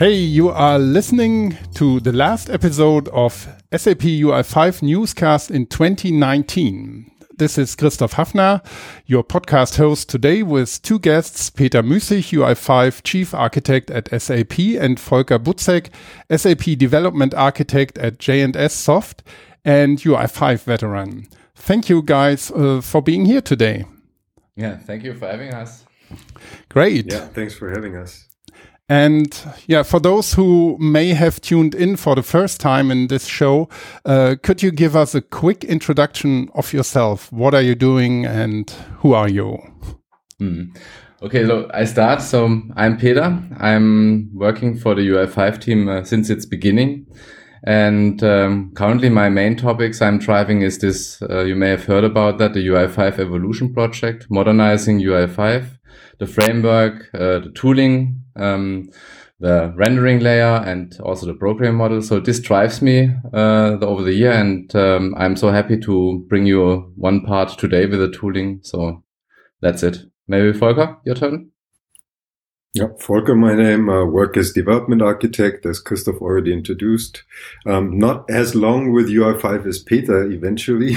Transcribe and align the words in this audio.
Hey, 0.00 0.14
you 0.14 0.48
are 0.48 0.78
listening 0.78 1.58
to 1.74 2.00
the 2.00 2.10
last 2.10 2.48
episode 2.48 3.06
of 3.08 3.46
SAP 3.70 3.98
UI5 3.98 4.80
Newscast 4.80 5.50
in 5.50 5.66
2019. 5.66 7.10
This 7.36 7.58
is 7.58 7.76
Christoph 7.76 8.14
Hafner, 8.14 8.64
your 9.04 9.22
podcast 9.22 9.76
host 9.76 10.08
today 10.08 10.42
with 10.42 10.80
two 10.80 10.98
guests, 10.98 11.50
Peter 11.50 11.82
Müßig, 11.82 12.32
UI5 12.32 13.02
Chief 13.04 13.34
Architect 13.34 13.90
at 13.90 14.08
SAP, 14.22 14.58
and 14.80 14.98
Volker 14.98 15.38
Buzek, 15.38 15.90
SAP 16.34 16.78
Development 16.78 17.34
Architect 17.34 17.98
at 17.98 18.18
J&S 18.18 18.72
Soft 18.72 19.22
and 19.66 19.98
UI5 19.98 20.62
veteran. 20.62 21.28
Thank 21.54 21.90
you 21.90 22.00
guys 22.00 22.50
uh, 22.52 22.80
for 22.80 23.02
being 23.02 23.26
here 23.26 23.42
today. 23.42 23.84
Yeah, 24.56 24.78
thank 24.78 25.04
you 25.04 25.12
for 25.12 25.28
having 25.28 25.52
us. 25.52 25.84
Great. 26.70 27.12
Yeah, 27.12 27.26
thanks 27.26 27.52
for 27.52 27.68
having 27.68 27.96
us. 27.96 28.29
And 28.90 29.32
yeah, 29.68 29.84
for 29.84 30.00
those 30.00 30.34
who 30.34 30.76
may 30.80 31.14
have 31.14 31.40
tuned 31.40 31.76
in 31.76 31.94
for 31.94 32.16
the 32.16 32.24
first 32.24 32.60
time 32.60 32.90
in 32.90 33.06
this 33.06 33.24
show, 33.24 33.68
uh, 34.04 34.34
could 34.42 34.64
you 34.64 34.72
give 34.72 34.96
us 34.96 35.14
a 35.14 35.20
quick 35.20 35.62
introduction 35.62 36.48
of 36.54 36.72
yourself? 36.72 37.32
What 37.32 37.54
are 37.54 37.62
you 37.62 37.76
doing 37.76 38.26
and 38.26 38.68
who 38.98 39.12
are 39.14 39.28
you? 39.28 39.58
Hmm. 40.38 40.72
Okay, 41.22 41.46
so 41.46 41.70
I 41.72 41.84
start. 41.84 42.20
So 42.20 42.62
I'm 42.74 42.98
Peter. 42.98 43.40
I'm 43.60 44.28
working 44.34 44.76
for 44.76 44.96
the 44.96 45.02
UI5 45.02 45.60
team 45.60 45.88
uh, 45.88 46.02
since 46.02 46.28
its 46.28 46.44
beginning. 46.44 47.06
And 47.62 48.20
um, 48.24 48.72
currently 48.74 49.08
my 49.08 49.28
main 49.28 49.54
topics 49.54 50.02
I'm 50.02 50.18
driving 50.18 50.62
is 50.62 50.78
this, 50.78 51.22
uh, 51.22 51.44
you 51.44 51.54
may 51.54 51.68
have 51.68 51.84
heard 51.84 52.02
about 52.02 52.38
that, 52.38 52.54
the 52.54 52.66
UI5 52.66 53.20
evolution 53.20 53.72
project, 53.72 54.26
modernizing 54.30 54.98
UI5 54.98 55.78
the 56.20 56.26
framework, 56.26 57.08
uh, 57.14 57.40
the 57.40 57.50
tooling, 57.54 58.22
um, 58.40 58.90
the 59.38 59.72
rendering 59.76 60.20
layer, 60.20 60.62
and 60.66 60.98
also 61.00 61.26
the 61.26 61.34
program 61.34 61.76
model. 61.76 62.02
So 62.02 62.20
this 62.20 62.40
drives 62.40 62.82
me 62.82 63.10
uh, 63.32 63.78
over 63.80 64.02
the 64.02 64.12
year, 64.14 64.32
and 64.32 64.74
um, 64.74 65.14
I'm 65.16 65.36
so 65.36 65.50
happy 65.50 65.78
to 65.80 66.24
bring 66.28 66.46
you 66.46 66.92
one 66.96 67.22
part 67.22 67.58
today 67.58 67.86
with 67.86 68.00
the 68.00 68.10
tooling. 68.10 68.60
So 68.62 69.02
that's 69.60 69.82
it. 69.82 69.98
Maybe 70.28 70.52
Volker, 70.52 70.98
your 71.04 71.14
turn. 71.14 71.50
Yeah, 72.72 72.86
Volker, 73.00 73.34
my 73.34 73.56
name, 73.56 73.88
uh, 73.88 74.04
work 74.04 74.36
as 74.36 74.52
development 74.52 75.02
architect, 75.02 75.66
as 75.66 75.80
Christoph 75.80 76.22
already 76.22 76.52
introduced. 76.52 77.24
Um, 77.66 77.98
not 77.98 78.30
as 78.30 78.54
long 78.54 78.92
with 78.92 79.08
UI5 79.10 79.66
as 79.66 79.80
Peter 79.80 80.30
eventually, 80.30 80.94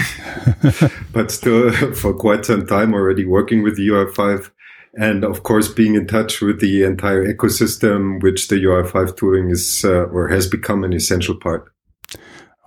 but 1.12 1.32
still 1.32 1.72
for 1.96 2.14
quite 2.14 2.46
some 2.46 2.68
time 2.68 2.94
already 2.94 3.26
working 3.26 3.64
with 3.64 3.80
UI5 3.80 4.52
and 4.96 5.24
of 5.24 5.44
course 5.44 5.68
being 5.68 5.96
in 5.96 6.08
touch 6.08 6.42
with 6.42 6.60
the 6.60 6.84
entire 6.84 7.26
ecosystem 7.26 8.22
which 8.22 8.48
the 8.48 8.56
ui5 8.56 9.16
tooling 9.18 9.50
is 9.50 9.84
uh, 9.86 10.06
or 10.06 10.28
has 10.28 10.48
become 10.48 10.84
an 10.84 10.94
essential 10.94 11.36
part. 11.36 11.72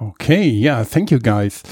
Okay 0.00 0.44
yeah 0.44 0.84
thank 0.84 1.10
you 1.10 1.18
guys. 1.18 1.62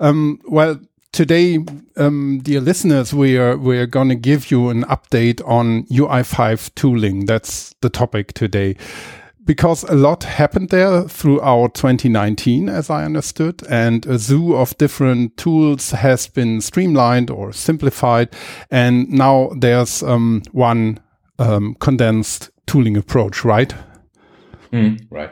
Um, 0.00 0.40
well 0.46 0.80
today 1.12 1.58
um, 1.96 2.40
dear 2.42 2.60
listeners 2.60 3.12
we 3.12 3.36
are 3.36 3.56
we 3.56 3.78
are 3.78 3.86
going 3.86 4.08
to 4.08 4.14
give 4.14 4.50
you 4.50 4.70
an 4.70 4.84
update 4.84 5.46
on 5.46 5.84
ui5 5.84 6.74
tooling 6.74 7.26
that's 7.26 7.74
the 7.80 7.90
topic 7.90 8.32
today 8.32 8.74
because 9.44 9.84
a 9.84 9.94
lot 9.94 10.24
happened 10.24 10.70
there 10.70 11.02
throughout 11.08 11.74
2019, 11.74 12.68
as 12.68 12.90
I 12.90 13.04
understood, 13.04 13.62
and 13.68 14.06
a 14.06 14.18
zoo 14.18 14.54
of 14.54 14.76
different 14.78 15.36
tools 15.36 15.90
has 15.90 16.28
been 16.28 16.60
streamlined 16.60 17.30
or 17.30 17.52
simplified, 17.52 18.28
and 18.70 19.10
now 19.10 19.50
there's 19.56 20.02
um, 20.02 20.42
one 20.52 21.00
um, 21.38 21.76
condensed 21.80 22.50
tooling 22.66 22.96
approach, 22.96 23.44
right? 23.44 23.74
Mm, 24.72 25.06
right. 25.10 25.30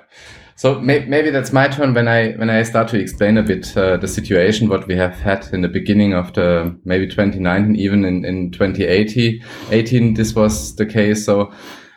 So 0.56 0.78
may 0.78 1.06
maybe 1.06 1.31
that's 1.31 1.54
my 1.54 1.69
turn 1.69 1.94
when 1.94 2.06
I 2.06 2.32
when 2.32 2.50
I 2.50 2.62
start 2.65 2.88
to 2.88 2.98
explain 2.98 3.38
a 3.38 3.42
bit 3.42 3.75
uh, 3.78 3.97
the 3.97 4.06
situation 4.06 4.69
what 4.69 4.87
we 4.87 4.94
have 4.94 5.15
had 5.19 5.48
in 5.54 5.62
the 5.62 5.69
beginning 5.69 6.12
of 6.12 6.34
the 6.34 6.77
maybe 6.84 7.06
2019, 7.06 7.77
even 7.77 8.04
in 8.04 8.27
in 8.27 8.50
2018. 8.50 9.42
18, 9.71 10.15
this 10.15 10.34
was 10.34 10.77
the 10.77 10.84
case. 10.84 11.25
So 11.25 11.50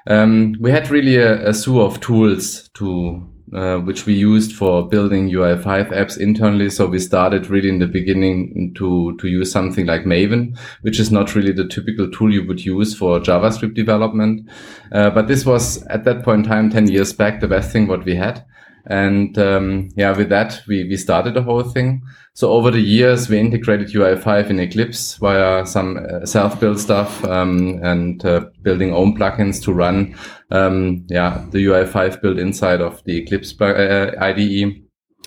um, 0.08 0.56
we 0.60 0.72
had 0.72 0.90
really 0.90 1.18
a, 1.18 1.50
a 1.50 1.54
zoo 1.54 1.82
of 1.82 2.00
tools 2.00 2.70
to 2.76 3.30
uh, 3.54 3.78
which 3.78 4.08
we 4.08 4.14
used 4.14 4.52
for 4.52 4.88
building 4.88 5.30
UI5 5.30 5.92
apps 5.92 6.18
internally. 6.18 6.72
So 6.72 6.88
we 6.88 6.98
started 6.98 7.52
really 7.52 7.70
in 7.70 7.78
the 7.78 7.86
beginning 7.86 8.74
to, 8.78 9.16
to 9.18 9.28
use 9.28 9.52
something 9.52 9.86
like 9.86 10.06
Maven, 10.06 10.58
which 10.82 11.00
is 11.00 11.12
not 11.12 11.36
really 11.36 11.52
the 11.52 11.68
typical 11.68 12.10
tool 12.10 12.34
you 12.34 12.48
would 12.48 12.66
use 12.66 12.96
for 12.96 13.20
JavaScript 13.20 13.76
development. 13.76 14.50
Uh, 14.92 15.12
but 15.12 15.28
this 15.28 15.46
was 15.46 15.84
at 15.88 16.04
that 16.06 16.24
point 16.24 16.46
in 16.46 16.52
time, 16.52 16.70
10 16.72 16.88
years 16.88 17.14
back, 17.14 17.42
the 17.42 17.48
best 17.48 17.72
thing 17.72 17.86
what 17.86 18.06
we 18.06 18.16
had. 18.16 18.44
And 18.88 19.38
um, 19.38 19.90
yeah, 19.96 20.16
with 20.16 20.30
that, 20.30 20.62
we, 20.68 20.84
we 20.84 20.98
started 20.98 21.34
the 21.34 21.42
whole 21.42 21.64
thing. 21.64 22.02
So 22.34 22.52
over 22.52 22.72
the 22.72 22.82
years, 22.82 23.30
we 23.30 23.40
integrated 23.40 23.90
UI5 23.90 24.50
in 24.50 24.60
Eclipse 24.60 25.16
via 25.18 25.66
some 25.66 26.06
uh, 26.10 26.26
self-built 26.26 26.80
stuff 26.80 27.24
um, 27.26 27.80
and 27.84 28.26
uh, 28.26 28.46
building 28.62 28.94
own 28.94 29.16
plugins 29.16 29.64
to 29.64 29.74
run 29.74 30.16
um, 30.52 31.06
yeah, 31.10 31.46
the 31.52 31.60
UI5 31.66 32.22
built 32.22 32.40
inside 32.40 32.82
of 32.82 33.04
the 33.06 33.18
Eclipse 33.18 33.60
uh, 33.62 34.12
IDE. 34.20 34.82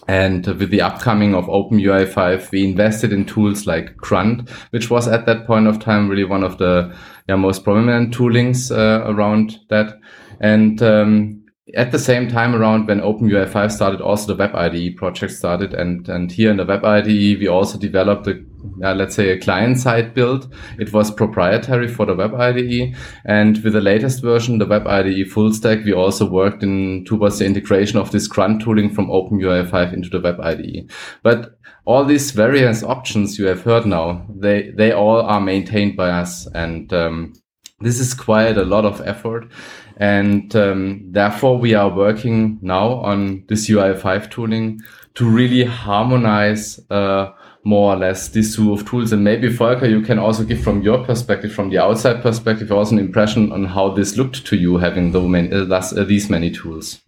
And 0.08 0.46
with 0.46 0.70
the 0.70 0.82
upcoming 0.82 1.34
of 1.34 1.46
OpenUI5, 1.46 2.50
we 2.52 2.64
invested 2.64 3.12
in 3.12 3.24
tools 3.24 3.66
like 3.66 3.96
Grunt, 3.96 4.48
which 4.70 4.88
was 4.88 5.08
at 5.08 5.26
that 5.26 5.46
point 5.46 5.66
of 5.66 5.80
time 5.80 6.08
really 6.08 6.24
one 6.24 6.44
of 6.44 6.58
the 6.58 6.94
yeah, 7.28 7.34
most 7.36 7.64
prominent 7.64 8.14
toolings 8.14 8.70
uh, 8.70 9.10
around 9.10 9.58
that. 9.68 9.98
And 10.38 10.80
um, 10.82 11.45
at 11.74 11.90
the 11.90 11.98
same 11.98 12.28
time 12.28 12.54
around 12.54 12.86
when 12.86 13.00
OpenUI5 13.00 13.72
started, 13.72 14.00
also 14.00 14.28
the 14.28 14.38
Web 14.38 14.54
IDE 14.54 14.96
project 14.96 15.32
started. 15.32 15.74
And, 15.74 16.08
and 16.08 16.30
here 16.30 16.50
in 16.50 16.58
the 16.58 16.64
Web 16.64 16.84
IDE, 16.84 17.40
we 17.40 17.48
also 17.48 17.76
developed 17.76 18.28
a, 18.28 18.40
uh, 18.84 18.94
let's 18.94 19.16
say 19.16 19.30
a 19.30 19.40
client 19.40 19.78
side 19.78 20.14
build. 20.14 20.54
It 20.78 20.92
was 20.92 21.10
proprietary 21.10 21.88
for 21.88 22.06
the 22.06 22.14
Web 22.14 22.34
IDE. 22.34 22.94
And 23.24 23.58
with 23.64 23.72
the 23.72 23.80
latest 23.80 24.22
version, 24.22 24.58
the 24.58 24.66
Web 24.66 24.86
IDE 24.86 25.28
full 25.28 25.52
stack, 25.52 25.84
we 25.84 25.92
also 25.92 26.24
worked 26.30 26.62
in 26.62 27.04
towards 27.04 27.40
the 27.40 27.46
integration 27.46 27.98
of 27.98 28.12
this 28.12 28.28
grunt 28.28 28.62
tooling 28.62 28.90
from 28.90 29.08
OpenUI5 29.08 29.92
into 29.92 30.08
the 30.08 30.20
Web 30.20 30.38
IDE. 30.40 30.88
But 31.24 31.58
all 31.84 32.04
these 32.04 32.30
various 32.30 32.84
options 32.84 33.40
you 33.40 33.46
have 33.46 33.62
heard 33.62 33.86
now, 33.86 34.24
they, 34.28 34.70
they 34.70 34.92
all 34.92 35.20
are 35.20 35.40
maintained 35.40 35.96
by 35.96 36.10
us. 36.10 36.46
And, 36.54 36.92
um, 36.92 37.32
this 37.80 38.00
is 38.00 38.14
quite 38.14 38.56
a 38.56 38.64
lot 38.64 38.86
of 38.86 39.02
effort 39.02 39.52
and 39.96 40.54
um, 40.54 41.02
therefore, 41.10 41.58
we 41.58 41.74
are 41.74 41.88
working 41.88 42.58
now 42.60 42.96
on 42.96 43.44
this 43.48 43.68
UI5 43.68 44.30
tooling 44.30 44.80
to 45.14 45.28
really 45.28 45.64
harmonize 45.64 46.78
uh, 46.90 47.32
more 47.64 47.94
or 47.94 47.96
less 47.96 48.28
this 48.28 48.52
zoo 48.52 48.72
of 48.72 48.86
tools. 48.86 49.12
And 49.12 49.24
maybe 49.24 49.48
Volker, 49.48 49.86
you 49.86 50.02
can 50.02 50.18
also 50.18 50.44
give 50.44 50.62
from 50.62 50.82
your 50.82 51.02
perspective, 51.02 51.52
from 51.52 51.70
the 51.70 51.78
outside 51.78 52.22
perspective, 52.22 52.70
also 52.70 52.92
an 52.92 52.98
impression 52.98 53.50
on 53.52 53.64
how 53.64 53.90
this 53.90 54.18
looked 54.18 54.46
to 54.46 54.56
you 54.56 54.76
having 54.76 55.12
the 55.12 55.20
many, 55.20 55.50
uh, 55.50 55.64
uh, 55.64 56.04
these 56.04 56.28
many 56.28 56.50
tools. 56.50 57.00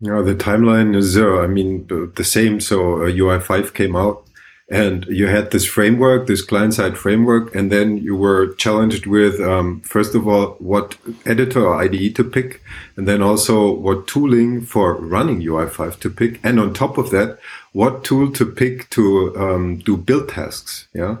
Yeah, 0.00 0.22
the 0.22 0.34
timeline 0.34 0.96
is, 0.96 1.16
uh, 1.16 1.40
I 1.40 1.46
mean, 1.46 1.86
the 1.88 2.24
same. 2.24 2.60
So 2.60 3.02
uh, 3.02 3.06
UI5 3.06 3.74
came 3.74 3.94
out 3.94 4.27
and 4.70 5.06
you 5.06 5.26
had 5.26 5.50
this 5.50 5.64
framework, 5.64 6.26
this 6.26 6.42
client-side 6.42 6.98
framework, 6.98 7.54
and 7.54 7.72
then 7.72 7.96
you 7.96 8.14
were 8.14 8.54
challenged 8.54 9.06
with, 9.06 9.40
um, 9.40 9.80
first 9.80 10.14
of 10.14 10.28
all, 10.28 10.56
what 10.58 10.96
editor 11.24 11.66
or 11.66 11.82
IDE 11.82 12.14
to 12.16 12.24
pick, 12.24 12.62
and 12.94 13.08
then 13.08 13.22
also 13.22 13.72
what 13.72 14.06
tooling 14.06 14.60
for 14.60 14.94
running 14.96 15.40
UI5 15.40 15.98
to 16.00 16.10
pick, 16.10 16.38
and 16.42 16.60
on 16.60 16.74
top 16.74 16.98
of 16.98 17.10
that, 17.10 17.38
what 17.72 18.04
tool 18.04 18.30
to 18.32 18.44
pick 18.44 18.90
to 18.90 19.34
um, 19.36 19.78
do 19.78 19.96
build 19.96 20.28
tasks. 20.28 20.86
Yeah, 20.92 21.18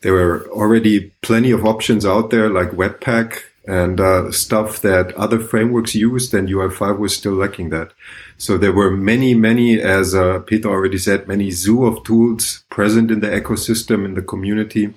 there 0.00 0.14
were 0.14 0.48
already 0.48 1.12
plenty 1.20 1.50
of 1.50 1.66
options 1.66 2.06
out 2.06 2.30
there, 2.30 2.48
like 2.48 2.70
Webpack, 2.70 3.42
and 3.66 4.00
uh, 4.00 4.30
stuff 4.30 4.80
that 4.80 5.12
other 5.14 5.40
frameworks 5.40 5.94
used, 5.94 6.32
and 6.32 6.48
UI5 6.48 6.98
was 6.98 7.14
still 7.14 7.34
lacking 7.34 7.70
that. 7.70 7.92
So 8.38 8.58
there 8.58 8.72
were 8.72 8.90
many, 8.90 9.34
many, 9.34 9.80
as 9.80 10.14
uh, 10.14 10.40
Peter 10.40 10.68
already 10.68 10.98
said, 10.98 11.26
many 11.26 11.50
zoo 11.50 11.86
of 11.86 12.04
tools 12.04 12.64
present 12.70 13.10
in 13.10 13.20
the 13.20 13.28
ecosystem, 13.28 14.04
in 14.04 14.14
the 14.14 14.22
community. 14.22 14.92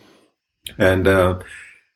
And 0.77 1.07
uh, 1.07 1.39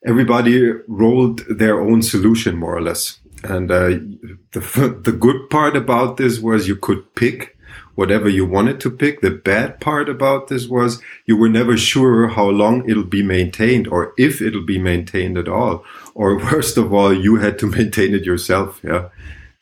everybody 0.06 0.72
rolled 0.88 1.42
their 1.50 1.82
own 1.82 2.02
solution, 2.02 2.56
more 2.56 2.76
or 2.76 2.82
less. 2.82 3.20
And 3.44 3.70
uh, 3.72 4.00
the, 4.52 5.00
the 5.04 5.12
good 5.12 5.50
part 5.50 5.76
about 5.76 6.18
this 6.18 6.40
was 6.40 6.68
you 6.68 6.78
could 6.78 7.14
pick 7.16 7.58
whatever 7.96 8.28
you 8.30 8.46
wanted 8.46 8.80
to 8.80 8.90
pick. 8.90 9.22
The 9.22 9.32
bad 9.32 9.80
part 9.80 10.10
about 10.10 10.48
this 10.48 10.68
was 10.68 11.02
you 11.26 11.38
were 11.38 11.50
never 11.50 11.78
sure 11.78 12.28
how 12.28 12.50
long 12.50 12.90
it'll 12.90 13.04
be 13.04 13.24
maintained 13.24 13.88
or 13.88 14.14
if 14.18 14.42
it'll 14.42 14.66
be 14.66 14.80
maintained 14.80 15.38
at 15.38 15.48
all. 15.48 15.84
Or 16.16 16.38
worst 16.52 16.78
of 16.78 16.94
all, 16.94 17.14
you 17.14 17.38
had 17.38 17.60
to 17.60 17.68
maintain 17.78 18.14
it 18.14 18.26
yourself. 18.26 18.80
Yeah. 18.84 19.10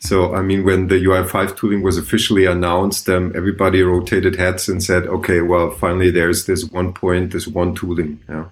So, 0.02 0.34
I 0.34 0.42
mean, 0.42 0.66
when 0.66 0.88
the 0.88 0.96
UI5 0.96 1.56
tooling 1.56 1.84
was 1.84 1.96
officially 1.96 2.46
announced, 2.46 3.08
um, 3.08 3.32
everybody 3.36 3.84
rotated 3.84 4.36
heads 4.36 4.68
and 4.68 4.84
said, 4.84 5.06
okay, 5.06 5.42
well, 5.42 5.70
finally 5.70 6.10
there's 6.10 6.48
this 6.48 6.66
one 6.66 6.92
point, 6.92 7.32
this 7.32 7.48
one 7.48 7.76
tooling. 7.76 8.20
Yeah. 8.28 8.46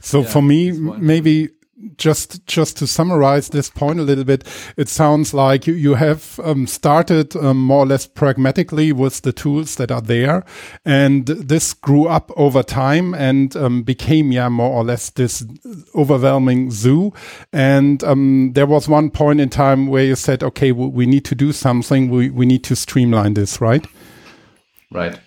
So 0.00 0.22
yeah, 0.22 0.28
for 0.28 0.40
me, 0.40 0.72
maybe 0.72 1.50
just 1.96 2.46
just 2.46 2.76
to 2.78 2.86
summarize 2.86 3.48
this 3.48 3.70
point 3.70 4.00
a 4.00 4.02
little 4.02 4.24
bit, 4.24 4.44
it 4.76 4.88
sounds 4.88 5.32
like 5.34 5.66
you, 5.66 5.74
you 5.74 5.94
have 5.94 6.38
um, 6.44 6.66
started 6.66 7.36
um, 7.36 7.58
more 7.58 7.84
or 7.84 7.86
less 7.86 8.06
pragmatically 8.06 8.92
with 8.92 9.22
the 9.22 9.32
tools 9.32 9.76
that 9.76 9.90
are 9.90 10.00
there, 10.00 10.44
and 10.84 11.26
this 11.26 11.72
grew 11.72 12.06
up 12.06 12.30
over 12.36 12.62
time 12.62 13.14
and 13.14 13.56
um, 13.56 13.82
became 13.82 14.32
yeah 14.32 14.48
more 14.48 14.72
or 14.72 14.84
less 14.84 15.10
this 15.10 15.44
overwhelming 15.94 16.70
zoo. 16.70 17.12
And 17.52 18.02
um, 18.04 18.52
there 18.54 18.66
was 18.66 18.88
one 18.88 19.10
point 19.10 19.40
in 19.40 19.48
time 19.48 19.86
where 19.86 20.04
you 20.04 20.16
said, 20.16 20.42
okay, 20.42 20.72
we, 20.72 20.86
we 20.86 21.06
need 21.06 21.24
to 21.26 21.34
do 21.34 21.52
something. 21.52 22.10
We 22.10 22.30
we 22.30 22.46
need 22.46 22.64
to 22.64 22.76
streamline 22.76 23.34
this, 23.34 23.60
right? 23.60 23.86
Right. 24.90 25.18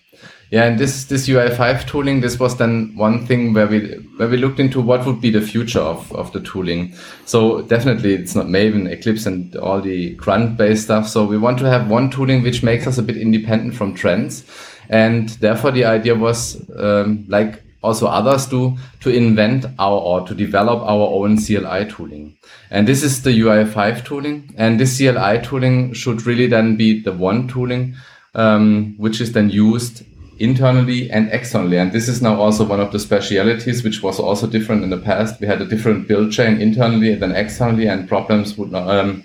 Yeah, 0.53 0.65
and 0.65 0.77
this 0.77 1.05
this 1.05 1.27
UI5 1.27 1.87
tooling, 1.87 2.21
this 2.21 2.39
was 2.39 2.57
then 2.57 2.95
one 2.95 3.25
thing 3.25 3.53
where 3.53 3.65
we 3.65 3.95
where 4.17 4.27
we 4.27 4.37
looked 4.37 4.59
into 4.59 4.81
what 4.81 5.03
would 5.03 5.19
be 5.19 5.31
the 5.31 5.41
future 5.41 5.79
of, 5.79 6.11
of 6.11 6.31
the 6.31 6.41
tooling. 6.41 6.93
So 7.25 7.63
definitely 7.63 8.13
it's 8.13 8.35
not 8.35 8.45
Maven, 8.45 8.87
Eclipse 8.87 9.25
and 9.25 9.55
all 9.55 9.81
the 9.81 10.13
grunt 10.13 10.57
based 10.57 10.83
stuff. 10.83 11.07
So 11.07 11.25
we 11.25 11.39
want 11.39 11.57
to 11.57 11.65
have 11.67 11.89
one 11.89 12.11
tooling 12.11 12.43
which 12.43 12.61
makes 12.61 12.85
us 12.85 12.99
a 12.99 13.01
bit 13.01 13.17
independent 13.17 13.73
from 13.73 13.95
trends. 13.95 14.45
And 14.89 15.29
therefore 15.29 15.71
the 15.71 15.85
idea 15.85 16.13
was 16.13 16.63
um, 16.77 17.25
like 17.27 17.63
also 17.81 18.05
others 18.05 18.45
do 18.45 18.77
to 18.99 19.09
invent 19.09 19.65
our 19.79 19.99
or 19.99 20.21
to 20.27 20.35
develop 20.35 20.83
our 20.83 21.15
own 21.15 21.37
CLI 21.37 21.89
tooling. 21.89 22.37
And 22.69 22.87
this 22.87 23.01
is 23.01 23.23
the 23.23 23.31
UI5 23.31 24.05
tooling. 24.05 24.53
And 24.55 24.79
this 24.79 24.99
CLI 24.99 25.41
tooling 25.41 25.93
should 25.93 26.27
really 26.27 26.45
then 26.45 26.75
be 26.75 27.01
the 27.01 27.11
one 27.11 27.47
tooling 27.47 27.95
um, 28.35 28.95
which 28.97 29.21
is 29.21 29.31
then 29.31 29.49
used 29.49 30.03
internally 30.39 31.09
and 31.11 31.29
externally. 31.31 31.77
And 31.77 31.91
this 31.91 32.07
is 32.07 32.21
now 32.21 32.39
also 32.39 32.65
one 32.65 32.79
of 32.79 32.91
the 32.91 32.99
specialities, 32.99 33.83
which 33.83 34.01
was 34.01 34.19
also 34.19 34.47
different 34.47 34.83
in 34.83 34.89
the 34.89 34.97
past. 34.97 35.39
We 35.39 35.47
had 35.47 35.61
a 35.61 35.67
different 35.67 36.07
build 36.07 36.31
chain 36.31 36.61
internally 36.61 37.15
than 37.15 37.31
externally, 37.35 37.87
and 37.87 38.07
problems 38.07 38.57
would 38.57 38.71
not, 38.71 38.89
um, 38.89 39.23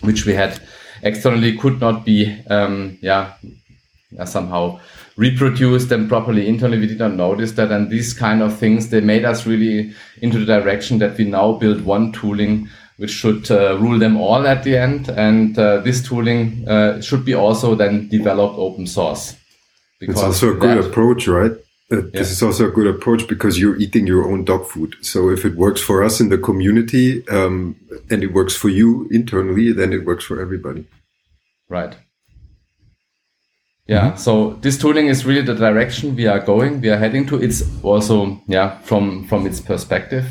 which 0.00 0.26
we 0.26 0.34
had 0.34 0.60
externally 1.02 1.56
could 1.56 1.80
not 1.80 2.04
be, 2.04 2.40
um, 2.48 2.98
yeah, 3.00 3.34
somehow 4.24 4.80
reproduced 5.16 5.88
them 5.88 6.08
properly 6.08 6.48
internally. 6.48 6.80
We 6.80 6.86
did 6.86 6.98
not 6.98 7.14
notice 7.14 7.52
that. 7.52 7.70
And 7.70 7.90
these 7.90 8.12
kind 8.12 8.42
of 8.42 8.56
things, 8.56 8.90
they 8.90 9.00
made 9.00 9.24
us 9.24 9.46
really 9.46 9.94
into 10.22 10.38
the 10.38 10.46
direction 10.46 10.98
that 10.98 11.16
we 11.18 11.24
now 11.24 11.52
build 11.52 11.84
one 11.84 12.12
tooling 12.12 12.68
which 13.00 13.10
should 13.10 13.50
uh, 13.50 13.78
rule 13.78 13.98
them 13.98 14.18
all 14.18 14.46
at 14.46 14.62
the 14.62 14.76
end. 14.76 15.08
And 15.08 15.58
uh, 15.58 15.78
this 15.78 16.06
tooling 16.06 16.68
uh, 16.68 17.00
should 17.00 17.24
be 17.24 17.32
also 17.32 17.74
then 17.74 18.08
developed 18.08 18.58
open 18.58 18.86
source. 18.86 19.36
It's 20.00 20.22
also 20.22 20.52
a 20.52 20.54
good 20.54 20.78
that, 20.78 20.90
approach, 20.90 21.28
right? 21.28 21.52
Uh, 21.92 21.96
yeah. 21.96 22.10
This 22.12 22.30
is 22.30 22.42
also 22.42 22.68
a 22.68 22.70
good 22.70 22.86
approach 22.86 23.26
because 23.26 23.58
you're 23.58 23.76
eating 23.76 24.06
your 24.06 24.30
own 24.30 24.44
dog 24.44 24.66
food. 24.66 24.94
So 25.02 25.28
if 25.28 25.44
it 25.44 25.56
works 25.56 25.80
for 25.80 26.02
us 26.02 26.20
in 26.20 26.28
the 26.28 26.38
community 26.38 27.26
um, 27.28 27.76
and 28.10 28.22
it 28.22 28.32
works 28.32 28.54
for 28.56 28.68
you 28.68 29.08
internally, 29.10 29.72
then 29.72 29.92
it 29.92 30.04
works 30.06 30.24
for 30.24 30.40
everybody. 30.40 30.86
Right. 31.68 31.96
Yeah. 33.86 34.10
Mm-hmm. 34.10 34.18
So 34.18 34.54
this 34.60 34.78
tooling 34.78 35.08
is 35.08 35.26
really 35.26 35.42
the 35.42 35.54
direction 35.54 36.14
we 36.14 36.26
are 36.26 36.38
going. 36.38 36.80
We 36.80 36.90
are 36.90 36.96
heading 36.96 37.26
to. 37.26 37.42
It's 37.42 37.62
also 37.82 38.40
yeah 38.46 38.78
from 38.82 39.26
from 39.26 39.46
its 39.46 39.60
perspective, 39.60 40.26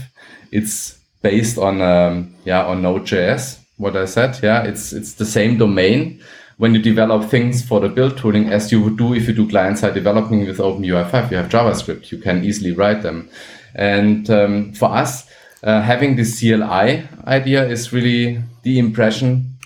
it's 0.52 0.98
based 1.22 1.58
on 1.58 1.82
um, 1.82 2.34
yeah 2.46 2.66
on 2.66 2.82
Node.js. 2.82 3.60
What 3.78 3.98
I 3.98 4.06
said. 4.06 4.40
Yeah. 4.42 4.64
It's 4.64 4.94
it's 4.94 5.16
the 5.16 5.26
same 5.26 5.58
domain 5.58 6.22
when 6.60 6.76
you 6.76 6.82
develop 6.82 7.30
things 7.30 7.64
for 7.66 7.80
the 7.80 7.88
build 7.88 8.18
tooling 8.18 8.50
as 8.50 8.70
you 8.70 8.82
would 8.82 8.98
do 8.98 9.14
if 9.14 9.30
you 9.30 9.34
do 9.34 9.48
client-side 9.48 9.94
developing 9.94 10.46
with 10.46 10.58
OpenUI5. 10.58 11.32
You 11.32 11.38
have 11.38 11.48
JavaScript, 11.48 12.12
you 12.12 12.18
can 12.18 12.44
easily 12.44 12.74
write 12.74 13.02
them. 13.02 13.30
And 13.76 14.30
um, 14.30 14.74
for 14.74 14.90
us, 14.90 15.26
uh, 15.64 15.82
having 15.82 16.18
this 16.18 16.38
CLI 16.38 17.08
idea 17.26 17.66
is 17.66 17.94
really 17.94 18.44
the 18.64 18.78
impression 18.78 19.58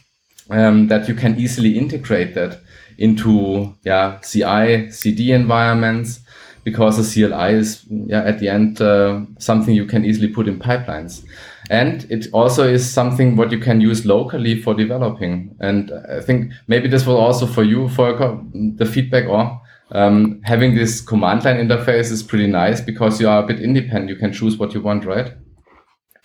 um, 0.51 0.87
that 0.89 1.07
you 1.07 1.15
can 1.15 1.39
easily 1.39 1.79
integrate 1.79 2.35
that 2.35 2.59
into 2.99 3.75
yeah 3.83 4.19
CI 4.19 4.91
CD 4.91 5.31
environments 5.31 6.19
because 6.63 6.97
the 6.97 7.27
CLI 7.27 7.53
is 7.53 7.83
yeah 7.89 8.21
at 8.21 8.37
the 8.37 8.49
end 8.49 8.79
uh, 8.81 9.21
something 9.39 9.73
you 9.73 9.85
can 9.85 10.05
easily 10.05 10.27
put 10.27 10.47
in 10.47 10.59
pipelines. 10.59 11.23
And 11.69 12.05
it 12.09 12.27
also 12.33 12.67
is 12.67 12.89
something 12.89 13.35
what 13.35 13.51
you 13.51 13.59
can 13.59 13.81
use 13.81 14.05
locally 14.05 14.61
for 14.61 14.73
developing. 14.73 15.55
And 15.59 15.91
I 16.09 16.19
think 16.21 16.51
maybe 16.67 16.87
this 16.87 17.05
was 17.05 17.15
also 17.15 17.45
for 17.45 17.63
you, 17.63 17.87
Volker, 17.87 18.39
the 18.53 18.85
feedback 18.85 19.27
or 19.27 19.61
um, 19.91 20.41
having 20.43 20.75
this 20.75 21.01
command 21.01 21.45
line 21.45 21.57
interface 21.57 22.11
is 22.11 22.23
pretty 22.23 22.47
nice 22.47 22.81
because 22.81 23.21
you 23.21 23.29
are 23.29 23.43
a 23.43 23.47
bit 23.47 23.59
independent. 23.59 24.09
You 24.09 24.15
can 24.15 24.33
choose 24.33 24.57
what 24.57 24.73
you 24.73 24.81
want, 24.81 25.05
right? 25.05 25.33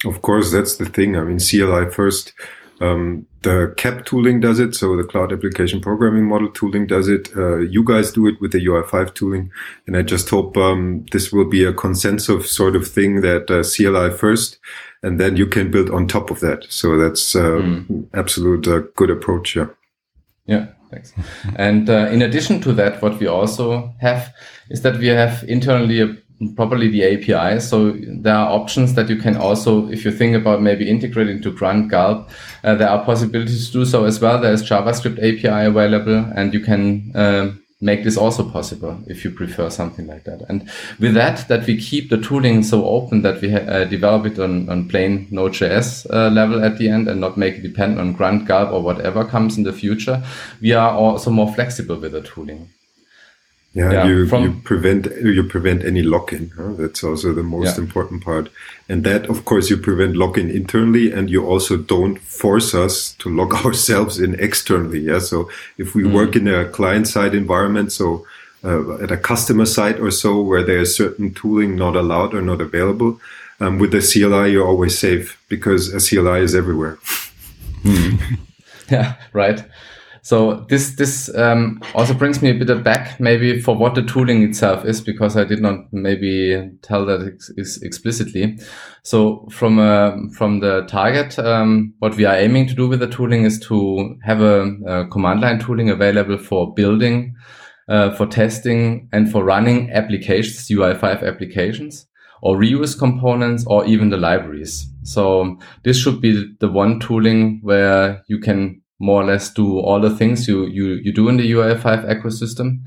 Of 0.05 0.23
course, 0.23 0.52
that's 0.52 0.76
the 0.76 0.87
thing. 0.87 1.17
I 1.17 1.23
mean, 1.23 1.38
CLI 1.38 1.90
first 1.90 2.32
um, 2.81 3.26
the 3.43 3.75
CAP 3.76 4.05
tooling 4.05 4.40
does 4.40 4.61
it, 4.61 4.75
so 4.75 4.96
the 4.96 5.05
Cloud 5.05 5.32
Application 5.32 5.81
Programming 5.81 6.25
Model 6.25 6.50
tooling 6.50 6.87
does 6.87 7.08
it. 7.08 7.29
Uh, 7.37 7.58
you 7.58 7.82
guys 7.82 8.12
do 8.12 8.26
it 8.26 8.40
with 8.40 8.52
the 8.52 8.64
UI5 8.64 9.14
tooling, 9.14 9.50
and 9.87 9.96
I 9.96 10.02
just 10.02 10.29
hope 10.29 10.56
um, 10.56 11.05
this 11.11 11.32
will 11.32 11.49
be 11.49 11.64
a 11.64 11.73
consensus 11.73 12.50
sort 12.50 12.76
of 12.76 12.87
thing 12.87 13.20
that 13.23 13.50
uh, 13.50 13.62
CLI 13.62 14.17
first, 14.17 14.58
and 15.03 15.21
then 15.21 15.37
you 15.37 15.47
can 15.47 15.71
build 15.71 15.91
on 15.91 16.06
top 16.06 16.31
of 16.31 16.41
that. 16.41 16.67
So 16.69 16.97
that's 16.99 17.37
uh, 17.37 17.61
mm. 17.61 18.06
absolute 18.15 18.67
uh, 18.67 18.81
good 18.97 19.11
approach. 19.11 19.56
Yeah. 19.56 19.69
Yeah. 20.47 20.67
Thanks. 20.91 21.12
and 21.56 21.91
uh, 21.91 22.09
in 22.11 22.23
addition 22.23 22.61
to 22.62 22.73
that, 22.73 23.03
what 23.03 23.21
we 23.21 23.27
also 23.27 23.93
have 24.00 24.35
is 24.71 24.83
that 24.83 24.97
we 24.97 25.09
have 25.09 25.45
internally 25.47 26.00
a 26.00 26.17
properly 26.55 26.89
the 26.89 27.05
API. 27.05 27.61
So 27.61 27.93
there 27.93 28.35
are 28.35 28.50
options 28.50 28.95
that 28.95 29.09
you 29.09 29.17
can 29.17 29.37
also, 29.37 29.89
if 29.89 30.05
you 30.05 30.12
think 30.12 30.37
about 30.37 30.62
maybe 30.62 30.89
integrating 30.89 31.43
to 31.43 31.53
Grunt 31.53 31.91
Gulp, 31.91 32.31
uh, 32.65 32.75
there 32.77 32.89
are 32.89 33.05
possibilities 33.05 33.67
to 33.69 33.73
do 33.73 33.85
so 33.85 34.05
as 34.05 34.21
well. 34.21 34.41
There 34.41 34.53
is 34.53 34.62
JavaScript 34.62 35.19
API 35.19 35.67
available 35.67 36.31
and 36.37 36.55
you 36.55 36.61
can 36.61 37.12
uh, 37.15 37.53
make 37.80 38.02
this 38.02 38.16
also 38.16 38.48
possible 38.48 38.98
if 39.06 39.25
you 39.25 39.30
prefer 39.30 39.70
something 39.70 40.06
like 40.06 40.25
that. 40.25 40.42
And 40.48 40.69
with 40.98 41.14
that, 41.14 41.46
that 41.48 41.66
we 41.66 41.76
keep 41.76 42.10
the 42.10 42.19
tooling 42.19 42.62
so 42.62 42.84
open 42.84 43.22
that 43.22 43.40
we 43.40 43.54
uh, 43.54 43.84
develop 43.84 44.26
it 44.26 44.38
on, 44.38 44.69
on 44.69 44.88
plain 44.88 45.28
Node.js 45.30 46.06
uh, 46.12 46.28
level 46.30 46.64
at 46.64 46.78
the 46.78 46.88
end 46.88 47.08
and 47.08 47.20
not 47.20 47.36
make 47.36 47.56
it 47.56 47.62
depend 47.62 48.00
on 48.00 48.14
Grunt 48.14 48.46
Gulp 48.46 48.72
or 48.72 48.82
whatever 48.82 49.25
comes 49.25 49.56
in 49.56 49.64
the 49.64 49.72
future. 49.72 50.22
We 50.60 50.72
are 50.72 50.90
also 50.90 51.30
more 51.30 51.52
flexible 51.54 51.96
with 51.96 52.12
the 52.12 52.22
tooling. 52.22 52.70
Yeah, 53.78 53.92
yeah 53.92 54.06
you, 54.08 54.26
from, 54.26 54.42
you 54.42 54.52
prevent 54.64 55.06
you 55.23 55.44
prevent 55.44 55.85
any 55.85 56.02
lock-in. 56.02 56.50
Huh? 56.56 56.73
That's 56.73 57.04
also 57.04 57.32
the 57.32 57.44
most 57.44 57.76
yeah. 57.76 57.85
important 57.85 58.25
part. 58.25 58.50
And 58.88 59.04
that, 59.04 59.30
of 59.30 59.44
course, 59.44 59.70
you 59.70 59.76
prevent 59.76 60.16
lock-in 60.16 60.50
internally, 60.50 61.12
and 61.12 61.30
you 61.30 61.47
also 61.47 61.76
don't 61.76 62.18
force 62.18 62.75
us 62.75 63.12
to 63.20 63.30
lock 63.30 63.64
ourselves 63.64 64.18
in 64.18 64.35
externally. 64.40 64.99
Yeah. 64.99 65.20
So 65.20 65.49
if 65.76 65.94
we 65.94 66.02
mm. 66.02 66.12
work 66.12 66.35
in 66.35 66.49
a 66.49 66.68
client-side 66.68 67.35
environment, 67.35 67.92
so 67.92 68.26
uh, 68.64 68.99
at 68.99 69.12
a 69.12 69.16
customer 69.16 69.66
site 69.66 70.00
or 70.00 70.11
so, 70.11 70.40
where 70.40 70.64
there 70.64 70.80
is 70.80 70.97
certain 70.97 71.32
tooling 71.32 71.76
not 71.76 71.94
allowed 71.94 72.35
or 72.35 72.42
not 72.42 72.61
available, 72.61 73.20
um, 73.61 73.78
with 73.78 73.92
the 73.92 74.00
CLI 74.00 74.50
you're 74.52 74.66
always 74.66 74.99
safe 74.99 75.40
because 75.49 75.94
a 75.94 76.00
CLI 76.00 76.40
is 76.40 76.54
everywhere. 76.54 76.99
Mm. 77.85 78.38
yeah. 78.90 79.14
Right. 79.32 79.64
So 80.22 80.66
this 80.68 80.96
this 80.96 81.34
um, 81.34 81.80
also 81.94 82.14
brings 82.14 82.42
me 82.42 82.50
a 82.50 82.54
bit 82.54 82.70
of 82.70 82.82
back 82.82 83.20
maybe 83.20 83.60
for 83.60 83.75
what 83.76 83.94
the 83.94 84.02
tooling 84.02 84.42
itself 84.42 84.84
is 84.84 85.00
because 85.00 85.37
I 85.37 85.44
did 85.44 85.60
not 85.60 85.92
maybe 85.92 86.70
tell 86.82 87.06
that 87.06 87.38
ex 87.58 87.80
explicitly. 87.82 88.58
So 89.02 89.48
from 89.50 89.78
uh, 89.78 90.12
from 90.37 90.60
the 90.60 90.82
target, 90.87 91.38
um, 91.38 91.94
what 91.98 92.16
we 92.16 92.25
are 92.25 92.37
aiming 92.37 92.66
to 92.68 92.75
do 92.75 92.88
with 92.88 93.00
the 93.00 93.08
tooling 93.08 93.44
is 93.44 93.58
to 93.60 94.16
have 94.25 94.40
a, 94.40 94.62
a 94.87 95.06
command 95.08 95.40
line 95.40 95.58
tooling 95.58 95.90
available 95.90 96.38
for 96.38 96.75
building, 96.75 97.34
uh, 97.88 98.14
for 98.14 98.26
testing, 98.26 99.08
and 99.12 99.30
for 99.30 99.44
running 99.44 99.90
applications, 99.92 100.68
UI5 100.68 101.26
applications 101.26 102.06
or 102.42 102.56
reuse 102.56 102.98
components 102.98 103.64
or 103.66 103.84
even 103.87 104.10
the 104.10 104.16
libraries. 104.16 104.87
So 105.02 105.58
this 105.82 105.98
should 105.98 106.20
be 106.20 106.54
the 106.60 106.68
one 106.68 107.00
tooling 107.00 107.60
where 107.62 108.22
you 108.28 108.38
can 108.38 108.80
more 108.99 109.23
or 109.23 109.26
less 109.26 109.50
do 109.50 109.78
all 109.78 110.00
the 110.00 110.14
things 110.14 110.49
you 110.49 110.67
you 110.67 110.99
you 111.02 111.12
do 111.12 111.28
in 111.28 111.37
the 111.37 111.50
UI5 111.50 112.09
ecosystem. 112.09 112.81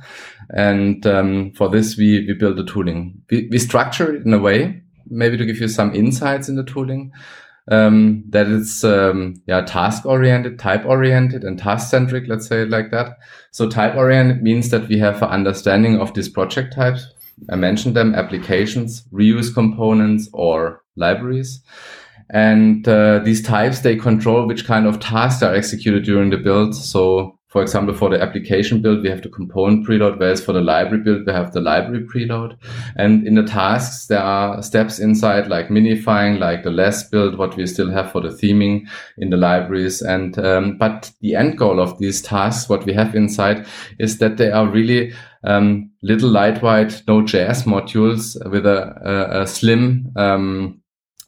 And 0.50 1.06
um, 1.08 1.52
for 1.54 1.70
this, 1.70 1.98
we 1.98 2.26
we 2.28 2.34
build 2.34 2.58
the 2.58 2.66
tooling. 2.66 3.22
We, 3.30 3.48
we 3.52 3.58
structure 3.58 4.14
it 4.16 4.26
in 4.26 4.34
a 4.34 4.40
way, 4.40 4.82
maybe 5.10 5.38
to 5.38 5.46
give 5.46 5.60
you 5.60 5.68
some 5.68 5.96
insights 5.96 6.50
in 6.50 6.56
the 6.56 6.64
tooling. 6.64 7.12
Um, 7.70 8.24
that 8.30 8.48
it's 8.48 8.84
um, 8.84 9.36
yeah 9.48 9.62
task 9.62 10.06
oriented, 10.06 10.60
type 10.60 10.86
oriented, 10.86 11.44
and 11.44 11.58
task 11.58 11.90
centric. 11.90 12.28
Let's 12.28 12.48
say 12.48 12.64
it 12.64 12.70
like 12.70 12.92
that. 12.92 13.18
So 13.52 13.70
type 13.70 13.96
oriented 13.96 14.42
means 14.42 14.70
that 14.72 14.90
we 14.90 15.00
have 15.00 15.22
an 15.22 15.30
understanding 15.30 16.00
of 16.00 16.14
these 16.14 16.28
project 16.28 16.74
types. 16.74 17.08
I 17.50 17.56
mentioned 17.56 17.96
them: 17.96 18.16
applications, 18.16 19.04
reuse 19.14 19.54
components, 19.54 20.28
or 20.34 20.84
libraries. 20.98 21.62
And 22.34 22.88
uh, 22.88 23.20
these 23.20 23.44
types, 23.44 23.82
they 23.82 23.96
control 23.96 24.48
which 24.48 24.66
kind 24.66 24.88
of 24.88 25.00
tasks 25.00 25.44
are 25.44 25.54
executed 25.54 26.04
during 26.04 26.30
the 26.30 26.38
build. 26.38 26.76
So 26.76 27.38
for 27.52 27.62
example, 27.62 27.94
for 27.94 28.10
the 28.10 28.22
application 28.22 28.82
build, 28.82 29.04
we 29.04 29.10
have 29.10 29.24
the 29.24 29.28
component 29.28 29.86
preload, 29.86 30.18
whereas 30.18 30.42
for 30.42 30.54
the 30.54 30.62
library 30.62 31.04
build, 31.04 31.26
we 31.26 31.34
have 31.34 31.52
the 31.52 31.60
library 31.60 32.06
preload. 32.06 32.56
And 32.96 33.28
in 33.28 33.36
the 33.36 33.44
tasks, 33.44 34.08
there 34.08 34.22
are 34.22 34.64
steps 34.64 35.00
inside 35.00 35.48
like 35.48 35.68
minifying, 35.68 36.40
like 36.40 36.64
the 36.64 36.72
less 36.72 37.10
build, 37.10 37.38
what 37.38 37.58
we 37.58 37.68
still 37.68 37.92
have 37.92 38.10
for 38.10 38.22
the 38.22 38.30
theming 38.30 38.88
in 39.18 39.32
the 39.32 39.38
libraries. 39.38 40.02
And, 40.02 40.40
um, 40.40 40.78
but 40.78 41.12
the 41.20 41.36
end 41.36 41.58
goal 41.58 41.82
of 41.82 42.00
these 42.00 42.22
tasks, 42.22 42.70
what 42.70 42.86
we 42.86 42.94
have 42.94 43.16
inside 43.16 43.68
is 44.00 44.20
that 44.20 44.38
they 44.38 44.50
are 44.50 44.66
really, 44.66 45.12
um, 45.44 45.92
little 46.04 46.30
lightweight 46.30 47.04
Node.js 47.06 47.66
modules 47.66 48.38
with 48.50 48.66
a, 48.66 48.96
a, 49.04 49.42
a 49.42 49.48
slim, 49.48 50.10
um, 50.16 50.81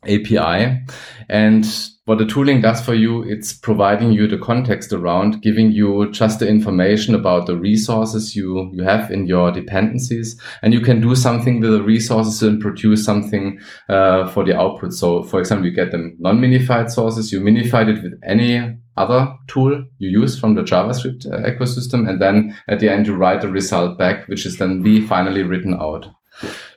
API. 0.07 0.81
And 1.29 1.65
what 2.05 2.17
the 2.17 2.25
tooling 2.25 2.59
does 2.59 2.81
for 2.81 2.93
you, 2.93 3.23
it's 3.23 3.53
providing 3.53 4.11
you 4.11 4.27
the 4.27 4.37
context 4.37 4.91
around, 4.91 5.41
giving 5.41 5.71
you 5.71 6.11
just 6.11 6.39
the 6.39 6.47
information 6.47 7.15
about 7.15 7.45
the 7.45 7.55
resources 7.55 8.35
you, 8.35 8.69
you 8.73 8.83
have 8.83 9.09
in 9.09 9.25
your 9.25 9.51
dependencies. 9.51 10.39
And 10.61 10.73
you 10.73 10.81
can 10.81 10.99
do 10.99 11.15
something 11.15 11.61
with 11.61 11.71
the 11.71 11.81
resources 11.81 12.43
and 12.43 12.59
produce 12.59 13.05
something 13.05 13.57
uh, 13.87 14.27
for 14.27 14.43
the 14.43 14.57
output. 14.57 14.93
So 14.93 15.23
for 15.23 15.39
example, 15.39 15.65
you 15.65 15.73
get 15.73 15.91
them 15.91 16.17
non-minified 16.19 16.91
sources, 16.91 17.31
you 17.31 17.39
minified 17.39 17.87
it 17.87 18.03
with 18.03 18.19
any 18.23 18.77
other 18.97 19.33
tool 19.47 19.85
you 19.97 20.09
use 20.09 20.37
from 20.37 20.55
the 20.55 20.61
JavaScript 20.61 21.25
uh, 21.25 21.49
ecosystem. 21.49 22.07
And 22.07 22.21
then 22.21 22.55
at 22.67 22.79
the 22.79 22.91
end, 22.91 23.07
you 23.07 23.15
write 23.15 23.41
the 23.41 23.49
result 23.49 23.97
back, 23.97 24.27
which 24.27 24.45
is 24.45 24.57
then 24.57 24.81
be 24.81 25.07
finally 25.07 25.43
written 25.43 25.73
out 25.73 26.07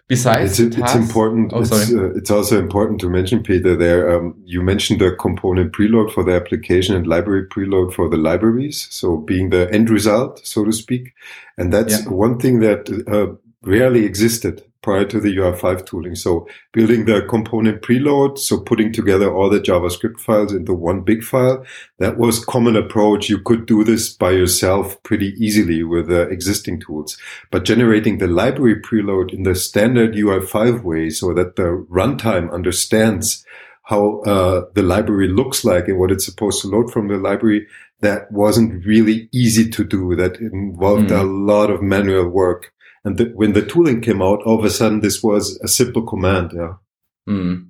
besides 0.09 0.61
it's, 0.61 0.77
it's 0.77 0.95
important 0.95 1.53
oh, 1.53 1.61
it's, 1.61 1.73
uh, 1.73 2.13
it's, 2.15 2.31
also 2.31 2.59
important 2.59 3.01
to 3.01 3.09
mention 3.09 3.43
peter 3.43 3.77
there 3.77 4.17
um, 4.17 4.41
you 4.45 4.63
mentioned 4.63 5.01
the 5.01 5.11
component 5.13 5.73
preload 5.73 6.13
for 6.13 6.23
the 6.23 6.33
application 6.33 6.95
and 6.95 7.07
library 7.07 7.45
preload 7.49 7.93
for 7.93 8.09
the 8.09 8.17
libraries 8.17 8.87
so 8.91 9.17
being 9.17 9.51
the 9.51 9.69
end 9.73 9.91
result 9.91 10.47
so 10.47 10.65
to 10.65 10.73
speak. 10.73 11.15
And 11.59 11.73
that's 11.73 12.03
yeah. 12.03 12.09
one 12.09 12.39
thing 12.39 12.61
that 12.61 12.89
uh, 13.09 13.37
rarely 13.63 14.05
existed 14.05 14.65
prior 14.87 15.05
to 15.05 15.19
the 15.19 15.37
UI5 15.37 15.85
tooling. 15.85 16.15
So 16.15 16.47
building 16.73 17.07
the 17.07 17.23
component 17.23 17.83
preload, 17.83 18.39
so 18.39 18.61
putting 18.61 18.93
together 18.93 19.35
all 19.35 19.51
the 19.51 19.59
JavaScript 19.59 20.21
files 20.21 20.53
into 20.53 20.73
one 20.73 21.01
big 21.01 21.25
file, 21.25 21.67
that 21.99 22.19
was 22.19 22.45
common 22.45 22.77
approach. 22.77 23.29
You 23.29 23.41
could 23.41 23.67
do 23.67 23.83
this 23.83 24.09
by 24.09 24.31
yourself 24.31 25.03
pretty 25.03 25.35
easily 25.45 25.83
with 25.83 26.09
uh, 26.09 26.29
existing 26.29 26.79
tools. 26.79 27.19
But 27.51 27.65
generating 27.65 28.19
the 28.19 28.29
library 28.29 28.81
preload 28.81 29.35
in 29.35 29.43
the 29.43 29.57
standard 29.57 30.15
UI5 30.15 30.85
way 30.85 31.11
so 31.11 31.35
that 31.35 31.57
the 31.57 31.85
runtime 31.91 32.53
understands 32.53 33.45
how 33.83 34.21
uh, 34.21 34.67
the 34.75 34.83
library 34.83 35.27
looks 35.27 35.65
like 35.65 35.89
and 35.89 35.99
what 35.99 36.13
it's 36.13 36.25
supposed 36.25 36.63
to 36.63 36.69
load 36.69 36.93
from 36.93 37.09
the 37.09 37.17
library, 37.17 37.67
that 38.03 38.31
wasn't 38.31 38.87
really 38.87 39.29
easy 39.33 39.69
to 39.69 39.83
do. 39.83 40.15
That 40.15 40.37
involved 40.37 41.11
mm. 41.11 41.21
a 41.21 41.25
lot 41.25 41.71
of 41.71 41.83
manual 41.83 42.29
work. 42.29 42.73
And 43.07 43.19
the, 43.19 43.27
when 43.37 43.53
the 43.53 43.65
tooling 43.65 44.01
came 44.01 44.21
out, 44.21 44.43
all 44.43 44.59
of 44.59 44.65
a 44.65 44.71
sudden 44.71 44.99
this 44.99 45.23
was 45.23 45.61
a 45.63 45.69
simple 45.69 46.03
command. 46.03 46.51
Yeah. 46.53 46.75
Mm. 47.29 47.69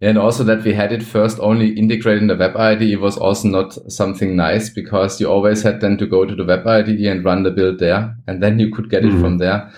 And 0.00 0.16
also 0.16 0.42
that 0.44 0.64
we 0.64 0.72
had 0.72 0.92
it 0.92 1.02
first 1.02 1.38
only 1.40 1.78
integrated 1.78 2.22
in 2.22 2.28
the 2.28 2.36
web 2.36 2.56
IDE 2.56 2.98
was 2.98 3.18
also 3.18 3.48
not 3.48 3.74
something 3.92 4.34
nice 4.34 4.70
because 4.70 5.20
you 5.20 5.28
always 5.28 5.62
had 5.62 5.82
then 5.82 5.98
to 5.98 6.06
go 6.06 6.24
to 6.24 6.34
the 6.34 6.44
web 6.44 6.66
IDE 6.66 7.04
and 7.04 7.22
run 7.22 7.42
the 7.42 7.50
build 7.50 7.80
there. 7.80 8.16
And 8.26 8.42
then 8.42 8.58
you 8.58 8.72
could 8.72 8.88
get 8.88 9.02
mm. 9.02 9.14
it 9.14 9.20
from 9.20 9.36
there. 9.36 9.70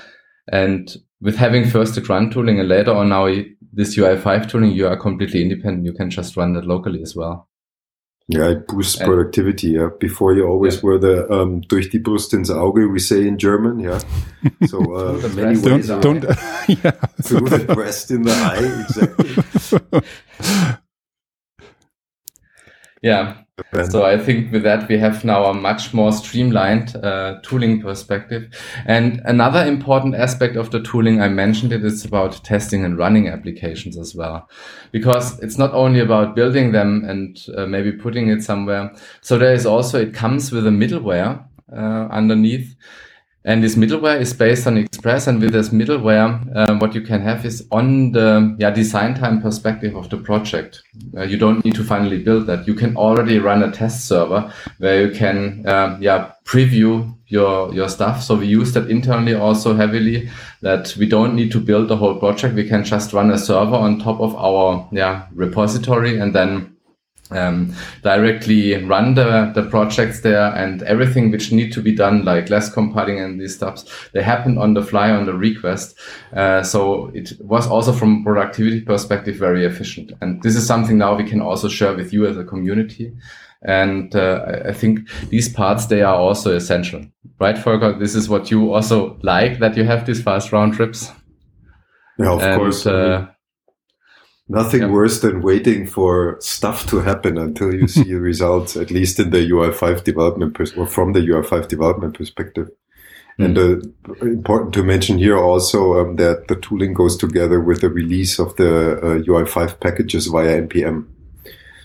And 0.53 0.97
with 1.21 1.35
having 1.35 1.69
first 1.69 1.97
the 1.97 2.03
grunt 2.03 2.33
tooling 2.33 2.61
and 2.61 2.69
later 2.69 2.93
on 2.93 3.09
now 3.09 3.27
this 3.73 3.97
UI5 3.97 4.49
tooling, 4.49 4.71
you 4.71 4.87
are 4.87 4.97
completely 4.97 5.43
independent. 5.43 5.87
You 5.87 5.93
can 5.93 6.11
just 6.11 6.37
run 6.37 6.53
that 6.53 6.67
locally 6.67 7.03
as 7.03 7.17
well. 7.17 7.50
Yeah, 8.33 8.51
it 8.51 8.69
boosts 8.69 8.97
productivity. 8.97 9.71
Yeah, 9.71 9.89
before 9.99 10.35
you 10.35 10.47
always 10.47 10.77
yeah. 10.77 10.83
were 10.85 10.99
the 10.99 11.29
um, 11.33 11.63
durch 11.63 11.91
die 11.91 11.99
Brust 11.99 12.33
ins 12.33 12.49
Auge, 12.49 12.87
we 12.87 13.01
say 13.01 13.27
in 13.27 13.39
German. 13.39 13.81
Yeah, 13.81 13.99
so 14.67 14.79
uh, 14.95 15.29
many 15.35 15.59
ways 15.59 15.89
don't, 15.89 16.01
don't 16.01 16.23
yeah. 16.69 16.91
through 17.23 17.49
the 17.49 17.75
breast 17.75 18.11
in 18.13 18.23
the 18.23 18.33
eye. 18.33 18.85
Exactly. 18.85 20.03
yeah, 23.03 23.43
so 23.91 24.05
I 24.05 24.19
think 24.19 24.53
with 24.53 24.63
that 24.63 24.89
we 24.89 24.99
have 24.99 25.25
now 25.25 25.45
a 25.45 25.55
much 25.55 25.95
more 25.95 26.13
streamlined 26.13 26.97
uh, 26.97 27.41
tooling 27.43 27.81
perspective. 27.81 28.49
And 28.87 29.21
another 29.25 29.65
important 29.65 30.15
aspect 30.15 30.57
of 30.57 30.71
the 30.71 30.81
tooling 30.81 31.21
I 31.21 31.29
mentioned 31.29 31.73
it 31.73 31.85
is 31.85 32.05
about 32.05 32.45
testing 32.45 32.85
and 32.85 32.99
running 32.99 33.29
applications 33.29 33.97
as 33.97 34.15
well, 34.15 34.49
because 34.93 35.39
it's 35.41 35.59
not 35.59 35.73
only 35.73 36.01
about 36.01 36.35
building 36.35 36.73
them 36.73 37.05
and 37.09 37.39
uh, 37.57 37.67
maybe 37.67 37.93
putting 37.93 38.29
it 38.29 38.43
somewhere. 38.43 38.93
So 39.21 39.39
there 39.39 39.55
is 39.55 39.67
also 39.67 40.01
it 40.01 40.15
comes 40.15 40.53
with 40.53 40.67
a 40.67 40.71
middleware 40.71 41.45
uh, 41.73 42.09
underneath 42.11 42.75
and 43.45 43.65
this 43.65 43.75
middleware 43.75 44.21
is 44.21 44.35
based 44.35 44.67
on 44.67 44.77
Express. 44.77 45.27
And 45.27 45.41
with 45.41 45.53
this 45.53 45.71
middleware, 45.71 46.45
uh, 46.55 46.77
what 46.77 46.95
you 46.95 47.01
can 47.01 47.23
have 47.23 47.47
is 47.47 47.67
on 47.71 48.13
the 48.13 48.55
yeah, 48.59 48.71
design 48.71 49.15
time 49.15 49.41
perspective 49.41 49.97
of 49.97 50.11
the 50.11 50.19
project. 50.19 50.83
Uh, 51.17 51.23
you 51.23 51.39
don't 51.39 51.65
need 51.65 51.75
to 51.75 51.85
finally 51.85 52.23
build 52.23 52.47
that. 52.49 52.67
You 52.67 52.75
can 52.75 52.97
already 52.97 53.39
run 53.39 53.63
a 53.63 53.73
test 53.73 54.07
server 54.07 54.53
where 54.79 55.07
you 55.07 55.15
can 55.15 55.67
um, 55.67 56.03
yeah, 56.03 56.33
preview 56.45 57.17
your, 57.29 57.73
your 57.73 57.89
stuff. 57.89 58.23
So 58.23 58.35
we 58.35 58.47
use 58.47 58.75
that 58.75 58.91
internally 58.91 59.35
also 59.35 59.75
heavily 59.75 60.29
that 60.61 60.95
we 60.99 61.07
don't 61.07 61.35
need 61.35 61.51
to 61.53 61.61
build 61.61 61.89
the 61.89 61.97
whole 61.97 62.17
project. 62.17 62.55
We 62.55 62.69
can 62.69 62.85
just 62.85 63.15
run 63.15 63.31
a 63.31 63.39
server 63.39 63.77
on 63.77 64.01
top 64.01 64.21
of 64.21 64.37
our 64.37 64.87
yeah, 64.93 65.27
repository 65.33 66.19
and 66.19 66.35
then 66.35 66.77
um, 67.31 67.75
directly 68.03 68.83
run 68.85 69.15
the, 69.15 69.53
the 69.55 69.63
projects 69.71 70.21
there 70.21 70.55
and 70.55 70.83
everything 70.83 71.31
which 71.31 71.53
need 71.53 71.73
to 71.73 71.83
be 71.83 71.95
done, 71.95 72.25
like 72.25 72.51
less 72.51 72.73
compiling 72.73 73.21
and 73.21 73.41
these 73.41 73.55
stuffs, 73.55 73.85
they 74.13 74.23
happen 74.23 74.59
on 74.59 74.75
the 74.75 74.83
fly 74.83 75.11
on 75.11 75.27
the 75.27 75.35
request. 75.35 75.99
Uh, 76.35 76.63
so 76.63 77.11
it 77.15 77.33
was 77.41 77.67
also 77.67 77.93
from 77.93 78.25
productivity 78.25 78.81
perspective 78.81 79.37
very 79.37 79.65
efficient. 79.65 80.13
And 80.21 80.43
this 80.43 80.57
is 80.57 80.67
something 80.67 80.99
now 80.99 81.17
we 81.17 81.25
can 81.25 81.41
also 81.41 81.69
share 81.69 81.95
with 81.95 82.13
you 82.13 82.27
as 82.27 82.37
a 82.37 82.45
community. 82.45 83.13
And 83.63 84.15
uh, 84.17 84.63
I 84.65 84.73
think 84.73 85.09
these 85.29 85.49
parts, 85.49 85.87
they 85.87 86.01
are 86.01 86.17
also 86.17 86.57
essential, 86.57 87.05
right, 87.39 87.59
Volker? 87.59 87.99
This 87.99 88.15
is 88.15 88.29
what 88.29 88.51
you 88.51 88.73
also 88.73 89.19
like, 89.23 89.59
that 89.59 89.77
you 89.77 89.85
have 89.85 90.07
these 90.07 90.23
fast 90.23 90.51
round 90.51 90.73
trips. 90.73 91.13
Yeah, 92.19 92.33
of 92.33 92.43
and, 92.43 92.59
course. 92.59 92.87
Uh, 92.87 93.27
Nothing 94.51 94.81
yeah. 94.81 94.91
worse 94.91 95.21
than 95.21 95.43
waiting 95.43 95.87
for 95.87 96.37
stuff 96.41 96.85
to 96.89 96.99
happen 96.99 97.39
until 97.39 97.73
you 97.73 97.87
see 97.87 98.13
results, 98.31 98.77
at 98.77 98.91
least 98.91 99.21
in 99.21 99.31
the 99.31 99.49
UI5 99.49 100.03
development 100.03 100.55
pers- 100.55 100.77
or 100.77 100.89
from 100.89 101.13
the 101.13 101.21
UI5 101.21 101.69
development 101.69 102.17
perspective. 102.19 102.69
Mm. 103.39 103.45
And 103.45 103.59
uh, 103.59 104.27
important 104.27 104.75
to 104.75 104.83
mention 104.83 105.19
here 105.19 105.39
also 105.39 106.01
um, 106.01 106.17
that 106.17 106.49
the 106.49 106.57
tooling 106.57 106.95
goes 106.95 107.17
together 107.17 107.61
with 107.61 107.81
the 107.81 107.89
release 107.89 108.41
of 108.41 108.57
the 108.57 108.97
uh, 108.97 109.23
UI5 109.23 109.79
packages 109.79 110.27
via 110.27 110.61
npm. 110.63 111.07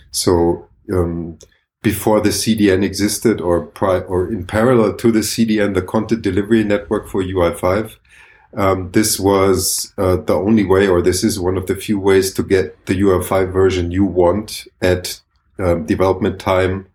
So 0.10 0.68
um, 0.92 1.38
before 1.84 2.20
the 2.20 2.30
CDN 2.30 2.84
existed, 2.84 3.40
or 3.40 3.68
pri- 3.68 4.00
or 4.00 4.28
in 4.32 4.44
parallel 4.44 4.96
to 4.96 5.12
the 5.12 5.20
CDN, 5.20 5.76
the 5.76 5.84
content 5.84 6.24
delivery 6.24 6.64
network 6.64 7.08
for 7.10 7.22
UI5, 7.22 7.96
um, 8.56 8.92
this 8.92 9.20
was 9.20 9.94
uh, 9.98 10.16
the 10.16 10.34
only 10.34 10.64
way, 10.64 10.88
or 10.88 11.02
this 11.02 11.24
is 11.24 11.40
one 11.40 11.58
of 11.58 11.68
the 11.68 11.76
few 11.76 12.00
ways 12.00 12.34
to 12.34 12.44
get 12.44 12.86
the 12.86 13.00
UI5 13.00 13.52
version 13.52 13.92
you 13.92 14.06
want 14.06 14.68
at 14.82 15.20
um, 15.60 15.86
development 15.86 16.40
time 16.40 16.88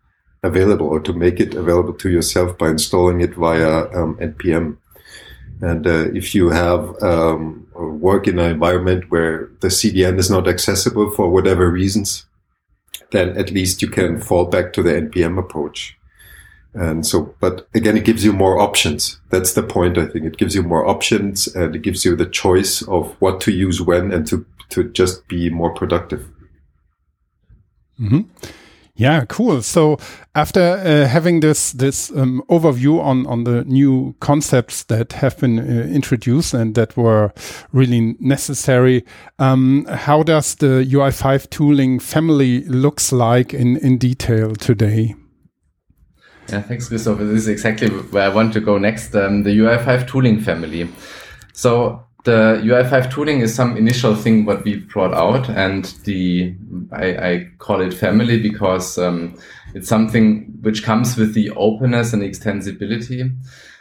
available, 0.42 0.86
or 0.86 1.00
to 1.00 1.12
make 1.12 1.38
it 1.38 1.54
available 1.54 1.92
to 1.94 2.10
yourself 2.10 2.56
by 2.56 2.70
installing 2.70 3.20
it 3.20 3.34
via 3.34 3.84
um, 3.94 4.16
npm. 4.16 4.78
And 5.60 5.86
uh, 5.86 6.08
if 6.14 6.34
you 6.34 6.48
have 6.48 7.02
um, 7.02 7.66
work 7.74 8.26
in 8.26 8.38
an 8.38 8.50
environment 8.50 9.10
where 9.10 9.50
the 9.60 9.68
CDN 9.68 10.18
is 10.18 10.30
not 10.30 10.48
accessible 10.48 11.10
for 11.10 11.28
whatever 11.28 11.70
reasons, 11.70 12.24
then 13.10 13.36
at 13.36 13.50
least 13.50 13.82
you 13.82 13.88
can 13.88 14.18
fall 14.18 14.46
back 14.46 14.72
to 14.72 14.82
the 14.82 14.92
npm 14.92 15.38
approach. 15.38 15.99
And 16.74 17.04
so, 17.04 17.34
but 17.40 17.66
again, 17.74 17.96
it 17.96 18.04
gives 18.04 18.24
you 18.24 18.32
more 18.32 18.58
options. 18.58 19.20
That's 19.30 19.54
the 19.54 19.62
point. 19.62 19.98
I 19.98 20.06
think 20.06 20.24
it 20.24 20.36
gives 20.36 20.54
you 20.54 20.62
more 20.62 20.86
options 20.86 21.48
and 21.48 21.74
it 21.74 21.82
gives 21.82 22.04
you 22.04 22.14
the 22.14 22.26
choice 22.26 22.82
of 22.82 23.16
what 23.18 23.40
to 23.42 23.52
use 23.52 23.80
when 23.80 24.12
and 24.12 24.26
to, 24.28 24.46
to 24.70 24.84
just 24.84 25.26
be 25.26 25.50
more 25.50 25.74
productive. 25.74 26.28
Mm-hmm. 28.00 28.20
Yeah, 29.00 29.24
cool. 29.24 29.62
So 29.62 29.96
after 30.34 30.60
uh, 30.60 31.06
having 31.08 31.40
this 31.40 31.72
this 31.72 32.10
um, 32.10 32.42
overview 32.50 33.00
on 33.00 33.26
on 33.26 33.44
the 33.44 33.64
new 33.64 34.14
concepts 34.20 34.84
that 34.84 35.14
have 35.14 35.38
been 35.38 35.58
uh, 35.58 35.86
introduced 35.86 36.52
and 36.52 36.74
that 36.74 36.98
were 36.98 37.32
really 37.72 38.14
necessary, 38.20 39.06
um, 39.38 39.86
how 39.86 40.22
does 40.22 40.56
the 40.56 40.84
UI5 40.86 41.48
tooling 41.48 41.98
family 41.98 42.60
looks 42.64 43.10
like 43.10 43.54
in 43.54 43.78
in 43.78 43.96
detail 43.96 44.54
today? 44.54 45.14
Yeah, 46.50 46.62
thanks, 46.62 46.88
Christopher. 46.88 47.24
This 47.24 47.42
is 47.42 47.48
exactly 47.48 47.88
where 47.88 48.24
I 48.24 48.34
want 48.34 48.52
to 48.54 48.60
go 48.60 48.76
next. 48.78 49.14
Um, 49.14 49.44
the 49.44 49.50
UI5 49.50 50.08
tooling 50.08 50.40
family. 50.40 50.88
So 51.52 52.04
the 52.24 52.60
UI5 52.64 53.10
tooling 53.12 53.40
is 53.40 53.54
some 53.54 53.76
initial 53.76 54.14
thing 54.16 54.44
what 54.44 54.64
we 54.64 54.76
brought 54.76 55.14
out, 55.14 55.48
and 55.48 55.84
the 56.04 56.54
I, 56.92 57.06
I 57.06 57.50
call 57.58 57.80
it 57.80 57.94
family 57.94 58.42
because 58.42 58.98
um, 58.98 59.38
It's 59.74 59.88
something 59.88 60.58
which 60.62 60.82
comes 60.82 61.16
with 61.16 61.34
the 61.34 61.50
openness 61.50 62.12
and 62.12 62.22
extensibility. 62.22 63.36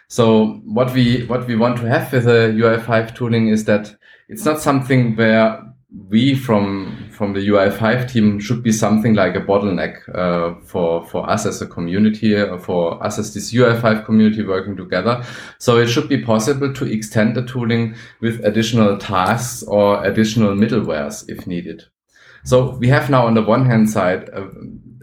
So 0.07 0.61
what 0.65 0.93
we 0.93 1.25
what 1.25 1.47
we 1.47 1.55
want 1.55 1.77
to 1.77 1.87
have 1.87 2.11
with 2.11 2.25
the 2.25 2.53
UI5 2.55 3.15
tooling 3.15 3.47
is 3.47 3.65
that 3.65 3.95
it's 4.27 4.45
not 4.45 4.59
something 4.59 5.15
where 5.15 5.61
we 5.91 6.35
from 6.35 7.09
from 7.11 7.33
the 7.33 7.39
UI5 7.39 8.11
team 8.11 8.39
should 8.39 8.61
be 8.61 8.71
something 8.71 9.15
like 9.15 9.35
a 9.35 9.41
bottleneck 9.41 9.97
uh, 10.15 10.59
for 10.63 11.03
for 11.05 11.27
us 11.27 11.45
as 11.45 11.61
a 11.61 11.67
community, 11.67 12.35
uh, 12.35 12.57
for 12.57 13.03
us 13.03 13.17
as 13.17 13.33
this 13.33 13.51
UI5 13.51 14.05
community 14.05 14.43
working 14.43 14.77
together. 14.77 15.23
So 15.57 15.77
it 15.77 15.87
should 15.87 16.07
be 16.07 16.23
possible 16.23 16.73
to 16.73 16.85
extend 16.85 17.35
the 17.35 17.45
tooling 17.45 17.95
with 18.21 18.45
additional 18.45 18.97
tasks 18.97 19.63
or 19.63 20.03
additional 20.05 20.53
middlewares 20.53 21.27
if 21.27 21.47
needed. 21.47 21.83
So 22.43 22.75
we 22.75 22.87
have 22.89 23.09
now 23.09 23.25
on 23.25 23.33
the 23.33 23.41
one 23.41 23.65
hand 23.65 23.89
side 23.89 24.29
a, 24.29 24.47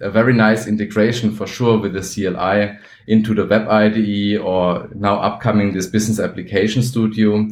a 0.00 0.10
very 0.10 0.32
nice 0.32 0.66
integration 0.66 1.34
for 1.34 1.46
sure 1.46 1.78
with 1.78 1.92
the 1.92 2.00
CLI 2.00 2.78
into 3.06 3.34
the 3.34 3.46
web 3.46 3.68
IDE 3.68 4.38
or 4.38 4.88
now 4.94 5.16
upcoming 5.20 5.72
this 5.72 5.86
business 5.86 6.18
application 6.18 6.82
studio. 6.82 7.48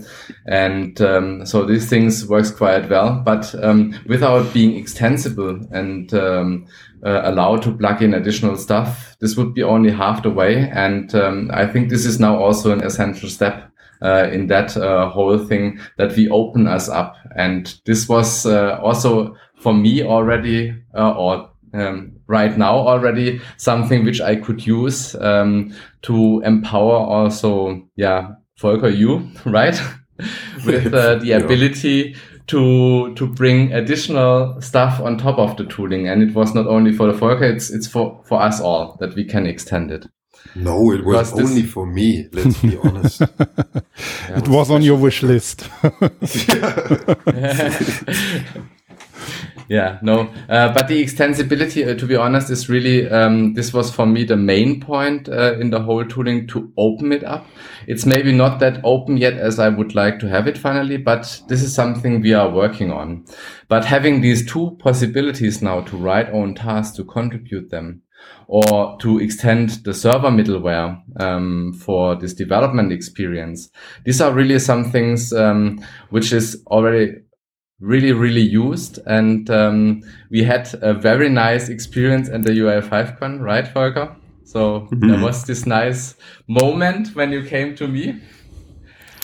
And 0.47 1.01
um, 1.01 1.47
so 1.47 1.65
these 1.65 1.89
things 1.89 2.27
works 2.27 2.51
quite 2.51 2.89
well, 2.91 3.23
but 3.25 3.55
um, 3.63 3.99
without 4.07 4.53
being 4.53 4.77
extensible 4.77 5.61
and 5.71 6.13
um, 6.13 6.67
uh, 7.05 7.23
allowed 7.25 7.63
to 7.63 7.77
plug 7.77 8.03
in 8.03 8.15
additional 8.15 8.57
stuff, 8.57 9.17
this 9.21 9.37
would 9.37 9.55
be 9.55 9.63
only 9.63 9.91
half 9.91 10.23
the 10.23 10.31
way. 10.31 10.71
And 10.71 11.15
um, 11.15 11.51
I 11.53 11.67
think 11.67 11.89
this 11.89 12.05
is 12.05 12.19
now 12.19 12.37
also 12.37 12.73
an 12.73 12.83
essential 12.83 13.29
step 13.29 13.71
uh, 14.03 14.29
in 14.33 14.49
that 14.49 14.77
uh, 14.77 15.09
whole 15.09 15.39
thing 15.39 15.79
that 15.97 16.15
we 16.17 16.29
open 16.29 16.67
us 16.67 16.89
up. 16.89 17.17
And 17.37 17.75
this 17.87 18.09
was 18.09 18.45
uh, 18.45 18.79
also 18.83 19.37
for 19.57 19.73
me 19.73 20.03
already, 20.03 20.75
uh, 20.95 21.13
or 21.13 21.51
um, 21.73 22.14
right 22.27 22.57
now 22.57 22.77
already 22.77 23.41
something 23.57 24.05
which 24.05 24.21
I 24.21 24.37
could 24.37 24.67
use 24.67 25.15
um, 25.17 25.75
to 26.03 26.41
empower 26.45 26.97
also, 26.97 27.83
yeah, 27.97 28.33
Volker, 28.59 28.89
you, 28.89 29.31
right? 29.45 29.79
With 30.65 30.95
uh, 30.95 31.17
the 31.17 31.33
ability 31.33 32.15
to 32.47 33.15
to 33.15 33.27
bring 33.27 33.73
additional 33.73 34.61
stuff 34.61 35.01
on 35.01 35.19
top 35.19 35.39
of 35.39 35.57
the 35.57 35.65
tooling, 35.65 36.09
and 36.09 36.23
it 36.23 36.35
was 36.35 36.55
not 36.55 36.67
only 36.67 36.93
for 36.93 37.07
the 37.09 37.13
Volker, 37.13 37.45
it's 37.45 37.69
it's 37.71 37.89
for 37.89 38.23
for 38.25 38.41
us 38.41 38.61
all 38.61 38.97
that 39.01 39.15
we 39.17 39.25
can 39.25 39.47
extend 39.47 39.91
it. 39.91 40.07
No, 40.55 40.93
it 40.93 41.05
was 41.05 41.33
because 41.33 41.51
only 41.51 41.63
this... 41.63 41.73
for 41.73 41.87
me. 41.87 42.29
Let's 42.33 42.61
be 42.61 42.77
honest. 42.77 43.23
it 44.29 44.49
was 44.49 44.71
on 44.71 44.83
your 44.83 44.97
wish 44.97 45.23
list. 45.23 45.69
Yeah 49.69 49.99
no 50.03 50.31
uh, 50.49 50.73
but 50.73 50.89
the 50.89 51.03
extensibility 51.03 51.87
uh, 51.89 51.95
to 51.99 52.07
be 52.07 52.17
honest 52.17 52.51
is 52.51 52.69
really 52.69 53.09
um, 53.11 53.55
this 53.55 53.73
was 53.73 53.91
for 53.91 54.07
me 54.07 54.25
the 54.25 54.37
main 54.37 54.81
point 54.81 55.29
uh, 55.29 55.55
in 55.59 55.71
the 55.71 55.81
whole 55.81 56.05
tooling 56.05 56.47
to 56.47 56.73
open 56.77 57.13
it 57.13 57.25
up 57.25 57.47
it's 57.87 58.05
maybe 58.05 58.33
not 58.33 58.61
that 58.61 58.81
open 58.85 59.17
yet 59.17 59.35
as 59.35 59.59
i 59.59 59.69
would 59.69 59.95
like 59.95 60.19
to 60.19 60.29
have 60.29 60.47
it 60.47 60.59
finally 60.59 60.97
but 60.97 61.41
this 61.49 61.63
is 61.63 61.75
something 61.75 62.21
we 62.21 62.35
are 62.35 62.51
working 62.51 62.91
on 62.93 63.25
but 63.69 63.85
having 63.85 64.21
these 64.21 64.47
two 64.47 64.77
possibilities 64.81 65.63
now 65.63 65.81
to 65.81 65.97
write 65.97 66.29
own 66.31 66.55
tasks 66.55 66.97
to 66.97 67.05
contribute 67.05 67.71
them 67.71 68.03
or 68.47 68.97
to 68.99 69.19
extend 69.19 69.71
the 69.85 69.95
server 69.95 70.29
middleware 70.29 71.01
um, 71.21 71.73
for 71.73 72.15
this 72.17 72.35
development 72.35 72.93
experience. 72.93 73.71
These 74.05 74.21
are 74.21 74.33
really 74.33 74.59
some 74.59 74.91
things 74.91 75.33
um, 75.33 75.85
which 76.11 76.33
is 76.33 76.63
already 76.67 77.21
really, 77.85 78.13
really 78.13 78.41
used. 78.41 78.99
And 79.07 79.49
um, 79.51 80.03
we 80.31 80.43
had 80.43 80.69
a 80.83 80.95
very 80.95 81.29
nice 81.29 81.69
experience 81.69 82.29
at 82.29 82.43
the 82.43 82.51
UI5Con, 82.51 83.41
right, 83.41 83.69
Volker? 83.69 84.17
So 84.45 84.81
mm 84.81 84.89
-hmm. 84.89 85.09
there 85.09 85.21
was 85.21 85.45
this 85.45 85.67
nice 85.67 86.15
moment 86.47 87.15
when 87.15 87.33
you 87.33 87.43
came 87.45 87.75
to 87.75 87.87
me. 87.87 88.21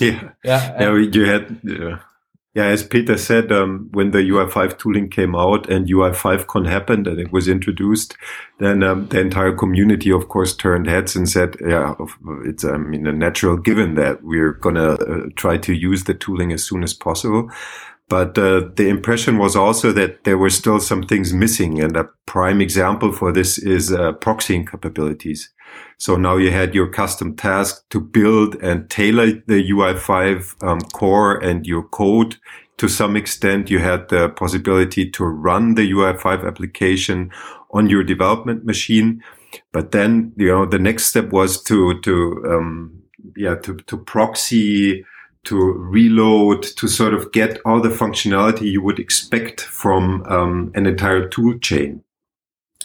Yeah, 0.01 0.33
yeah, 0.45 0.81
yeah 0.81 1.15
you 1.15 1.27
had. 1.27 1.43
Uh, 1.65 1.99
yeah, 2.55 2.65
as 2.65 2.83
Peter 2.83 3.17
said, 3.17 3.53
um, 3.53 3.89
when 3.93 4.11
the 4.11 4.19
UI5 4.19 4.77
tooling 4.77 5.09
came 5.09 5.37
out 5.37 5.71
and 5.71 5.87
UI5Con 5.87 6.67
happened 6.67 7.07
and 7.07 7.21
it 7.21 7.31
was 7.31 7.47
introduced, 7.47 8.17
then 8.59 8.83
um, 8.83 9.07
the 9.07 9.21
entire 9.21 9.53
community, 9.53 10.11
of 10.11 10.27
course, 10.29 10.57
turned 10.57 10.89
heads 10.89 11.15
and 11.15 11.29
said, 11.29 11.57
"Yeah, 11.61 11.95
it's 12.45 12.65
I 12.65 12.77
mean 12.77 13.07
a 13.07 13.13
natural 13.13 13.57
given 13.57 13.95
that 13.95 14.25
we're 14.25 14.53
gonna 14.53 14.95
uh, 14.95 15.29
try 15.37 15.59
to 15.59 15.73
use 15.73 16.05
the 16.05 16.15
tooling 16.15 16.53
as 16.53 16.65
soon 16.65 16.83
as 16.83 16.93
possible." 16.93 17.51
But 18.11 18.37
uh, 18.37 18.69
the 18.75 18.89
impression 18.89 19.39
was 19.39 19.55
also 19.55 19.93
that 19.93 20.25
there 20.25 20.37
were 20.37 20.51
still 20.51 20.81
some 20.81 21.05
things 21.05 21.33
missing. 21.33 21.81
And 21.81 21.97
a 21.97 22.09
prime 22.27 22.61
example 22.61 23.13
for 23.13 23.31
this 23.31 23.57
is 23.57 23.93
uh, 23.93 24.15
proxying 24.15 24.69
capabilities. 24.69 25.49
So 25.97 26.17
now 26.17 26.37
you 26.37 26.51
had 26.51 26.75
your 26.75 26.89
custom 26.89 27.37
task 27.37 27.89
to 27.91 28.01
build 28.01 28.57
and 28.57 28.91
tailor 28.91 29.27
the 29.47 29.71
UI5 29.71 30.61
um, 30.65 30.81
core 30.93 31.39
and 31.39 31.65
your 31.65 31.85
code. 31.85 32.37
To 32.79 32.89
some 32.89 33.15
extent, 33.15 33.71
you 33.71 33.79
had 33.79 34.09
the 34.09 34.31
possibility 34.31 35.09
to 35.11 35.25
run 35.25 35.77
the 35.77 35.93
UI5 35.93 36.45
application 36.45 37.31
on 37.71 37.89
your 37.89 38.03
development 38.03 38.65
machine. 38.65 39.23
But 39.71 39.93
then, 39.93 40.33
you 40.37 40.49
know, 40.49 40.67
the 40.67 40.81
next 40.81 41.05
step 41.05 41.31
was 41.31 41.63
to, 41.65 42.01
to, 42.01 42.43
um, 42.49 43.03
yeah, 43.37 43.55
to, 43.55 43.77
to 43.77 43.99
proxy 43.99 45.05
to 45.45 45.57
reload, 45.57 46.63
to 46.63 46.89
sort 46.89 47.15
of 47.15 47.33
get 47.33 47.59
all 47.65 47.81
the 47.81 47.89
functionality 47.89 48.63
you 48.63 48.83
would 48.83 48.99
expect 48.99 49.61
from 49.63 50.23
um, 50.25 50.71
an 50.75 50.87
entire 50.87 51.29
tool 51.29 51.59
chain. 51.59 52.03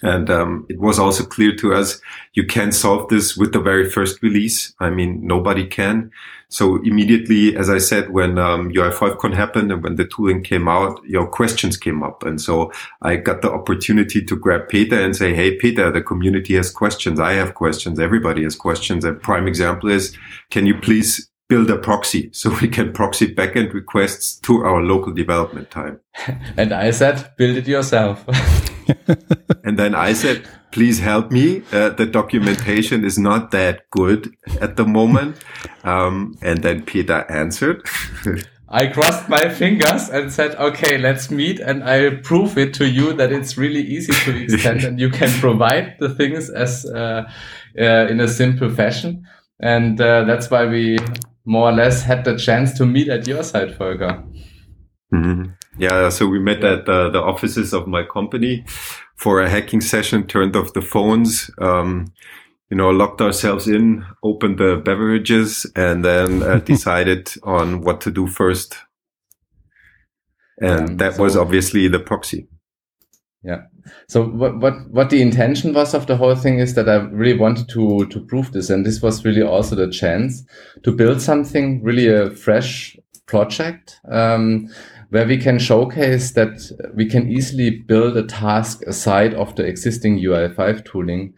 And 0.04 0.30
um, 0.30 0.66
it 0.70 0.80
was 0.80 1.00
also 1.00 1.24
clear 1.24 1.56
to 1.56 1.74
us 1.74 2.02
you 2.34 2.46
can't 2.46 2.74
solve 2.74 3.08
this 3.10 3.38
with 3.38 3.54
the 3.54 3.62
very 3.62 3.90
first 3.90 4.22
release. 4.22 4.74
I 4.80 4.90
mean, 4.90 5.26
nobody 5.26 5.66
can. 5.66 6.12
So 6.50 6.76
immediately, 6.84 7.56
as 7.56 7.70
I 7.70 7.78
said, 7.78 8.12
when 8.12 8.38
um, 8.38 8.72
UI5Con 8.72 9.34
happened 9.34 9.72
and 9.72 9.82
when 9.82 9.96
the 9.96 10.06
tooling 10.06 10.44
came 10.44 10.68
out, 10.68 11.00
your 11.06 11.28
questions 11.28 11.78
came 11.78 12.04
up. 12.04 12.24
And 12.24 12.40
so 12.42 12.72
I 13.02 13.16
got 13.16 13.42
the 13.42 13.52
opportunity 13.52 14.24
to 14.24 14.36
grab 14.36 14.68
Peter 14.68 15.00
and 15.00 15.16
say, 15.16 15.34
Hey, 15.34 15.56
Peter, 15.56 15.90
the 15.92 16.02
community 16.02 16.56
has 16.56 16.72
questions. 16.72 17.20
I 17.20 17.34
have 17.34 17.56
questions. 17.56 18.00
Everybody 18.00 18.44
has 18.44 18.56
questions. 18.56 19.06
A 19.06 19.14
prime 19.14 19.48
example 19.48 19.90
is, 19.90 20.16
can 20.52 20.66
you 20.66 20.78
please 20.78 21.30
build 21.48 21.70
a 21.70 21.78
proxy 21.78 22.30
so 22.34 22.56
we 22.62 22.68
can 22.68 22.94
proxy 22.94 23.34
backend 23.34 23.74
requests 23.74 24.40
to 24.42 24.64
our 24.64 24.82
local 24.82 25.14
development 25.14 25.70
time. 25.72 26.00
And 26.58 26.74
I 26.74 26.92
said, 26.92 27.32
build 27.38 27.58
it 27.58 27.68
yourself. 27.68 28.26
and 29.64 29.78
then 29.78 29.94
I 29.96 30.14
said, 30.14 30.48
please 30.72 31.00
help 31.00 31.32
me. 31.32 31.64
Uh, 31.72 31.90
the 31.90 32.06
documentation 32.06 33.04
is 33.06 33.18
not 33.18 33.52
that 33.52 33.90
good 33.92 34.36
at 34.62 34.76
the 34.76 34.86
moment. 34.86 35.38
Um, 35.84 36.38
and 36.42 36.64
then 36.64 36.84
Peter 36.84 37.26
answered. 37.30 37.88
I 38.68 38.88
crossed 38.88 39.30
my 39.30 39.50
fingers 39.50 40.10
and 40.10 40.34
said, 40.34 40.56
okay, 40.56 40.98
let's 40.98 41.30
meet 41.30 41.60
and 41.60 41.84
I'll 41.84 42.18
prove 42.18 42.58
it 42.58 42.74
to 42.76 42.90
you 42.90 43.14
that 43.14 43.32
it's 43.32 43.58
really 43.58 43.82
easy 43.82 44.12
to 44.12 44.44
extend 44.44 44.84
and 44.84 45.00
you 45.00 45.10
can 45.10 45.30
provide 45.40 45.96
the 46.00 46.10
things 46.10 46.50
as, 46.50 46.86
uh, 46.86 47.24
uh, 47.80 47.84
in 47.84 48.20
a 48.20 48.28
simple 48.28 48.70
fashion. 48.70 49.26
And 49.60 50.02
uh, 50.02 50.26
that's 50.26 50.50
why 50.50 50.66
we 50.66 50.98
more 51.46 51.70
or 51.70 51.74
less 51.74 52.04
had 52.04 52.26
the 52.26 52.38
chance 52.38 52.74
to 52.78 52.86
meet 52.86 53.08
at 53.08 53.28
your 53.28 53.44
site, 53.44 53.78
Volker. 53.78 54.24
Mm-hmm. 55.14 55.52
Yeah, 55.78 56.10
so 56.10 56.28
we 56.28 56.40
met 56.40 56.64
at 56.64 56.88
uh, 56.88 57.10
the 57.10 57.22
offices 57.22 57.74
of 57.74 57.88
my 57.88 58.04
company 58.04 58.66
for 59.16 59.42
a 59.42 59.50
hacking 59.50 59.82
session, 59.82 60.26
turned 60.26 60.56
off 60.56 60.74
the 60.74 60.82
phones, 60.82 61.50
um, 61.60 62.14
you 62.70 62.78
know, 62.78 62.90
locked 62.90 63.22
ourselves 63.22 63.68
in, 63.68 64.06
opened 64.24 64.58
the 64.58 64.82
beverages, 64.84 65.66
and 65.76 66.04
then 66.04 66.44
uh, 66.44 66.60
decided 66.66 67.32
on 67.44 67.82
what 67.82 68.02
to 68.02 68.12
do 68.12 68.28
first. 68.28 68.78
And 70.60 71.00
that 71.00 71.16
so, 71.16 71.24
was 71.24 71.36
obviously 71.36 71.88
the 71.88 72.00
proxy. 72.00 72.48
Yeah. 73.44 73.64
So 74.08 74.26
what 74.26 74.60
what 74.60 74.90
what 74.92 75.10
the 75.10 75.22
intention 75.22 75.74
was 75.74 75.94
of 75.94 76.08
the 76.08 76.18
whole 76.18 76.36
thing 76.36 76.60
is 76.60 76.74
that 76.76 76.90
I 76.90 76.96
really 76.96 77.38
wanted 77.38 77.70
to 77.70 78.06
to 78.08 78.20
prove 78.26 78.52
this, 78.52 78.70
and 78.70 78.86
this 78.86 79.02
was 79.02 79.26
really 79.26 79.42
also 79.42 79.76
the 79.76 79.90
chance 79.90 80.44
to 80.84 80.92
build 80.92 81.22
something 81.22 81.84
really 81.84 82.08
a 82.08 82.30
fresh 82.32 82.98
project. 83.26 84.00
Um, 84.10 84.70
where 85.10 85.28
we 85.28 85.38
can 85.38 85.60
showcase 85.60 86.32
that 86.32 86.60
we 86.96 87.06
can 87.06 87.32
easily 87.32 87.70
build 87.70 88.18
a 88.18 88.24
task 88.24 88.82
aside 88.88 89.34
of 89.34 89.56
the 89.56 89.64
existing 89.64 90.20
UI5 90.20 90.86
tooling 90.86 91.34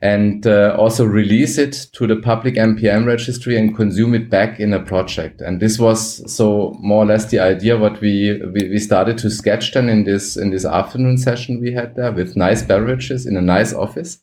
and 0.00 0.46
uh, 0.46 0.74
also 0.78 1.04
release 1.04 1.58
it 1.58 1.72
to 1.92 2.08
the 2.08 2.16
public 2.16 2.54
npm 2.54 3.06
registry 3.06 3.56
and 3.56 3.76
consume 3.76 4.14
it 4.14 4.28
back 4.28 4.58
in 4.58 4.74
a 4.74 4.82
project. 4.82 5.40
And 5.40 5.60
this 5.60 5.78
was 5.78 6.22
so 6.32 6.74
more 6.80 7.04
or 7.04 7.06
less 7.06 7.26
the 7.26 7.38
idea 7.38 7.78
what 7.78 8.00
we, 8.00 8.40
we, 8.52 8.68
we 8.68 8.78
started 8.78 9.16
to 9.18 9.30
sketch 9.30 9.72
then 9.72 9.88
in 9.88 10.04
this 10.04 10.36
in 10.36 10.50
this 10.50 10.64
afternoon 10.64 11.18
session 11.18 11.60
we 11.60 11.72
had 11.72 11.94
there 11.94 12.12
with 12.12 12.36
nice 12.36 12.62
beverages 12.62 13.26
in 13.26 13.36
a 13.36 13.42
nice 13.42 13.72
office. 13.72 14.18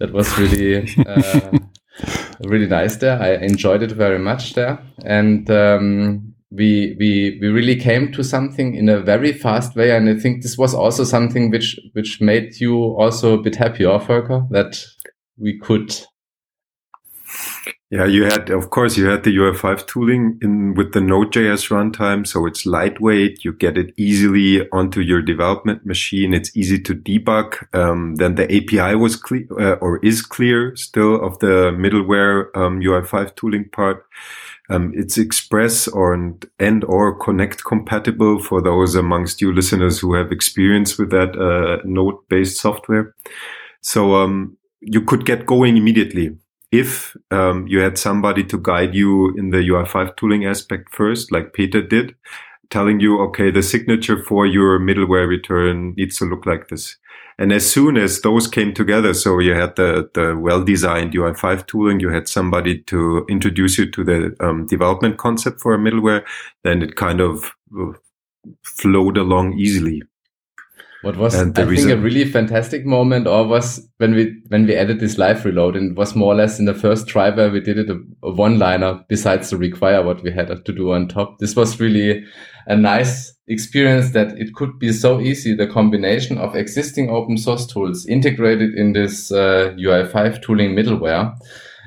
That 0.00 0.12
was 0.12 0.36
really 0.36 0.92
uh, 1.06 1.58
really 2.44 2.66
nice 2.66 2.96
there. 2.96 3.20
I 3.20 3.34
enjoyed 3.34 3.82
it 3.82 3.92
very 3.92 4.18
much 4.18 4.54
there. 4.54 4.82
And 5.04 5.48
um, 5.50 6.33
we 6.54 6.96
we 6.98 7.38
we 7.40 7.48
really 7.48 7.76
came 7.76 8.12
to 8.12 8.22
something 8.22 8.74
in 8.74 8.88
a 8.88 9.00
very 9.00 9.32
fast 9.32 9.76
way, 9.76 9.96
and 9.96 10.08
I 10.08 10.14
think 10.14 10.42
this 10.42 10.56
was 10.56 10.74
also 10.74 11.04
something 11.04 11.50
which 11.50 11.78
which 11.92 12.20
made 12.20 12.60
you 12.60 12.76
also 12.76 13.38
a 13.38 13.42
bit 13.42 13.56
happier, 13.56 13.98
Volker, 13.98 14.46
that 14.50 14.84
we 15.36 15.58
could 15.58 15.94
yeah, 17.94 18.06
you 18.06 18.24
had, 18.24 18.50
of 18.50 18.70
course, 18.70 18.96
you 18.96 19.06
had 19.06 19.22
the 19.22 19.36
UI5 19.36 19.86
tooling 19.86 20.36
in 20.42 20.74
with 20.74 20.94
the 20.94 21.00
Node.js 21.00 21.70
runtime. 21.70 22.26
So 22.26 22.44
it's 22.44 22.66
lightweight. 22.66 23.44
You 23.44 23.52
get 23.52 23.78
it 23.78 23.94
easily 23.96 24.68
onto 24.70 25.00
your 25.00 25.22
development 25.22 25.86
machine. 25.86 26.34
It's 26.34 26.50
easy 26.56 26.80
to 26.80 26.92
debug. 26.92 27.72
Um, 27.72 28.16
then 28.16 28.34
the 28.34 28.46
API 28.46 28.96
was 28.96 29.14
clear 29.14 29.46
uh, 29.60 29.76
or 29.76 30.04
is 30.04 30.22
clear 30.22 30.74
still 30.74 31.24
of 31.24 31.38
the 31.38 31.70
middleware 31.70 32.46
um, 32.56 32.80
UI5 32.80 33.36
tooling 33.36 33.68
part. 33.68 34.04
Um, 34.68 34.92
it's 34.96 35.16
Express 35.16 35.86
or 35.86 36.14
and 36.58 36.84
or 36.84 37.16
Connect 37.16 37.62
compatible 37.62 38.40
for 38.40 38.60
those 38.60 38.96
amongst 38.96 39.40
you 39.40 39.54
listeners 39.54 40.00
who 40.00 40.14
have 40.14 40.32
experience 40.32 40.98
with 40.98 41.10
that 41.10 41.38
uh, 41.38 41.80
node 41.84 42.16
based 42.28 42.56
software. 42.56 43.14
So 43.82 44.16
um, 44.16 44.56
you 44.80 45.00
could 45.02 45.24
get 45.24 45.46
going 45.46 45.76
immediately 45.76 46.36
if 46.78 47.16
um, 47.30 47.66
you 47.68 47.78
had 47.80 47.98
somebody 47.98 48.42
to 48.44 48.58
guide 48.58 48.94
you 48.94 49.34
in 49.36 49.50
the 49.50 49.58
UI5 49.58 50.16
tooling 50.16 50.44
aspect 50.44 50.92
first, 50.92 51.30
like 51.30 51.52
Peter 51.52 51.80
did, 51.80 52.14
telling 52.70 53.00
you, 53.00 53.20
okay, 53.20 53.50
the 53.50 53.62
signature 53.62 54.22
for 54.22 54.46
your 54.46 54.80
middleware 54.80 55.28
return 55.28 55.94
needs 55.96 56.18
to 56.18 56.24
look 56.24 56.46
like 56.46 56.68
this. 56.68 56.96
And 57.38 57.52
as 57.52 57.70
soon 57.70 57.96
as 57.96 58.20
those 58.20 58.46
came 58.46 58.74
together, 58.74 59.12
so 59.14 59.38
you 59.38 59.54
had 59.54 59.76
the, 59.76 60.08
the 60.14 60.36
well-designed 60.36 61.12
UI5 61.12 61.66
tooling, 61.66 62.00
you 62.00 62.08
had 62.10 62.28
somebody 62.28 62.80
to 62.82 63.24
introduce 63.28 63.78
you 63.78 63.90
to 63.90 64.04
the 64.04 64.36
um, 64.40 64.66
development 64.66 65.18
concept 65.18 65.60
for 65.60 65.74
a 65.74 65.78
middleware, 65.78 66.24
then 66.62 66.82
it 66.82 66.96
kind 66.96 67.20
of 67.20 67.52
uh, 67.78 67.92
flowed 68.62 69.16
along 69.16 69.58
easily. 69.58 70.02
What 71.04 71.16
was 71.16 71.34
I 71.34 71.50
think 71.50 71.90
a 71.90 71.96
really 71.98 72.24
fantastic 72.24 72.86
moment, 72.86 73.26
or 73.26 73.46
was 73.46 73.86
when 73.98 74.14
we 74.14 74.34
when 74.48 74.66
we 74.66 74.74
added 74.74 75.00
this 75.00 75.18
live 75.18 75.44
reload, 75.44 75.76
and 75.76 75.92
it 75.92 75.98
was 75.98 76.16
more 76.16 76.32
or 76.32 76.36
less 76.36 76.58
in 76.58 76.64
the 76.64 76.72
first 76.74 77.06
try 77.06 77.28
where 77.28 77.50
we 77.50 77.60
did 77.60 77.78
it 77.78 77.90
a, 77.90 78.00
a 78.22 78.32
one 78.32 78.58
liner 78.58 79.04
besides 79.08 79.50
the 79.50 79.58
require 79.58 80.02
what 80.02 80.22
we 80.22 80.32
had 80.32 80.48
to 80.48 80.72
do 80.72 80.92
on 80.92 81.08
top. 81.08 81.38
This 81.38 81.54
was 81.54 81.78
really 81.78 82.24
a 82.66 82.74
nice 82.74 83.34
experience 83.48 84.12
that 84.12 84.38
it 84.38 84.54
could 84.54 84.78
be 84.78 84.92
so 84.92 85.20
easy. 85.20 85.54
The 85.54 85.66
combination 85.66 86.38
of 86.38 86.56
existing 86.56 87.10
open 87.10 87.36
source 87.36 87.66
tools 87.66 88.06
integrated 88.06 88.74
in 88.74 88.94
this 88.94 89.30
uh, 89.30 89.74
UI5 89.78 90.42
tooling 90.42 90.74
middleware. 90.74 91.36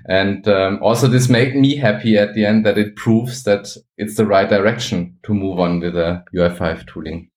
And 0.10 0.48
um, 0.48 0.80
also, 0.82 1.08
this 1.08 1.28
made 1.28 1.56
me 1.56 1.76
happy 1.76 2.18
at 2.18 2.34
the 2.34 2.46
end 2.46 2.66
that 2.66 2.78
it 2.78 2.96
proves 2.96 3.44
that 3.44 3.76
it's 3.98 4.16
the 4.16 4.26
right 4.26 4.48
direction 4.48 5.18
to 5.24 5.34
move 5.34 5.60
on 5.60 5.80
with 5.82 5.96
the 5.96 6.24
UI5 6.34 6.88
tooling. 6.88 7.30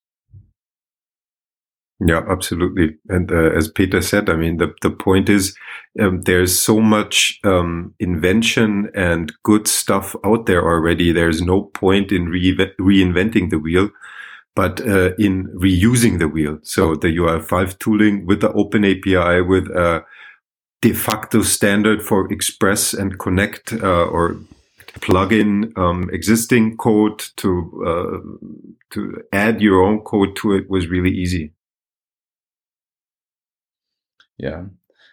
Yeah, 2.03 2.23
absolutely. 2.31 2.97
And 3.11 3.31
uh, 3.31 3.51
as 3.51 3.71
Peter 3.71 4.01
said, 4.01 4.31
I 4.31 4.37
mean, 4.37 4.57
the, 4.57 4.73
the 4.81 4.91
point 4.91 5.29
is 5.29 5.55
um, 6.01 6.23
there's 6.23 6.59
so 6.59 6.81
much 6.81 7.39
um, 7.45 7.95
invention 8.01 8.91
and 8.95 9.31
good 9.43 9.69
stuff 9.69 10.17
out 10.25 10.47
there 10.47 10.65
already. 10.65 11.13
There's 11.13 11.43
no 11.43 11.65
point 11.65 12.11
in 12.11 12.31
re- 12.31 12.57
reinventing 12.81 13.51
the 13.51 13.59
wheel, 13.59 13.91
but 14.55 14.81
uh, 14.81 15.15
in 15.19 15.49
reusing 15.49 16.19
the 16.19 16.29
wheel. 16.29 16.59
So 16.63 16.95
the 16.95 17.09
UI5 17.09 17.79
tooling 17.79 18.25
with 18.25 18.41
the 18.41 18.53
open 18.55 18.87
API 18.87 19.43
with 19.43 19.67
a 19.67 20.03
de 20.81 20.95
facto 20.95 21.43
standard 21.43 22.03
for 22.03 22.33
Express 22.33 22.95
and 22.95 23.19
Connect 23.19 23.75
uh, 23.75 24.07
or 24.07 24.39
plug 25.03 25.35
in 25.35 25.71
um, 25.77 26.09
existing 26.15 26.79
code 26.79 27.23
to 27.37 27.85
uh, 27.87 28.47
to 28.91 29.23
add 29.35 29.61
your 29.61 29.83
own 29.83 30.01
code 30.01 30.35
to 30.37 30.55
it 30.55 30.71
was 30.71 30.89
really 30.89 31.11
easy. 31.11 31.53
Yeah. 34.42 34.64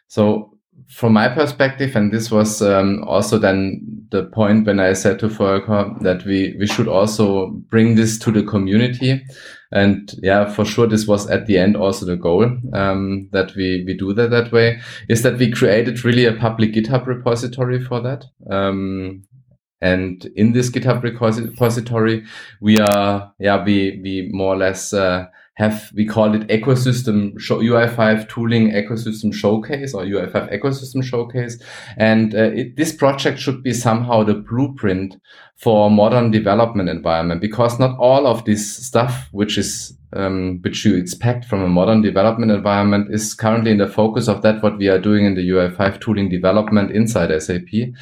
So 0.08 0.58
from 0.88 1.14
my 1.14 1.28
perspective, 1.28 1.96
and 1.96 2.14
this 2.14 2.32
was 2.32 2.62
um, 2.62 3.04
also 3.06 3.38
then 3.38 4.08
the 4.10 4.26
point 4.26 4.66
when 4.66 4.80
I 4.80 4.94
said 4.94 5.20
to 5.20 5.28
Volker 5.28 5.94
that 6.02 6.24
we, 6.26 6.56
we 6.60 6.68
should 6.68 6.88
also 6.88 7.48
bring 7.70 7.96
this 7.96 8.18
to 8.20 8.32
the 8.32 8.44
community. 8.44 9.24
And 9.72 10.10
yeah, 10.24 10.50
for 10.50 10.64
sure, 10.64 10.88
this 10.88 11.06
was 11.06 11.30
at 11.30 11.46
the 11.46 11.58
end 11.58 11.76
also 11.76 12.06
the 12.06 12.16
goal 12.16 12.46
um, 12.74 13.28
that 13.34 13.54
we, 13.56 13.84
we 13.86 13.98
do 13.98 14.14
that 14.14 14.30
that 14.30 14.52
way 14.54 14.80
is 15.10 15.24
that 15.24 15.38
we 15.38 15.52
created 15.52 16.06
really 16.06 16.26
a 16.26 16.34
public 16.34 16.72
GitHub 16.72 17.06
repository 17.06 17.84
for 17.84 18.00
that. 18.00 18.24
Um, 18.50 19.24
and 19.82 20.26
in 20.36 20.54
this 20.54 20.70
GitHub 20.70 21.04
repository, 21.04 22.24
we 22.62 22.80
are, 22.80 23.34
yeah, 23.40 23.64
we, 23.64 24.00
we 24.02 24.30
more 24.32 24.54
or 24.54 24.58
less, 24.58 24.94
uh, 24.94 25.26
have 25.58 25.92
we 25.96 26.06
call 26.06 26.36
it 26.36 26.48
ecosystem 26.50 27.38
show, 27.40 27.58
UI5 27.60 28.30
tooling 28.30 28.70
ecosystem 28.74 29.34
showcase 29.34 29.92
or 29.96 30.04
UI5 30.04 30.54
ecosystem 30.54 31.04
showcase. 31.04 31.60
And 31.98 32.36
uh, 32.36 32.52
it, 32.54 32.76
this 32.78 32.94
project 32.94 33.40
should 33.40 33.64
be 33.64 33.74
somehow 33.74 34.22
the 34.24 34.36
blueprint 34.36 35.20
for 35.56 35.90
modern 35.90 36.30
development 36.30 36.90
environment 36.90 37.42
because 37.42 37.80
not 37.80 37.98
all 37.98 38.28
of 38.28 38.46
this 38.46 38.86
stuff, 38.86 39.30
which 39.32 39.58
is 39.58 39.98
um, 40.14 40.60
which 40.62 40.86
you 40.86 40.96
expect 40.96 41.46
from 41.46 41.64
a 41.64 41.68
modern 41.68 42.04
development 42.04 42.52
environment, 42.52 43.12
is 43.12 43.34
currently 43.34 43.72
in 43.72 43.80
the 43.80 43.90
focus 43.90 44.28
of 44.28 44.44
that. 44.44 44.62
What 44.62 44.78
we 44.78 44.90
are 44.90 45.00
doing 45.00 45.26
in 45.26 45.34
the 45.34 45.50
UI5 45.50 46.00
tooling 46.00 46.30
development 46.30 46.92
inside 46.92 47.36
SAP. 47.42 47.96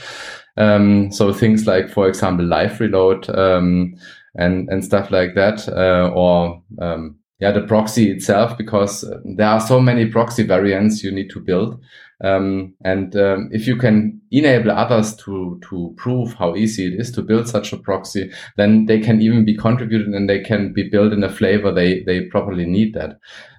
Um, 0.57 1.09
so 1.09 1.31
things 1.31 1.65
like, 1.65 1.89
for 1.89 2.09
example, 2.09 2.45
live 2.45 2.81
reload 2.81 3.29
um, 3.29 3.95
and 4.35 4.67
and 4.67 4.83
stuff 4.83 5.09
like 5.09 5.35
that, 5.35 5.69
uh, 5.69 6.11
or 6.13 6.61
um, 6.81 7.15
yeah, 7.39 7.51
the 7.51 7.61
proxy 7.61 8.11
itself, 8.11 8.57
because 8.57 9.03
uh, 9.03 9.19
there 9.23 9.47
are 9.47 9.59
so 9.59 9.79
many 9.81 10.05
proxy 10.05 10.43
variants 10.43 11.03
you 11.03 11.11
need 11.11 11.29
to 11.31 11.39
build. 11.39 11.81
Um, 12.23 12.73
and 12.83 13.13
um, 13.17 13.49
if 13.51 13.67
you 13.67 13.75
can 13.75 14.21
enable 14.31 14.71
others 14.71 15.15
to 15.17 15.59
to 15.69 15.93
prove 15.97 16.33
how 16.35 16.55
easy 16.55 16.87
it 16.87 16.99
is 16.99 17.11
to 17.11 17.21
build 17.21 17.49
such 17.49 17.73
a 17.73 17.77
proxy, 17.77 18.31
then 18.55 18.85
they 18.85 19.01
can 19.01 19.21
even 19.21 19.43
be 19.43 19.57
contributed 19.57 20.07
and 20.07 20.29
they 20.29 20.39
can 20.39 20.71
be 20.71 20.89
built 20.89 21.11
in 21.11 21.23
a 21.25 21.29
flavor 21.29 21.73
they 21.73 22.03
they 22.03 22.21
properly 22.21 22.65
need 22.65 22.93
that. 22.93 23.17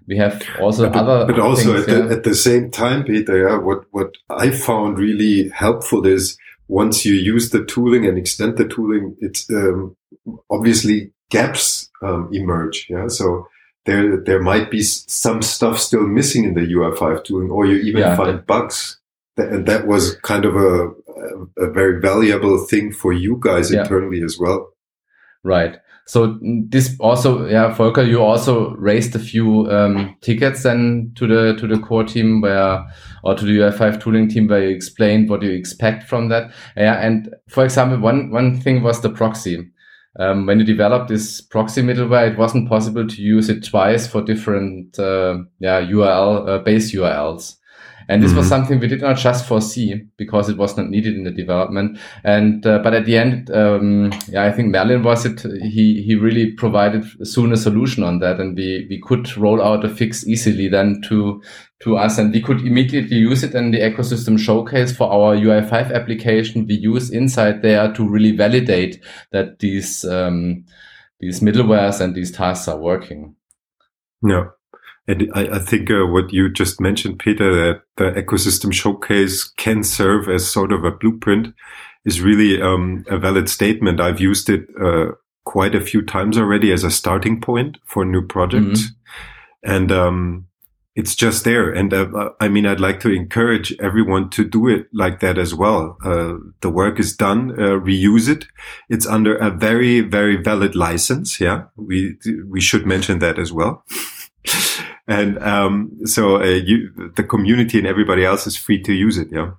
We 0.09 0.17
have 0.17 0.43
also 0.61 0.89
but, 0.89 0.97
other, 0.97 1.27
but 1.27 1.39
also 1.39 1.75
things, 1.75 1.89
at, 1.89 1.89
yeah. 1.89 2.07
the, 2.07 2.15
at 2.15 2.25
the 2.25 2.35
same 2.35 2.71
time, 2.71 3.05
Peter. 3.05 3.47
Yeah, 3.47 3.59
what 3.59 3.85
what 3.91 4.15
I 4.31 4.51
found 4.51 4.99
really 4.99 5.51
helpful 5.51 6.07
is 6.07 6.39
once 6.69 7.05
you 7.05 7.15
use 7.15 7.51
the 7.51 7.65
tooling 7.65 8.07
and 8.07 8.17
extend 8.17 8.57
the 8.57 8.67
tooling, 8.67 9.17
it's 9.21 9.51
um, 9.51 9.97
obviously 10.51 11.13
gaps 11.29 11.91
um, 12.03 12.31
emerge. 12.33 12.87
Yeah, 12.89 13.09
so 13.09 13.47
there 13.87 14.21
there 14.21 14.43
might 14.43 14.71
be 14.71 14.83
some 14.83 15.43
stuff 15.43 15.79
still 15.79 16.07
missing 16.07 16.45
in 16.45 16.55
the 16.55 16.61
UI5 16.61 17.25
tooling, 17.25 17.51
or 17.51 17.67
you 17.67 17.77
even 17.77 18.01
yeah, 18.01 18.17
find 18.17 18.45
bugs. 18.47 18.99
And 19.39 19.67
that 19.67 19.87
was 19.87 20.17
kind 20.17 20.45
of 20.45 20.57
a 20.57 20.91
a 21.57 21.71
very 21.71 22.01
valuable 22.01 22.59
thing 22.67 22.93
for 22.93 23.13
you 23.13 23.39
guys 23.41 23.73
yeah. 23.73 23.83
internally 23.83 24.23
as 24.23 24.39
well. 24.39 24.73
Right. 25.43 25.77
So 26.09 26.39
this 26.41 26.95
also, 27.01 27.47
yeah, 27.49 27.75
Volker, 27.75 28.03
you 28.03 28.23
also 28.23 28.71
raised 28.77 29.17
a 29.17 29.19
few 29.19 29.69
um, 29.71 30.17
tickets 30.21 30.63
then 30.63 31.13
to 31.17 31.27
the 31.27 31.59
to 31.59 31.67
the 31.67 31.81
core 31.81 32.05
team 32.05 32.41
where, 32.41 32.87
or 33.25 33.35
to 33.35 33.45
the 33.45 33.59
UI5 33.59 34.01
tooling 34.01 34.29
team 34.29 34.47
where 34.47 34.63
you 34.63 34.75
explained 34.75 35.29
what 35.29 35.43
you 35.43 35.51
expect 35.51 36.05
from 36.05 36.29
that. 36.29 36.53
Yeah, 36.77 37.05
and 37.05 37.35
for 37.49 37.65
example, 37.65 37.99
one 37.99 38.31
one 38.31 38.61
thing 38.61 38.85
was 38.85 39.01
the 39.01 39.11
proxy 39.11 39.69
um, 40.19 40.47
when 40.47 40.59
you 40.59 40.65
developed 40.65 41.09
this 41.09 41.41
proxy 41.41 41.83
middleware, 41.83 42.33
it 42.33 42.39
wasn't 42.39 42.69
possible 42.69 43.07
to 43.07 43.23
use 43.23 43.49
it 43.49 43.65
twice 43.65 44.07
for 44.07 44.23
different 44.23 44.99
uh, 44.99 45.39
yeah 45.59 45.81
URL 45.81 46.49
uh, 46.49 46.59
base 46.59 46.95
URLs. 46.95 47.57
And 48.09 48.23
this 48.23 48.31
mm-hmm. 48.31 48.39
was 48.39 48.49
something 48.49 48.79
we 48.79 48.87
did 48.87 49.01
not 49.01 49.17
just 49.17 49.47
foresee 49.47 50.05
because 50.17 50.49
it 50.49 50.57
was 50.57 50.77
not 50.77 50.89
needed 50.89 51.15
in 51.15 51.25
the 51.25 51.31
development. 51.31 51.99
And 52.25 52.65
uh, 52.67 52.79
but 52.79 52.95
at 52.95 53.05
the 53.05 53.17
end, 53.17 53.51
um, 53.51 54.13
yeah, 54.29 54.45
I 54.45 54.53
think 54.53 54.69
Merlin 54.69 55.03
was 55.03 55.27
it. 55.27 55.41
He 55.63 56.03
he 56.03 56.15
really 56.15 56.53
provided 56.53 57.05
soon 57.27 57.53
a 57.53 57.57
solution 57.57 58.05
on 58.05 58.21
that, 58.21 58.41
and 58.41 58.57
we 58.57 58.87
we 58.89 59.01
could 59.01 59.37
roll 59.37 59.63
out 59.63 59.85
a 59.85 59.89
fix 59.89 60.27
easily 60.27 60.69
then 60.69 61.01
to 61.09 61.43
to 61.81 61.97
us, 61.97 62.19
and 62.19 62.33
we 62.33 62.41
could 62.41 62.61
immediately 62.61 63.17
use 63.17 63.43
it 63.43 63.55
in 63.55 63.71
the 63.71 63.81
ecosystem 63.81 64.39
showcase 64.39 64.97
for 64.97 65.11
our 65.11 65.37
UI5 65.37 65.93
application. 65.93 66.67
We 66.67 66.75
use 66.75 67.11
inside 67.11 67.63
there 67.63 67.93
to 67.93 68.09
really 68.09 68.33
validate 68.33 69.03
that 69.33 69.59
these 69.59 70.05
um, 70.05 70.65
these 71.21 71.41
middlewares 71.41 72.01
and 72.01 72.15
these 72.15 72.31
tasks 72.31 72.69
are 72.69 72.79
working. 72.79 73.35
Yeah. 74.23 74.47
And 75.09 75.31
I, 75.35 75.57
I 75.57 75.59
think 75.59 75.91
uh, 75.91 76.07
what 76.07 76.33
you 76.33 76.49
just 76.49 76.81
mentioned, 76.81 77.19
Peter, 77.19 77.55
that 77.55 77.83
the 77.97 78.21
ecosystem 78.21 78.73
showcase 78.73 79.45
can 79.45 79.85
serve 79.85 80.29
as 80.29 80.51
sort 80.51 80.73
of 80.73 80.85
a 80.85 80.91
blueprint 80.91 81.55
is 82.05 82.21
really 82.21 82.61
um, 82.61 83.05
a 83.09 83.19
valid 83.19 83.49
statement. 83.49 84.01
I've 84.01 84.21
used 84.21 84.49
it 84.49 84.67
uh, 84.83 85.13
quite 85.45 85.75
a 85.75 85.81
few 85.81 86.03
times 86.03 86.37
already 86.37 86.73
as 86.73 86.85
a 86.85 86.91
starting 86.91 87.41
point 87.41 87.79
for 87.85 88.05
new 88.05 88.27
projects. 88.27 88.83
Mm-hmm. 88.83 89.73
And 89.73 89.93
um, 89.93 90.47
it's 90.97 91.15
just 91.15 91.45
there. 91.45 91.71
And 91.71 91.93
uh, 91.93 92.31
I 92.41 92.49
mean, 92.49 92.67
I'd 92.67 92.81
like 92.81 93.01
to 93.01 93.11
encourage 93.11 93.75
everyone 93.81 94.31
to 94.31 94.45
do 94.45 94.69
it 94.69 94.87
like 94.93 95.21
that 95.21 95.39
as 95.39 95.55
well. 95.55 95.99
Uh, 96.05 96.35
the 96.63 96.71
work 96.71 96.99
is 96.99 97.15
done, 97.15 97.53
uh, 97.53 97.79
reuse 97.79 98.29
it. 98.29 98.47
It's 98.89 99.07
under 99.07 99.37
a 99.37 99.51
very, 99.51 100.01
very 100.01 100.37
valid 100.37 100.75
license. 100.75 101.41
Yeah. 101.41 101.65
We, 101.77 102.17
we 102.49 102.61
should 102.61 102.87
mention 102.87 103.19
that 103.21 103.39
as 103.39 103.53
well. 103.53 103.85
and, 105.07 105.39
um, 105.39 105.99
so, 106.05 106.43
uh, 106.43 106.45
you, 106.45 106.91
the 107.17 107.23
community 107.23 107.79
and 107.79 107.87
everybody 107.87 108.25
else 108.25 108.47
is 108.47 108.57
free 108.57 108.83
to 108.83 108.93
use 108.93 109.19
it. 109.19 109.29
Yeah. 109.31 109.53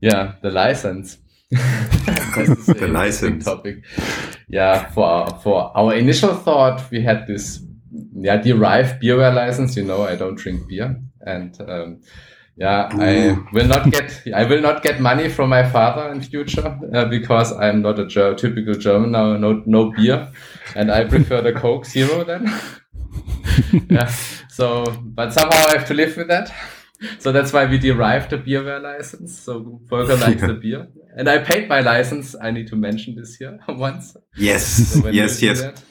Yeah. 0.00 0.34
The 0.42 0.50
license. 0.50 1.18
the 1.50 2.88
license 2.90 3.44
topic. 3.46 3.84
Yeah. 4.48 4.90
For, 4.90 5.26
for 5.42 5.76
our 5.76 5.94
initial 5.94 6.34
thought, 6.34 6.90
we 6.90 7.02
had 7.02 7.26
this 7.26 7.60
yeah, 8.14 8.36
derived 8.36 9.02
beerware 9.02 9.34
license. 9.34 9.76
You 9.76 9.84
know, 9.84 10.02
I 10.02 10.16
don't 10.16 10.36
drink 10.36 10.68
beer, 10.68 11.00
and 11.20 11.60
um, 11.68 12.00
yeah, 12.56 12.88
Ooh. 12.94 13.00
I 13.00 13.38
will 13.52 13.66
not 13.66 13.90
get 13.90 14.22
I 14.34 14.44
will 14.44 14.60
not 14.60 14.82
get 14.82 15.00
money 15.00 15.28
from 15.28 15.50
my 15.50 15.68
father 15.68 16.10
in 16.12 16.20
future 16.20 16.78
uh, 16.94 17.04
because 17.06 17.52
I'm 17.52 17.82
not 17.82 17.98
a 17.98 18.06
ger 18.06 18.34
typical 18.34 18.74
German 18.74 19.12
now. 19.12 19.36
No, 19.36 19.62
no 19.66 19.90
beer, 19.92 20.28
and 20.74 20.90
I 20.90 21.04
prefer 21.04 21.40
the 21.40 21.52
Coke 21.52 21.86
Zero 21.86 22.24
then. 22.24 22.46
yeah. 23.90 24.12
So, 24.48 24.84
but 25.02 25.32
somehow 25.32 25.66
I 25.68 25.78
have 25.78 25.86
to 25.88 25.94
live 25.94 26.16
with 26.16 26.28
that. 26.28 26.52
So 27.18 27.32
that's 27.32 27.52
why 27.52 27.64
we 27.64 27.78
derived 27.78 28.30
the 28.30 28.38
beerware 28.38 28.82
license. 28.82 29.38
So 29.38 29.80
Volker 29.86 30.16
likes 30.26 30.42
the 30.42 30.54
beer, 30.54 30.88
and 31.16 31.28
I 31.28 31.38
paid 31.38 31.68
my 31.68 31.80
license. 31.80 32.34
I 32.40 32.50
need 32.50 32.68
to 32.68 32.76
mention 32.76 33.14
this 33.16 33.36
here 33.36 33.58
once. 33.68 34.16
Yes, 34.36 34.66
so 34.66 35.08
yes, 35.08 35.42
yes. 35.42 35.62
That, 35.62 35.82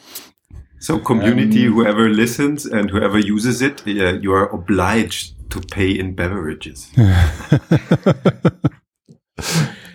so 0.79 0.99
community, 0.99 1.67
um, 1.67 1.73
whoever 1.73 2.09
listens 2.09 2.65
and 2.65 2.89
whoever 2.89 3.19
uses 3.19 3.61
it, 3.61 3.85
yeah, 3.85 4.11
you 4.11 4.31
are 4.33 4.47
obliged 4.49 5.51
to 5.51 5.59
pay 5.59 5.91
in 5.91 6.15
beverages. 6.15 6.89
now, 6.95 7.09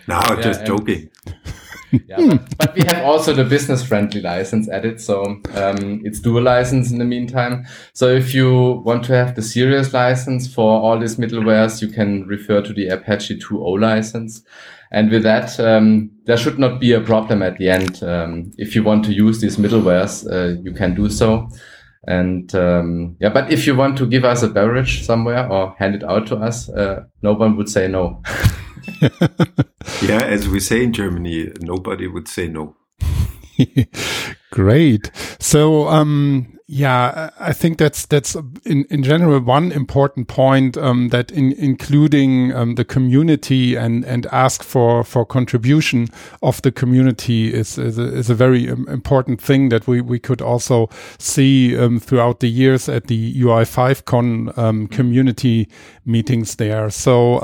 yeah, 0.08 0.40
just 0.42 0.66
joking. 0.66 1.10
Yeah, 2.06 2.16
but, 2.18 2.58
but, 2.58 2.74
we 2.74 2.82
have 2.84 3.04
also 3.04 3.32
the 3.32 3.44
business 3.44 3.84
friendly 3.84 4.20
license 4.20 4.68
added. 4.68 5.00
So 5.00 5.22
um, 5.54 6.00
it's 6.04 6.20
dual 6.20 6.42
license 6.42 6.90
in 6.90 6.98
the 6.98 7.04
meantime. 7.04 7.66
So 7.92 8.08
if 8.08 8.34
you 8.34 8.82
want 8.84 9.04
to 9.04 9.14
have 9.14 9.34
the 9.34 9.42
serious 9.42 9.92
license 9.92 10.52
for 10.52 10.80
all 10.80 10.98
these 10.98 11.16
middlewares, 11.16 11.82
you 11.82 11.88
can 11.88 12.26
refer 12.26 12.62
to 12.62 12.72
the 12.72 12.88
Apache 12.88 13.38
2.0 13.38 13.80
license. 13.80 14.42
And 14.90 15.10
with 15.10 15.24
that, 15.24 15.58
um, 15.58 16.10
there 16.24 16.36
should 16.36 16.58
not 16.58 16.80
be 16.80 16.92
a 16.92 17.00
problem 17.00 17.42
at 17.42 17.58
the 17.58 17.68
end. 17.68 18.02
Um, 18.02 18.52
if 18.58 18.76
you 18.76 18.84
want 18.84 19.04
to 19.06 19.12
use 19.12 19.40
these 19.40 19.56
middlewares, 19.56 20.24
uh, 20.30 20.60
you 20.62 20.72
can 20.72 20.94
do 20.94 21.08
so. 21.08 21.48
And 22.06 22.54
um, 22.54 23.16
yeah, 23.20 23.30
but 23.30 23.50
if 23.50 23.66
you 23.66 23.74
want 23.74 23.98
to 23.98 24.06
give 24.06 24.24
us 24.24 24.42
a 24.42 24.48
beverage 24.48 25.04
somewhere 25.04 25.50
or 25.50 25.74
hand 25.78 25.94
it 25.94 26.04
out 26.04 26.26
to 26.28 26.36
us, 26.36 26.68
uh, 26.68 27.04
no 27.22 27.32
one 27.32 27.56
would 27.56 27.68
say 27.68 27.88
no. 27.88 28.22
yeah, 30.02 30.22
as 30.22 30.48
we 30.48 30.60
say 30.60 30.82
in 30.82 30.92
Germany, 30.92 31.52
nobody 31.60 32.06
would 32.06 32.28
say 32.28 32.48
no. 32.48 32.76
Great. 34.50 35.10
So, 35.38 35.88
um, 35.88 36.54
yeah, 36.66 37.30
I 37.38 37.52
think 37.52 37.76
that's 37.76 38.06
that's 38.06 38.36
in 38.64 38.84
in 38.88 39.02
general 39.02 39.38
one 39.40 39.70
important 39.70 40.28
point 40.28 40.78
um, 40.78 41.10
that 41.10 41.30
in, 41.30 41.52
including 41.52 42.54
um, 42.54 42.76
the 42.76 42.84
community 42.84 43.76
and 43.76 44.02
and 44.04 44.26
ask 44.32 44.62
for 44.62 45.04
for 45.04 45.26
contribution 45.26 46.08
of 46.42 46.62
the 46.62 46.72
community 46.72 47.52
is 47.52 47.76
is 47.76 47.98
a, 47.98 48.04
is 48.04 48.30
a 48.30 48.34
very 48.34 48.70
um, 48.70 48.88
important 48.88 49.42
thing 49.42 49.68
that 49.68 49.86
we 49.86 50.00
we 50.00 50.18
could 50.18 50.40
also 50.40 50.88
see 51.18 51.76
um, 51.76 52.00
throughout 52.00 52.40
the 52.40 52.48
years 52.48 52.88
at 52.88 53.08
the 53.08 53.34
UI5 53.34 54.06
Con 54.06 54.50
um, 54.56 54.86
community 54.88 55.68
meetings 56.06 56.56
there. 56.56 56.88
So. 56.90 57.40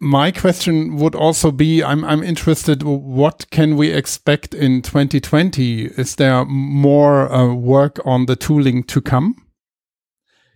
My 0.00 0.30
question 0.30 0.96
would 0.96 1.14
also 1.14 1.50
be 1.50 1.82
I'm, 1.82 2.04
I'm 2.04 2.22
interested 2.22 2.82
what 2.82 3.46
can 3.50 3.76
we 3.76 3.90
expect 3.90 4.54
in 4.54 4.80
2020 4.82 5.86
is 5.96 6.16
there 6.16 6.44
more 6.46 7.30
uh, 7.30 7.54
work 7.54 8.00
on 8.04 8.26
the 8.26 8.36
tooling 8.36 8.84
to 8.84 9.00
come? 9.00 9.34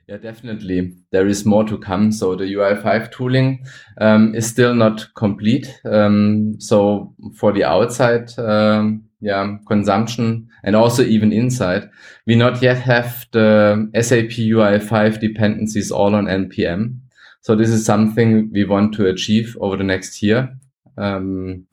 Yeah 0.07 0.17
definitely. 0.17 0.95
There 1.13 1.27
is 1.27 1.45
more 1.45 1.65
to 1.65 1.77
come. 1.77 2.13
So 2.13 2.35
the 2.35 2.45
ui5 2.45 3.13
tooling 3.13 3.65
um, 4.01 4.35
is 4.35 4.47
still 4.47 4.75
not 4.75 5.07
complete. 5.15 5.81
Um, 5.85 6.59
so 6.59 7.15
for 7.37 7.53
the 7.53 7.65
outside 7.65 8.39
um, 8.39 9.05
yeah 9.21 9.57
consumption 9.67 10.49
and 10.63 10.77
also 10.77 11.03
even 11.03 11.33
inside 11.33 11.91
we 12.27 12.37
not 12.37 12.63
yet 12.63 12.79
have 12.79 13.27
the 13.33 13.91
sap 14.01 14.31
ui5 14.31 15.21
dependencies 15.21 15.91
all 15.91 16.15
on 16.15 16.27
npm 16.27 16.95
so 17.41 17.55
this 17.55 17.71
is 17.71 17.85
something 17.85 18.51
we 18.53 18.65
want 18.65 18.95
to 18.95 19.07
achieve 19.07 19.57
over 19.61 19.77
the 19.77 19.85
next 19.85 20.23
year. 20.23 20.57
Um, 20.97 21.67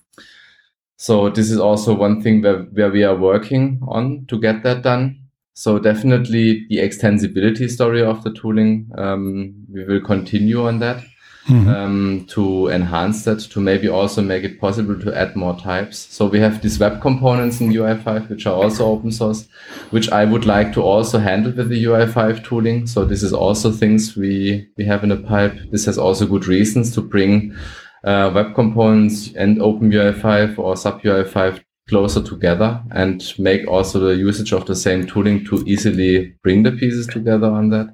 so 0.98 1.30
this 1.30 1.52
is 1.52 1.60
also 1.60 1.94
one 1.94 2.22
thing 2.22 2.42
where, 2.42 2.64
where 2.64 2.92
we 2.92 3.04
are 3.04 3.16
working 3.16 3.80
on 3.88 4.26
to 4.28 4.40
get 4.40 4.64
that 4.64 4.84
done. 4.84 5.20
So 5.54 5.80
definitely 5.80 6.66
the 6.70 6.78
extensibility 6.78 7.70
story 7.70 8.04
of 8.04 8.24
the 8.24 8.34
tooling, 8.34 8.90
um, 8.98 9.56
we 9.72 9.86
will 9.86 10.02
continue 10.02 10.68
on 10.68 10.80
that 10.80 11.04
mm-hmm. 11.48 11.70
um, 11.70 12.26
to 12.30 12.70
enhance 12.70 13.24
that, 13.26 13.40
to 13.40 13.60
maybe 13.60 13.88
also 13.88 14.22
make 14.22 14.44
it 14.44 14.60
possible 14.60 15.00
to 15.00 15.16
add 15.16 15.36
more 15.36 15.58
types. 15.60 15.98
So 15.98 16.26
we 16.26 16.40
have 16.40 16.62
these 16.62 16.80
web 16.80 17.02
components 17.02 17.62
in 17.62 17.72
UI5, 17.72 18.30
which 18.30 18.46
are 18.46 18.56
also 18.56 18.86
open 18.86 19.12
source, 19.12 19.48
which 19.92 20.12
I 20.12 20.26
would 20.26 20.46
like 20.46 20.74
to 20.74 20.82
also 20.82 21.20
handle 21.20 21.52
with 21.52 21.70
the 21.70 21.84
UI5 21.84 22.44
tooling. 22.44 22.88
So 22.88 23.06
this 23.06 23.24
is 23.24 23.34
also 23.34 23.72
things 23.72 24.16
we, 24.16 24.68
we 24.78 24.86
have 24.86 25.04
in 25.04 25.10
the 25.10 25.18
pipe. 25.18 25.56
This 25.72 25.86
has 25.86 25.98
also 25.98 26.26
good 26.26 26.48
reasons 26.48 26.94
to 26.96 27.02
bring 27.02 27.56
uh, 28.04 28.32
web 28.34 28.56
components 28.56 29.34
and 29.36 29.62
open 29.62 29.92
UI5 29.92 30.58
or 30.60 30.78
SAP 30.78 31.02
UI5 31.02 31.64
closer 31.88 32.22
together 32.22 32.82
and 32.92 33.34
make 33.38 33.68
also 33.68 34.00
the 34.00 34.16
usage 34.16 34.52
of 34.54 34.66
the 34.66 34.76
same 34.76 35.06
tooling 35.06 35.46
to 35.46 35.64
easily 35.68 36.34
bring 36.42 36.64
the 36.64 36.72
pieces 36.72 37.06
together 37.06 37.48
on 37.48 37.70
that. 37.70 37.94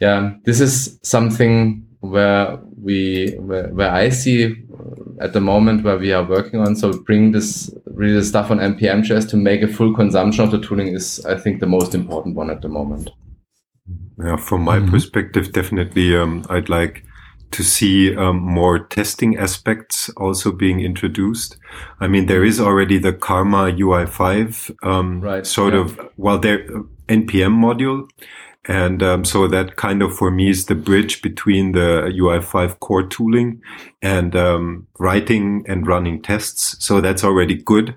Yeah, 0.00 0.34
this 0.44 0.60
is 0.60 0.98
something 1.02 1.85
where 2.10 2.58
we 2.80 3.34
where, 3.38 3.68
where 3.68 3.90
I 3.90 4.08
see 4.10 4.44
uh, 4.46 5.24
at 5.24 5.32
the 5.32 5.40
moment 5.40 5.84
where 5.84 5.98
we 5.98 6.12
are 6.12 6.24
working 6.24 6.60
on. 6.60 6.76
So 6.76 6.92
bring 6.92 7.32
this 7.32 7.74
really 7.86 8.14
the 8.14 8.24
stuff 8.24 8.50
on 8.50 8.58
npm 8.58 9.02
just 9.02 9.30
to 9.30 9.36
make 9.36 9.62
a 9.62 9.68
full 9.68 9.94
consumption 9.94 10.44
of 10.44 10.50
the 10.50 10.60
tooling 10.60 10.88
is 10.88 11.24
I 11.24 11.36
think 11.38 11.60
the 11.60 11.66
most 11.66 11.94
important 11.94 12.36
one 12.36 12.50
at 12.50 12.60
the 12.60 12.68
moment. 12.68 13.10
Yeah, 14.18 14.36
from 14.36 14.62
my 14.62 14.78
mm-hmm. 14.78 14.90
perspective, 14.90 15.52
definitely 15.52 16.16
um, 16.16 16.44
I'd 16.48 16.68
like 16.68 17.04
to 17.52 17.62
see 17.62 18.16
um, 18.16 18.38
more 18.38 18.78
testing 18.78 19.36
aspects 19.36 20.08
also 20.16 20.52
being 20.52 20.80
introduced. 20.80 21.56
I 22.00 22.08
mean, 22.08 22.26
there 22.26 22.44
is 22.44 22.60
already 22.60 22.98
the 22.98 23.12
Karma 23.12 23.72
UI5 23.72 24.84
um, 24.84 25.20
right, 25.20 25.46
sort 25.46 25.74
yeah. 25.74 25.80
of 25.80 26.00
well, 26.16 26.38
there 26.38 26.66
npm 27.08 27.54
module 27.54 28.08
and 28.68 29.02
um, 29.02 29.24
so 29.24 29.46
that 29.46 29.76
kind 29.76 30.02
of 30.02 30.16
for 30.16 30.30
me 30.30 30.50
is 30.50 30.66
the 30.66 30.74
bridge 30.74 31.22
between 31.22 31.72
the 31.72 32.12
UI5 32.18 32.80
core 32.80 33.06
tooling 33.06 33.60
and 34.02 34.34
um, 34.34 34.88
writing 34.98 35.64
and 35.68 35.86
running 35.86 36.20
tests. 36.20 36.76
So 36.84 37.00
that's 37.00 37.22
already 37.22 37.54
good. 37.54 37.96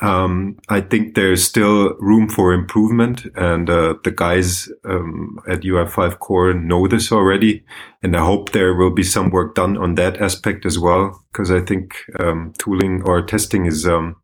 Um, 0.00 0.56
I 0.68 0.80
think 0.80 1.16
there's 1.16 1.42
still 1.42 1.96
room 1.98 2.28
for 2.28 2.52
improvement, 2.52 3.26
and 3.34 3.68
uh, 3.68 3.94
the 4.04 4.12
guys 4.12 4.70
um, 4.84 5.40
at 5.48 5.62
UI5 5.62 6.20
Core 6.20 6.54
know 6.54 6.86
this 6.86 7.10
already. 7.10 7.64
And 8.00 8.16
I 8.16 8.24
hope 8.24 8.52
there 8.52 8.74
will 8.74 8.92
be 8.92 9.02
some 9.02 9.30
work 9.30 9.56
done 9.56 9.76
on 9.76 9.96
that 9.96 10.20
aspect 10.20 10.64
as 10.64 10.78
well, 10.78 11.24
because 11.32 11.50
I 11.50 11.60
think 11.60 11.96
um, 12.20 12.52
tooling 12.58 13.02
or 13.02 13.22
testing 13.22 13.66
is 13.66 13.88
um, 13.88 14.14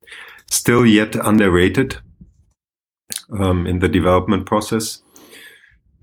still 0.49 0.87
yet 0.87 1.17
underrated 1.17 1.99
in 3.31 3.81
the 3.81 3.89
development 3.89 4.47
process. 4.47 5.03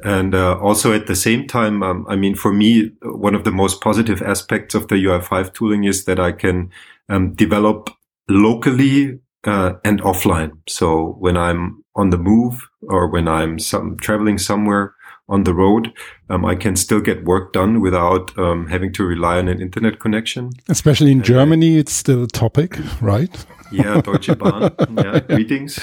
And 0.04 0.34
uh, 0.34 0.58
also 0.60 0.94
at 0.94 1.08
the 1.08 1.16
same 1.16 1.48
time, 1.48 1.84
um, 1.84 2.06
I 2.10 2.16
mean, 2.16 2.36
for 2.36 2.52
me, 2.52 2.92
one 3.02 3.36
of 3.36 3.44
the 3.44 3.52
most 3.52 3.82
positive 3.82 4.22
aspects 4.22 4.76
of 4.76 4.88
the 4.88 4.96
UI5 4.96 5.54
tooling 5.54 5.84
is 5.84 6.06
that 6.06 6.20
I 6.20 6.32
can 6.32 6.72
um, 7.10 7.34
develop 7.34 7.90
locally 8.30 9.20
uh, 9.44 9.74
and 9.84 10.02
offline. 10.02 10.54
So 10.68 11.16
when 11.20 11.38
I'm 11.38 11.84
on 11.96 12.10
the 12.10 12.18
move 12.18 12.68
or 12.84 13.08
when 13.08 13.28
I'm 13.28 13.60
some, 13.60 13.98
traveling 13.98 14.38
somewhere 14.38 14.96
on 15.32 15.46
the 15.46 15.54
road, 15.54 15.92
um, 16.30 16.46
I 16.46 16.56
can 16.56 16.76
still 16.76 17.02
get 17.02 17.24
work 17.24 17.54
done 17.54 17.82
without 17.82 18.38
um, 18.38 18.68
having 18.68 18.92
to 18.94 19.04
rely 19.04 19.40
on 19.40 19.48
an 19.48 19.62
internet 19.62 20.00
connection. 20.00 20.52
Especially 20.70 21.12
in 21.12 21.20
and 21.20 21.26
Germany, 21.26 21.78
I, 21.78 21.80
it's 21.80 21.94
still 21.94 22.24
a 22.24 22.28
topic, 22.28 22.78
right? 23.02 23.34
yeah, 23.72 24.02
Deutsche 24.02 24.38
Bahn. 24.38 24.74
yeah, 24.98 25.20
greetings. 25.22 25.80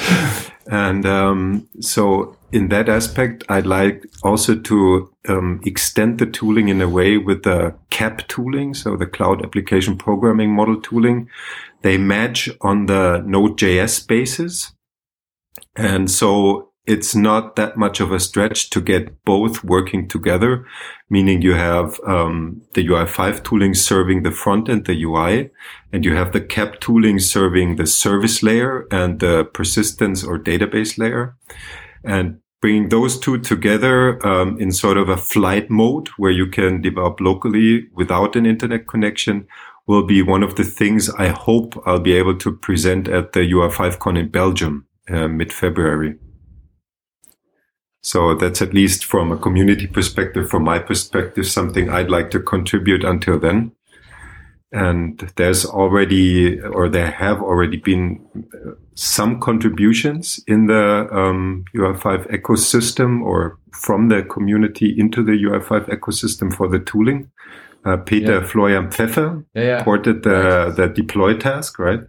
And 0.71 1.07
um, 1.07 1.69
so 1.81 2.37
in 2.53 2.69
that 2.69 2.89
aspect, 2.89 3.45
I'd 3.49 3.67
like 3.67 4.05
also 4.23 4.55
to 4.55 5.11
um, 5.29 5.61
extend 5.65 6.19
the 6.19 6.27
tooling 6.27 6.69
in 6.69 6.81
a 6.81 6.89
way 6.89 7.17
with 7.17 7.43
the 7.43 7.75
CAP 7.91 8.29
tooling, 8.29 8.75
so 8.75 8.97
the 8.97 9.07
Cloud 9.07 9.45
Application 9.45 9.97
Programming 9.97 10.55
Model 10.55 10.81
tooling. 10.81 11.29
They 11.83 11.97
match 11.97 12.51
on 12.61 12.87
the 12.87 13.23
Node.js 13.27 14.07
basis. 14.07 14.73
And 15.75 16.11
so 16.11 16.68
it's 16.89 17.15
not 17.15 17.55
that 17.57 17.77
much 17.77 18.01
of 18.01 18.11
a 18.13 18.19
stretch 18.19 18.71
to 18.71 18.81
get 18.81 19.23
both 19.27 19.63
working 19.63 20.09
together, 20.09 20.67
meaning 21.11 21.43
you 21.43 21.53
have 21.53 22.01
um, 22.07 22.63
the 22.73 22.87
UI5 22.87 23.45
tooling 23.45 23.75
serving 23.75 24.23
the 24.23 24.31
front 24.31 24.71
end, 24.71 24.87
the 24.87 25.05
UI, 25.05 25.51
and 25.93 26.03
you 26.03 26.15
have 26.17 26.33
the 26.33 26.41
CAP 26.41 26.81
tooling 26.81 27.19
serving 27.19 27.77
the 27.77 27.87
service 27.87 28.43
layer 28.43 28.87
and 28.91 29.21
the 29.21 29.45
persistence 29.53 30.25
or 30.25 30.39
database 30.39 30.97
layer. 30.97 31.37
And 32.03 32.41
bringing 32.63 32.89
those 32.89 33.21
two 33.21 33.39
together 33.39 34.27
um, 34.27 34.59
in 34.59 34.73
sort 34.73 34.97
of 34.97 35.11
a 35.11 35.19
flight 35.19 35.69
mode 35.69 36.09
where 36.17 36.31
you 36.31 36.47
can 36.47 36.81
develop 36.81 37.21
locally 37.21 37.87
without 37.93 38.35
an 38.35 38.47
internet 38.47 38.89
connection 38.89 39.47
will 39.87 40.07
be 40.07 40.23
one 40.23 40.43
of 40.43 40.57
the 40.57 40.65
things 40.65 41.11
I 41.11 41.29
hope 41.29 41.75
I'll 41.85 42.01
be 42.01 42.15
able 42.15 42.39
to 42.39 42.51
present 42.57 43.09
at 43.09 43.35
the 43.35 43.41
UI5Con 43.41 44.19
in 44.19 44.31
Belgium 44.31 44.87
uh, 45.11 45.29
mid-February. 45.29 46.17
So 48.03 48.35
that's 48.35 48.63
at 48.63 48.75
least 48.75 49.05
from 49.05 49.33
a 49.33 49.37
community 49.37 49.87
perspective, 49.87 50.49
from 50.49 50.65
my 50.65 50.79
perspective, 50.79 51.47
something 51.47 51.91
I'd 51.91 52.11
like 52.11 52.31
to 52.31 52.41
contribute 52.41 53.05
until 53.05 53.39
then. 53.39 53.73
And 54.71 55.33
there's 55.37 55.65
already, 55.65 56.61
or 56.61 56.89
there 56.89 57.11
have 57.11 57.41
already 57.43 57.79
been 57.79 58.21
uh, 58.37 58.73
some 58.95 59.41
contributions 59.41 60.41
in 60.47 60.67
the 60.67 61.09
um, 61.11 61.65
UI5 61.75 62.31
ecosystem 62.31 63.23
or 63.23 63.59
from 63.73 64.09
the 64.09 64.23
community 64.25 64.95
into 64.99 65.23
the 65.23 65.33
UI5 65.33 65.89
ecosystem 65.89 66.55
for 66.55 66.69
the 66.69 66.81
tooling. 66.81 67.31
Uh, 67.85 67.97
Peter 67.97 68.41
yeah. 68.41 68.47
Florian 68.47 68.91
Pfeffer 68.91 69.45
yeah, 69.55 69.63
yeah. 69.63 69.83
ported 69.85 70.23
the, 70.23 70.31
right. 70.31 70.77
the 70.77 70.89
deploy 70.89 71.35
task, 71.37 71.79
right? 71.79 72.01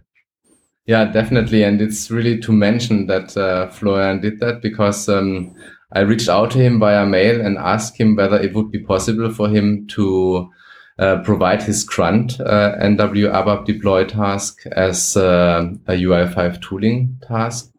Yeah, 0.86 1.04
definitely. 1.04 1.62
And 1.62 1.80
it's 1.80 2.10
really 2.10 2.40
to 2.40 2.52
mention 2.52 3.06
that 3.06 3.36
uh, 3.36 3.68
Florian 3.68 4.20
did 4.20 4.40
that 4.40 4.60
because 4.60 5.08
um, 5.08 5.54
I 5.92 6.00
reached 6.00 6.28
out 6.28 6.52
to 6.52 6.58
him 6.58 6.78
via 6.78 7.04
mail 7.04 7.40
and 7.40 7.58
asked 7.58 7.96
him 7.96 8.16
whether 8.16 8.38
it 8.40 8.54
would 8.54 8.70
be 8.70 8.78
possible 8.78 9.32
for 9.32 9.48
him 9.48 9.86
to 9.88 10.50
uh, 10.98 11.22
provide 11.22 11.62
his 11.62 11.82
grunt 11.82 12.40
uh, 12.40 12.76
NW 12.80 13.32
ABAP 13.32 13.64
deploy 13.64 14.04
task 14.04 14.66
as 14.66 15.16
uh, 15.16 15.70
a 15.88 15.92
UI5 15.92 16.60
tooling 16.60 17.18
task. 17.26 17.72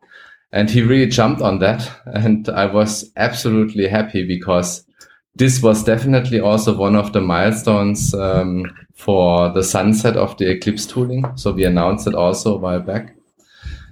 And 0.52 0.70
he 0.70 0.82
really 0.82 1.10
jumped 1.10 1.42
on 1.42 1.60
that. 1.60 1.90
And 2.06 2.50
I 2.50 2.66
was 2.66 3.12
absolutely 3.16 3.88
happy 3.88 4.28
because 4.28 4.84
this 5.36 5.62
was 5.62 5.84
definitely 5.84 6.40
also 6.40 6.76
one 6.76 6.96
of 6.96 7.14
the 7.14 7.22
milestones 7.22 8.14
um, 8.14 8.66
for 8.94 9.50
the 9.54 9.64
sunset 9.64 10.18
of 10.18 10.38
the 10.38 10.50
Eclipse 10.50 10.86
tooling. 10.86 11.26
So 11.36 11.54
we 11.54 11.64
announced 11.64 12.08
it 12.08 12.16
also 12.16 12.56
a 12.56 12.58
while 12.58 12.82
back. 12.82 13.16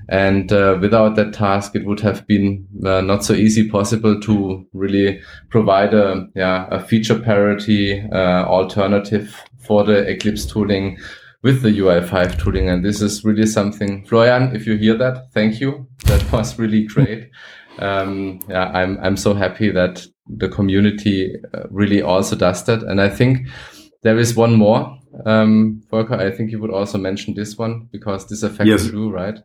And 0.09 0.51
uh, 0.51 0.79
without 0.81 1.15
that 1.15 1.33
task, 1.33 1.75
it 1.75 1.85
would 1.85 1.99
have 1.99 2.25
been 2.25 2.67
uh, 2.83 3.01
not 3.01 3.23
so 3.23 3.33
easy 3.33 3.69
possible 3.69 4.19
to 4.21 4.65
really 4.73 5.21
provide 5.49 5.93
a, 5.93 6.27
yeah, 6.35 6.67
a 6.71 6.79
feature 6.79 7.19
parity 7.19 8.01
uh, 8.11 8.43
alternative 8.45 9.35
for 9.59 9.83
the 9.83 10.09
Eclipse 10.09 10.47
tooling 10.47 10.97
with 11.43 11.61
the 11.61 11.69
UI5 11.69 12.39
tooling. 12.39 12.69
And 12.69 12.83
this 12.83 13.01
is 13.01 13.23
really 13.23 13.45
something, 13.45 14.03
Florian, 14.05 14.55
if 14.55 14.65
you 14.65 14.77
hear 14.77 14.97
that, 14.97 15.31
thank 15.31 15.61
you. 15.61 15.87
That 16.05 16.31
was 16.31 16.57
really 16.57 16.87
great. 16.87 17.29
Um, 17.77 18.39
yeah, 18.49 18.71
I'm, 18.73 18.97
I'm 19.03 19.15
so 19.15 19.35
happy 19.35 19.69
that 19.69 20.07
the 20.27 20.49
community 20.49 21.35
uh, 21.53 21.63
really 21.69 22.01
also 22.01 22.35
does 22.35 22.63
that. 22.65 22.81
And 22.81 22.99
I 22.99 23.09
think 23.09 23.47
there 24.01 24.17
is 24.17 24.35
one 24.35 24.55
more, 24.55 24.97
um, 25.25 25.83
Volker, 25.91 26.15
I 26.15 26.31
think 26.31 26.51
you 26.51 26.59
would 26.59 26.71
also 26.71 26.97
mention 26.97 27.35
this 27.35 27.57
one 27.57 27.89
because 27.91 28.27
this 28.27 28.41
affects 28.41 28.69
yes. 28.69 28.85
you, 28.87 29.11
right? 29.11 29.39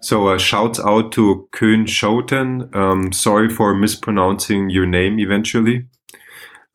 So 0.00 0.28
uh, 0.28 0.38
shouts 0.38 0.80
out 0.80 1.12
to 1.12 1.48
Köhn 1.52 1.86
Schouten. 1.86 2.74
Um, 2.74 3.12
sorry 3.12 3.50
for 3.50 3.74
mispronouncing 3.74 4.70
your 4.70 4.86
name 4.86 5.18
eventually. 5.18 5.86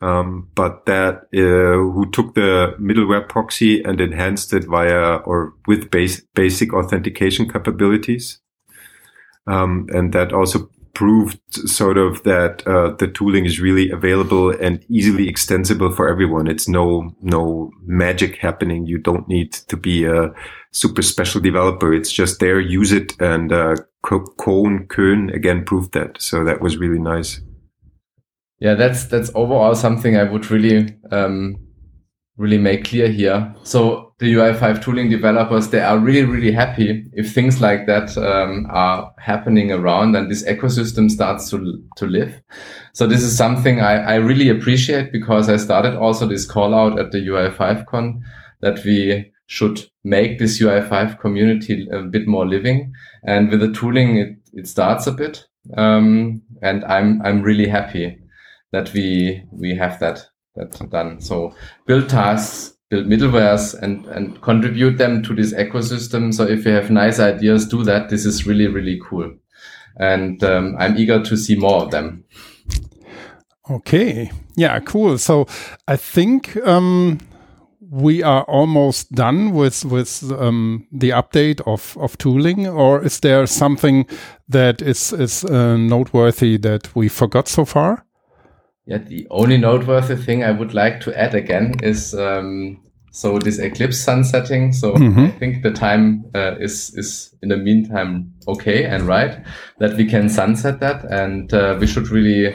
Um, 0.01 0.49
but 0.53 0.85
that 0.85 1.23
uh, 1.33 1.91
who 1.93 2.09
took 2.11 2.35
the 2.35 2.75
middleware 2.79 3.27
proxy 3.27 3.81
and 3.81 3.99
enhanced 3.99 4.53
it 4.53 4.65
via 4.65 5.15
or 5.25 5.53
with 5.65 5.89
base, 5.89 6.21
basic 6.35 6.73
authentication 6.73 7.49
capabilities. 7.49 8.39
Um, 9.47 9.87
and 9.89 10.13
that 10.13 10.33
also 10.33 10.69
proved 10.93 11.39
sort 11.51 11.97
of 11.97 12.23
that 12.23 12.65
uh, 12.67 12.95
the 12.97 13.07
tooling 13.07 13.45
is 13.45 13.59
really 13.59 13.89
available 13.89 14.49
and 14.49 14.83
easily 14.89 15.27
extensible 15.27 15.91
for 15.91 16.07
everyone. 16.07 16.47
It's 16.47 16.67
no 16.67 17.15
no 17.21 17.71
magic 17.83 18.37
happening. 18.37 18.85
You 18.85 18.97
don't 18.97 19.27
need 19.27 19.53
to 19.53 19.77
be 19.77 20.05
a 20.05 20.33
super 20.75 21.01
special 21.01 21.41
developer. 21.41 21.93
It's 21.93 22.11
just 22.11 22.39
there, 22.39 22.59
use 22.59 22.91
it, 22.91 23.19
and 23.19 23.51
uh, 23.51 23.75
Köhn 24.03 25.33
again 25.33 25.63
proved 25.63 25.93
that. 25.93 26.21
So 26.21 26.43
that 26.43 26.61
was 26.61 26.77
really 26.77 26.99
nice. 26.99 27.41
Yeah, 28.59 28.75
that's 28.75 29.05
that's 29.05 29.31
overall 29.35 29.75
something 29.75 30.15
I 30.15 30.23
would 30.23 30.49
really 30.49 30.95
um, 31.11 31.57
really 32.37 32.57
make 32.57 32.85
clear 32.85 33.07
here. 33.07 33.53
So 33.63 34.13
the 34.19 34.33
UI5 34.33 34.81
tooling 34.81 35.09
developers, 35.09 35.69
they 35.69 35.81
are 35.81 35.97
really, 35.97 36.23
really 36.23 36.51
happy 36.51 37.05
if 37.13 37.33
things 37.33 37.59
like 37.59 37.85
that 37.87 38.17
um, 38.17 38.65
are 38.69 39.13
happening 39.19 39.71
around 39.71 40.15
and 40.15 40.31
this 40.31 40.43
ecosystem 40.45 41.11
starts 41.11 41.49
to, 41.49 41.83
to 41.97 42.05
live. 42.05 42.41
So 42.93 43.07
this 43.07 43.23
is 43.23 43.37
something 43.37 43.81
I, 43.81 44.13
I 44.13 44.15
really 44.15 44.49
appreciate 44.49 45.11
because 45.11 45.49
I 45.49 45.57
started 45.57 45.95
also 45.95 46.25
this 46.27 46.45
call 46.45 46.73
out 46.73 46.97
at 46.97 47.11
the 47.11 47.19
UI5 47.19 47.85
con 47.87 48.23
that 48.61 48.83
we 48.85 49.31
should 49.47 49.85
make 50.03 50.39
this 50.39 50.59
UI5 50.59 51.19
community 51.19 51.87
a 51.91 52.01
bit 52.01 52.27
more 52.27 52.47
living. 52.47 52.93
And 53.23 53.49
with 53.49 53.59
the 53.59 53.71
tooling, 53.71 54.17
it, 54.17 54.37
it 54.53 54.67
starts 54.67 55.07
a 55.07 55.11
bit. 55.11 55.45
Um, 55.77 56.41
and 56.61 56.83
I'm, 56.85 57.21
I'm 57.23 57.41
really 57.41 57.67
happy 57.67 58.17
that 58.71 58.91
we, 58.93 59.43
we 59.51 59.75
have 59.75 59.99
that 59.99 60.25
that's 60.55 60.79
done. 60.79 61.21
So 61.21 61.53
build 61.85 62.09
tasks, 62.09 62.77
build 62.89 63.07
middlewares 63.07 63.79
and, 63.81 64.05
and 64.07 64.41
contribute 64.41 64.97
them 64.97 65.21
to 65.23 65.35
this 65.35 65.53
ecosystem. 65.53 66.33
So 66.33 66.45
if 66.45 66.65
you 66.65 66.71
have 66.71 66.89
nice 66.89 67.19
ideas, 67.19 67.67
do 67.67 67.83
that. 67.83 68.09
This 68.09 68.25
is 68.25 68.47
really, 68.47 68.67
really 68.67 68.99
cool. 69.03 69.33
And 69.97 70.43
um, 70.43 70.75
I'm 70.77 70.97
eager 70.97 71.21
to 71.23 71.37
see 71.37 71.55
more 71.55 71.83
of 71.83 71.91
them. 71.91 72.25
Okay. 73.69 74.31
Yeah, 74.55 74.79
cool. 74.81 75.17
So 75.17 75.47
I 75.87 75.95
think 75.95 76.55
um, 76.65 77.19
we 77.95 78.21
are 78.23 78.43
almost 78.43 79.11
done 79.13 79.53
with 79.53 79.85
with 79.85 80.29
um, 80.31 80.85
the 80.91 81.11
update 81.11 81.61
of 81.65 81.97
of 81.97 82.17
tooling, 82.17 82.67
or 82.67 83.01
is 83.05 83.19
there 83.21 83.47
something 83.47 84.05
that 84.49 84.81
is 84.81 85.13
is 85.13 85.45
uh, 85.45 85.77
noteworthy 85.77 86.57
that 86.57 86.93
we 86.95 87.07
forgot 87.07 87.47
so 87.47 87.63
far? 87.63 88.05
Yeah, 88.85 88.97
the 88.97 89.25
only 89.31 89.57
noteworthy 89.57 90.17
thing 90.17 90.43
I 90.43 90.51
would 90.51 90.73
like 90.73 90.99
to 91.01 91.17
add 91.17 91.33
again 91.33 91.75
is 91.81 92.13
um, 92.13 92.81
so 93.11 93.39
this 93.39 93.59
eclipse 93.59 93.97
sunsetting. 93.97 94.73
So 94.73 94.93
mm-hmm. 94.93 95.25
I 95.25 95.31
think 95.31 95.63
the 95.63 95.71
time 95.71 96.25
uh, 96.35 96.55
is 96.59 96.93
is 96.95 97.33
in 97.41 97.49
the 97.49 97.57
meantime 97.57 98.33
okay 98.45 98.83
and 98.83 99.03
right 99.07 99.39
that 99.79 99.95
we 99.95 100.05
can 100.05 100.27
sunset 100.27 100.81
that, 100.81 101.05
and 101.05 101.53
uh, 101.53 101.77
we 101.79 101.87
should 101.87 102.09
really 102.09 102.53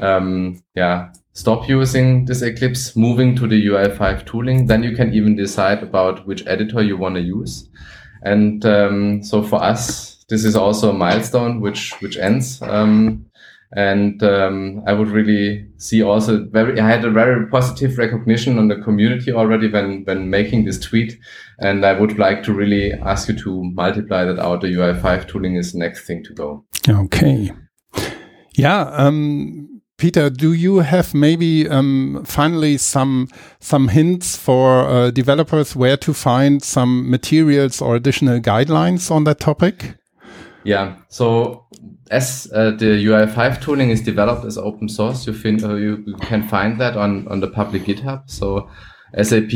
um, 0.00 0.60
yeah 0.74 1.12
stop 1.32 1.68
using 1.68 2.24
this 2.24 2.42
eclipse, 2.42 2.96
moving 2.96 3.36
to 3.36 3.46
the 3.46 3.66
UI5 3.66 4.26
tooling. 4.26 4.66
Then 4.66 4.82
you 4.82 4.94
can 4.94 5.12
even 5.14 5.36
decide 5.36 5.82
about 5.82 6.26
which 6.26 6.46
editor 6.46 6.82
you 6.82 6.96
want 6.96 7.14
to 7.16 7.20
use. 7.20 7.68
And 8.22 8.64
um, 8.66 9.22
so 9.22 9.42
for 9.42 9.62
us, 9.62 10.24
this 10.28 10.44
is 10.44 10.54
also 10.54 10.90
a 10.90 10.94
milestone 10.94 11.60
which 11.60 11.92
which 12.00 12.16
ends. 12.16 12.60
Um, 12.62 13.26
and 13.72 14.20
um, 14.24 14.82
I 14.86 14.92
would 14.92 15.08
really 15.08 15.68
see 15.76 16.02
also 16.02 16.44
very. 16.50 16.80
I 16.80 16.88
had 16.88 17.04
a 17.04 17.10
very 17.10 17.46
positive 17.46 17.98
recognition 17.98 18.58
on 18.58 18.66
the 18.66 18.76
community 18.76 19.32
already 19.32 19.70
when 19.70 20.04
when 20.04 20.28
making 20.28 20.64
this 20.64 20.78
tweet, 20.78 21.18
and 21.60 21.86
I 21.86 21.98
would 21.98 22.18
like 22.18 22.42
to 22.44 22.52
really 22.52 22.92
ask 22.92 23.28
you 23.28 23.38
to 23.38 23.62
multiply 23.72 24.24
that 24.24 24.40
out. 24.40 24.62
The 24.62 24.68
UI5 24.68 25.28
tooling 25.28 25.54
is 25.54 25.72
the 25.72 25.78
next 25.78 26.04
thing 26.04 26.24
to 26.24 26.34
go. 26.34 26.64
Okay. 26.88 27.52
Yeah. 28.54 28.80
Um, 28.80 29.79
Peter, 30.00 30.30
do 30.30 30.54
you 30.54 30.78
have 30.78 31.12
maybe 31.12 31.68
um, 31.68 32.24
finally 32.24 32.78
some 32.78 33.28
some 33.60 33.88
hints 33.88 34.34
for 34.34 34.88
uh, 34.88 35.10
developers 35.10 35.76
where 35.76 35.98
to 35.98 36.14
find 36.14 36.62
some 36.62 37.10
materials 37.10 37.82
or 37.82 37.96
additional 37.96 38.40
guidelines 38.40 39.10
on 39.10 39.24
that 39.24 39.40
topic? 39.40 39.96
Yeah. 40.64 40.96
So 41.08 41.66
as 42.10 42.50
uh, 42.54 42.70
the 42.70 43.04
UI5 43.04 43.60
tooling 43.60 43.90
is 43.90 44.00
developed 44.00 44.46
as 44.46 44.56
open 44.56 44.88
source, 44.88 45.26
you, 45.26 45.34
uh, 45.34 45.74
you, 45.74 46.02
you, 46.06 46.14
can 46.22 46.48
find 46.48 46.80
that 46.80 46.96
on, 46.96 47.28
on 47.28 47.40
the 47.40 47.48
public 47.48 47.82
GitHub. 47.82 48.22
So 48.24 48.70
SAP 49.20 49.52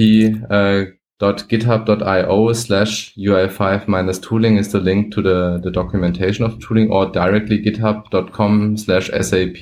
uh, 0.50 0.90
github.io 1.32 2.52
slash 2.52 3.14
UI5 3.16 3.88
minus 3.88 4.18
tooling 4.18 4.56
is 4.56 4.72
the 4.72 4.80
link 4.80 5.12
to 5.14 5.22
the, 5.22 5.60
the 5.62 5.70
documentation 5.70 6.44
of 6.44 6.58
tooling 6.60 6.90
or 6.90 7.06
directly 7.10 7.62
github.com 7.62 8.76
slash 8.76 9.08
SAP 9.08 9.58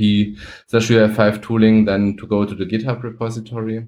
slash 0.67 0.89
UI5 0.89 1.43
tooling, 1.43 1.85
then 1.85 2.17
to 2.19 2.27
go 2.27 2.45
to 2.45 2.55
the 2.55 2.65
GitHub 2.65 3.03
repository. 3.03 3.87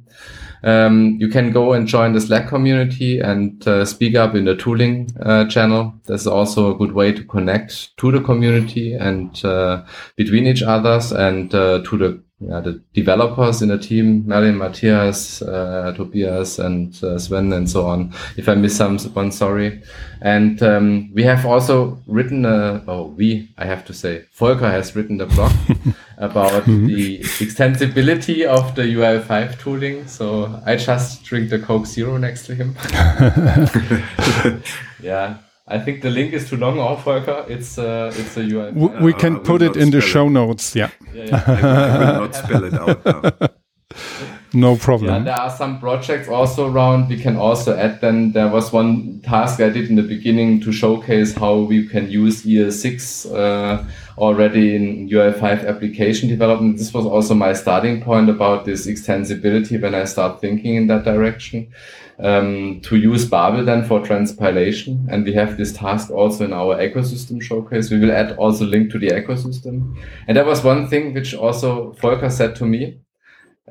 Um, 0.63 1.17
you 1.21 1.29
can 1.29 1.53
go 1.53 1.73
and 1.73 1.87
join 1.87 2.13
the 2.13 2.21
Slack 2.21 2.49
community 2.49 3.21
and 3.21 3.67
uh, 3.67 3.85
speak 3.85 4.15
up 4.15 4.35
in 4.35 4.45
the 4.45 4.57
tooling 4.57 5.11
uh, 5.21 5.47
channel. 5.47 5.95
That's 6.07 6.27
also 6.27 6.75
a 6.75 6.79
good 6.79 6.93
way 6.93 7.13
to 7.13 7.25
connect 7.25 7.97
to 7.99 8.11
the 8.11 8.21
community 8.21 8.95
and 8.95 9.45
uh, 9.45 9.85
between 10.17 10.47
each 10.47 10.63
others 10.63 11.13
and 11.13 11.55
uh, 11.55 11.83
to 11.85 11.99
the 11.99 12.23
yeah, 12.49 12.61
the 12.61 12.81
developers 12.93 13.63
in 13.63 13.69
the 13.69 13.79
team, 13.79 14.27
Merlin, 14.27 14.59
Matthias, 14.59 15.41
uh, 15.43 15.93
Tobias, 15.97 16.59
and 16.59 17.03
uh, 17.03 17.19
Sven, 17.19 17.53
and 17.53 17.69
so 17.69 17.87
on. 17.87 18.13
If 18.37 18.49
I 18.49 18.55
miss 18.55 18.77
someone, 18.77 19.33
sorry. 19.33 19.83
And 20.21 20.63
um, 20.63 21.11
we 21.15 21.23
have 21.23 21.47
also 21.47 21.99
written 22.07 22.45
a, 22.45 22.83
oh, 22.87 23.07
we, 23.17 23.51
I 23.57 23.65
have 23.65 23.85
to 23.87 23.95
say, 23.95 24.25
Volker 24.33 24.71
has 24.71 24.95
written 24.95 25.21
a 25.21 25.27
blog 25.27 25.53
about 26.19 26.65
mm-hmm. 26.65 26.87
the 26.87 27.21
extensibility 27.21 28.47
of 28.47 28.75
the 28.75 28.83
UI5 28.83 29.59
tooling. 29.59 30.07
So 30.07 30.61
I 30.67 30.77
just 30.77 31.25
drink 31.25 31.51
the 31.51 31.59
Coke 31.59 31.87
Zero 31.87 32.17
next 32.19 32.47
to 32.47 32.55
him. 32.55 32.77
yeah. 35.01 35.39
I 35.67 35.79
think 35.79 36.03
the 36.03 36.11
link 36.11 36.35
is 36.35 36.49
too 36.49 36.57
long, 36.57 36.79
off 36.79 37.05
Volker. 37.05 37.47
It's 37.49 37.79
uh, 37.79 38.13
it's 38.15 38.37
a 38.37 38.43
UI. 38.43 38.73
We, 38.73 38.89
we 39.07 39.13
can 39.15 39.37
uh, 39.37 39.39
put 39.41 39.63
it 39.63 39.77
in 39.77 39.91
the 39.91 40.01
show 40.01 40.27
it. 40.27 40.31
notes. 40.31 40.77
Yeah. 40.77 40.91
yeah, 41.15 41.25
yeah. 41.25 41.45
I, 41.47 42.13
will 42.13 42.21
not 42.21 42.35
spell 42.35 42.65
it 42.65 42.75
out. 42.75 43.53
no 44.55 44.77
problem. 44.77 45.11
Yeah, 45.11 45.25
there 45.25 45.41
are 45.41 45.51
some 45.51 45.81
projects 45.81 46.29
also 46.29 46.71
around. 46.71 47.09
We 47.09 47.19
can 47.19 47.37
also 47.37 47.77
add. 47.77 48.01
Then 48.01 48.33
there 48.33 48.49
was 48.49 48.73
one 48.73 49.21
task 49.21 49.61
I 49.61 49.69
did 49.69 49.89
in 49.89 49.97
the 49.97 50.03
beginning 50.03 50.61
to 50.61 50.73
showcase 50.73 51.35
how 51.35 51.59
we 51.59 51.89
can 51.89 52.11
use 52.11 52.45
ES6 52.45 53.35
uh, 53.35 53.85
already 54.19 54.77
in 54.77 55.09
UI5 55.09 55.67
application 55.67 56.29
development. 56.29 56.79
This 56.79 56.95
was 56.95 57.07
also 57.07 57.35
my 57.35 57.53
starting 57.53 58.03
point 58.03 58.31
about 58.31 58.65
this 58.65 58.87
extensibility 58.87 59.81
when 59.81 59.95
I 59.95 60.05
start 60.05 60.41
thinking 60.41 60.77
in 60.77 60.87
that 60.89 61.05
direction 61.05 61.73
um, 62.19 62.81
to 62.83 62.97
use 62.97 63.25
Babel 63.25 63.65
then 63.65 63.85
for 63.85 64.01
transpilation. 64.01 65.07
And 65.11 65.25
we 65.25 65.33
have 65.35 65.57
this 65.57 65.73
task 65.73 66.11
also 66.11 66.45
in 66.45 66.53
our 66.53 66.77
ecosystem 66.77 67.43
showcase. 67.43 67.91
We 67.91 67.99
will 67.99 68.13
add 68.13 68.37
also 68.37 68.65
link 68.65 68.91
to 68.93 68.99
the 68.99 69.09
ecosystem. 69.09 69.97
And 70.29 70.37
that 70.37 70.47
was 70.47 70.63
one 70.63 70.89
thing 70.89 71.15
which 71.15 71.35
also 71.35 71.93
Volker 71.93 72.31
said 72.31 72.57
to 72.57 72.67
me. 72.67 72.99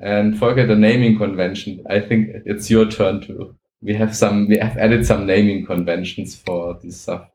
And 0.02 0.36
Volker, 0.36 0.66
the 0.66 0.76
naming 0.76 1.18
convention, 1.18 1.84
I 1.90 2.00
think 2.00 2.30
it's 2.46 2.70
your 2.70 2.90
turn 2.90 3.22
to. 3.22 3.56
We 3.82 3.94
have 3.94 4.16
some, 4.16 4.48
we 4.48 4.58
have 4.58 4.78
added 4.78 5.06
some 5.06 5.26
naming 5.26 5.66
conventions 5.66 6.36
for 6.36 6.80
this 6.82 7.02
stuff. 7.02 7.28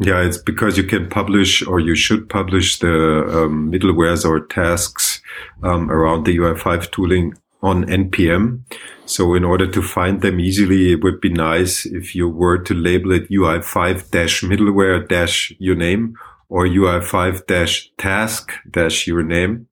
Yeah, 0.00 0.22
it's 0.22 0.38
because 0.38 0.76
you 0.76 0.84
can 0.84 1.08
publish 1.08 1.64
or 1.64 1.78
you 1.78 1.94
should 1.94 2.28
publish 2.28 2.80
the 2.80 3.44
um, 3.44 3.70
middlewares 3.70 4.24
or 4.24 4.44
tasks 4.46 5.22
um, 5.62 5.90
around 5.90 6.24
the 6.24 6.36
UI5 6.36 6.90
tooling 6.90 7.34
on 7.62 7.84
NPM. 7.84 8.62
So 9.06 9.34
in 9.34 9.44
order 9.44 9.66
to 9.70 9.82
find 9.82 10.20
them 10.20 10.40
easily, 10.40 10.92
it 10.92 11.04
would 11.04 11.20
be 11.20 11.30
nice 11.30 11.86
if 11.86 12.14
you 12.14 12.28
were 12.28 12.58
to 12.58 12.74
label 12.74 13.12
it 13.12 13.30
UI5 13.30 14.10
dash 14.10 14.42
middleware 14.42 15.08
dash 15.08 15.52
your 15.58 15.76
name 15.76 16.16
or 16.48 16.66
UI5 16.66 17.46
dash 17.46 17.90
task 17.96 18.52
dash 18.70 19.06
your 19.06 19.22
name, 19.22 19.68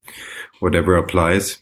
whatever 0.60 0.96
applies. 0.96 1.58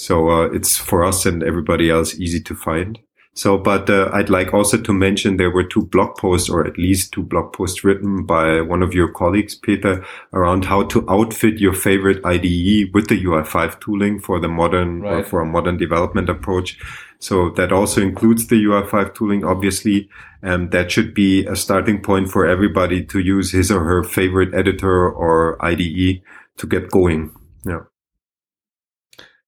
So 0.00 0.30
uh, 0.30 0.44
it's 0.46 0.78
for 0.78 1.04
us 1.04 1.26
and 1.26 1.42
everybody 1.42 1.90
else 1.90 2.14
easy 2.14 2.40
to 2.40 2.54
find. 2.54 2.98
So, 3.34 3.58
but 3.58 3.90
uh, 3.90 4.08
I'd 4.14 4.30
like 4.30 4.54
also 4.54 4.78
to 4.78 4.92
mention 4.94 5.36
there 5.36 5.50
were 5.50 5.62
two 5.62 5.84
blog 5.84 6.16
posts, 6.16 6.48
or 6.48 6.66
at 6.66 6.78
least 6.78 7.12
two 7.12 7.22
blog 7.22 7.52
posts 7.52 7.84
written 7.84 8.24
by 8.24 8.62
one 8.62 8.82
of 8.82 8.94
your 8.94 9.12
colleagues, 9.12 9.54
Peter, 9.54 10.02
around 10.32 10.64
how 10.64 10.84
to 10.84 11.08
outfit 11.08 11.58
your 11.58 11.74
favorite 11.74 12.24
IDE 12.24 12.92
with 12.94 13.08
the 13.08 13.22
UI5 13.22 13.78
tooling 13.80 14.20
for 14.20 14.40
the 14.40 14.48
modern 14.48 15.02
right. 15.02 15.12
or 15.12 15.24
for 15.24 15.42
a 15.42 15.46
modern 15.46 15.76
development 15.76 16.30
approach. 16.30 16.78
So 17.18 17.50
that 17.50 17.70
also 17.70 18.00
includes 18.00 18.46
the 18.46 18.64
UI5 18.64 19.14
tooling, 19.14 19.44
obviously. 19.44 20.08
And 20.42 20.70
that 20.70 20.90
should 20.90 21.12
be 21.12 21.44
a 21.44 21.56
starting 21.56 22.02
point 22.02 22.30
for 22.30 22.46
everybody 22.46 23.04
to 23.04 23.18
use 23.20 23.52
his 23.52 23.70
or 23.70 23.84
her 23.84 24.02
favorite 24.02 24.54
editor 24.54 25.10
or 25.10 25.62
IDE 25.62 26.22
to 26.56 26.66
get 26.66 26.90
going. 26.90 27.36
Yeah. 27.66 27.80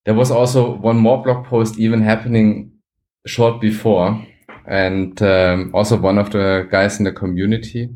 There 0.04 0.14
was 0.14 0.30
also 0.30 0.76
one 0.76 0.96
more 0.96 1.22
blog 1.22 1.46
post 1.46 1.78
even 1.78 2.02
happening 2.02 2.72
short 3.26 3.60
before, 3.60 4.26
and 4.66 5.20
um, 5.22 5.70
also 5.74 5.96
one 5.96 6.18
of 6.18 6.30
the 6.30 6.66
guys 6.70 6.98
in 6.98 7.04
the 7.04 7.12
community. 7.12 7.88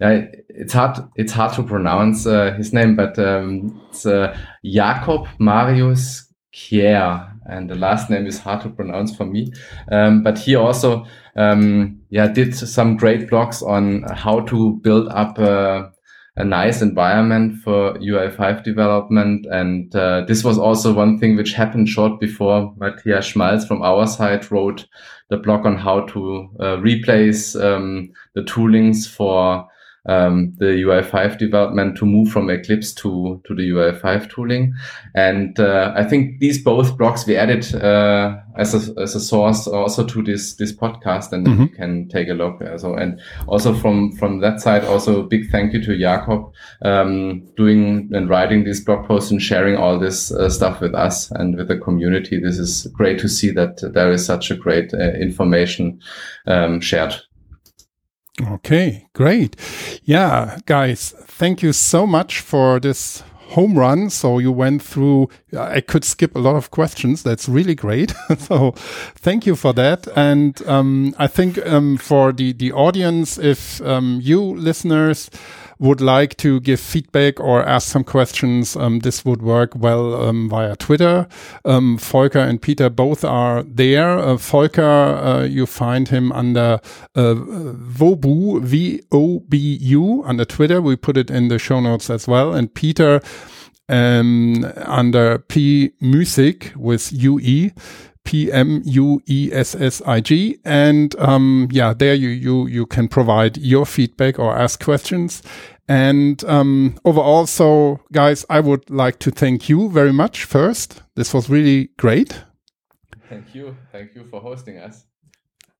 Yeah, 0.00 0.26
it's 0.48 0.72
hard. 0.72 0.98
It's 1.14 1.32
hard 1.32 1.52
to 1.54 1.62
pronounce 1.62 2.26
uh, 2.26 2.54
his 2.54 2.72
name, 2.72 2.96
but 2.96 3.18
um, 3.18 3.80
it's 3.88 4.04
uh, 4.04 4.36
Jakob 4.64 5.28
Marius 5.38 6.26
Kjær, 6.52 7.32
and 7.46 7.70
the 7.70 7.76
last 7.76 8.10
name 8.10 8.26
is 8.26 8.40
hard 8.40 8.62
to 8.62 8.70
pronounce 8.70 9.14
for 9.14 9.24
me. 9.24 9.52
Um, 9.92 10.24
but 10.24 10.38
he 10.38 10.56
also, 10.56 11.06
um, 11.36 12.00
yeah, 12.10 12.26
did 12.26 12.54
some 12.56 12.96
great 12.96 13.30
blogs 13.30 13.62
on 13.62 14.02
how 14.12 14.40
to 14.40 14.80
build 14.82 15.08
up. 15.08 15.38
Uh, 15.38 15.90
a 16.36 16.44
nice 16.44 16.80
environment 16.80 17.58
for 17.62 17.94
UI5 17.94 18.64
development. 18.64 19.46
And 19.46 19.94
uh, 19.94 20.24
this 20.26 20.42
was 20.42 20.58
also 20.58 20.92
one 20.92 21.18
thing 21.18 21.36
which 21.36 21.52
happened 21.52 21.88
short 21.88 22.20
before 22.20 22.74
Matthias 22.78 23.32
Schmalz 23.32 23.66
from 23.66 23.82
our 23.82 24.06
side 24.06 24.50
wrote 24.50 24.86
the 25.28 25.36
blog 25.36 25.66
on 25.66 25.76
how 25.76 26.00
to 26.06 26.48
uh, 26.60 26.78
replace 26.78 27.54
um, 27.54 28.12
the 28.34 28.42
toolings 28.42 29.08
for 29.08 29.68
um, 30.06 30.52
the 30.58 30.66
UI5 30.66 31.38
development 31.38 31.96
to 31.98 32.06
move 32.06 32.28
from 32.28 32.50
Eclipse 32.50 32.92
to, 32.94 33.40
to 33.44 33.54
the 33.54 33.70
UI5 33.70 34.30
tooling. 34.30 34.74
And 35.14 35.58
uh, 35.60 35.92
I 35.96 36.04
think 36.04 36.40
these 36.40 36.62
both 36.62 36.98
blogs 36.98 37.26
we 37.26 37.36
added 37.36 37.72
uh, 37.74 38.36
as, 38.56 38.74
a, 38.74 39.00
as 39.00 39.14
a 39.14 39.20
source 39.20 39.66
also 39.66 40.04
to 40.04 40.22
this 40.22 40.54
this 40.54 40.72
podcast, 40.72 41.32
and 41.32 41.46
mm-hmm. 41.46 41.62
you 41.62 41.68
can 41.68 42.08
take 42.08 42.28
a 42.28 42.34
look. 42.34 42.62
So 42.78 42.94
and 42.94 43.20
also 43.46 43.74
from 43.74 44.12
from 44.12 44.40
that 44.40 44.60
side, 44.60 44.84
also 44.84 45.22
big 45.22 45.50
thank 45.50 45.72
you 45.72 45.82
to 45.84 45.98
Jakob 45.98 46.52
um, 46.82 47.42
doing 47.56 48.10
and 48.12 48.28
writing 48.28 48.64
these 48.64 48.84
blog 48.84 49.06
posts 49.06 49.30
and 49.30 49.40
sharing 49.40 49.76
all 49.76 49.98
this 49.98 50.32
uh, 50.32 50.48
stuff 50.48 50.80
with 50.80 50.94
us 50.94 51.30
and 51.30 51.56
with 51.56 51.68
the 51.68 51.78
community. 51.78 52.38
This 52.38 52.58
is 52.58 52.86
great 52.92 53.18
to 53.20 53.28
see 53.28 53.50
that 53.52 53.78
there 53.94 54.10
is 54.10 54.24
such 54.24 54.50
a 54.50 54.56
great 54.56 54.92
uh, 54.92 55.12
information 55.12 56.00
um, 56.46 56.80
shared. 56.80 57.14
Okay, 58.40 59.08
great. 59.12 59.56
Yeah, 60.04 60.58
guys, 60.64 61.14
thank 61.24 61.62
you 61.62 61.72
so 61.72 62.06
much 62.06 62.40
for 62.40 62.80
this 62.80 63.22
home 63.52 63.78
run. 63.78 64.08
So 64.08 64.38
you 64.38 64.50
went 64.50 64.82
through, 64.82 65.28
I 65.56 65.80
could 65.82 66.04
skip 66.04 66.34
a 66.34 66.38
lot 66.38 66.56
of 66.56 66.70
questions. 66.70 67.22
That's 67.22 67.48
really 67.48 67.74
great. 67.74 68.14
so 68.38 68.72
thank 69.16 69.46
you 69.46 69.54
for 69.54 69.74
that. 69.74 70.08
And 70.16 70.66
um, 70.66 71.14
I 71.18 71.26
think 71.26 71.58
um, 71.66 71.98
for 71.98 72.32
the, 72.32 72.52
the 72.52 72.72
audience, 72.72 73.38
if 73.38 73.82
um, 73.82 74.20
you 74.22 74.40
listeners, 74.40 75.28
would 75.82 76.00
like 76.00 76.36
to 76.36 76.60
give 76.60 76.78
feedback 76.78 77.40
or 77.40 77.66
ask 77.66 77.88
some 77.88 78.04
questions, 78.04 78.76
um, 78.76 79.00
this 79.00 79.24
would 79.24 79.42
work 79.42 79.74
well 79.74 80.14
um, 80.14 80.48
via 80.48 80.76
Twitter. 80.76 81.26
Um, 81.64 81.98
Volker 81.98 82.38
and 82.38 82.62
Peter 82.62 82.88
both 82.88 83.24
are 83.24 83.64
there. 83.64 84.16
Uh, 84.16 84.36
Volker, 84.36 84.82
uh, 84.82 85.42
you 85.42 85.66
find 85.66 86.06
him 86.06 86.30
under 86.30 86.78
uh, 87.16 87.34
Vobu, 87.34 88.62
V-O-B-U, 88.62 90.22
under 90.24 90.44
Twitter. 90.44 90.80
We 90.80 90.94
put 90.94 91.16
it 91.16 91.30
in 91.30 91.48
the 91.48 91.58
show 91.58 91.80
notes 91.80 92.08
as 92.10 92.28
well. 92.28 92.54
And 92.54 92.72
Peter, 92.72 93.20
um, 93.88 94.64
under 94.86 95.40
P 95.40 95.90
Muessig 96.00 96.76
with 96.76 97.12
UE. 97.12 97.72
P 98.24 98.52
M 98.52 98.82
U 98.84 99.20
E 99.26 99.50
S 99.52 99.74
S 99.74 100.00
I 100.06 100.20
G. 100.20 100.58
And 100.64 101.14
um, 101.18 101.68
yeah, 101.70 101.92
there 101.92 102.14
you, 102.14 102.28
you, 102.28 102.66
you 102.66 102.86
can 102.86 103.08
provide 103.08 103.58
your 103.58 103.84
feedback 103.84 104.38
or 104.38 104.56
ask 104.56 104.82
questions. 104.82 105.42
And 105.88 106.42
um, 106.44 106.96
overall, 107.04 107.46
so 107.46 108.00
guys, 108.12 108.44
I 108.48 108.60
would 108.60 108.88
like 108.88 109.18
to 109.20 109.30
thank 109.30 109.68
you 109.68 109.90
very 109.90 110.12
much 110.12 110.44
first. 110.44 111.02
This 111.16 111.34
was 111.34 111.50
really 111.50 111.90
great. 111.98 112.44
Thank 113.28 113.54
you. 113.54 113.76
Thank 113.90 114.14
you 114.14 114.24
for 114.24 114.40
hosting 114.40 114.78
us. 114.78 115.04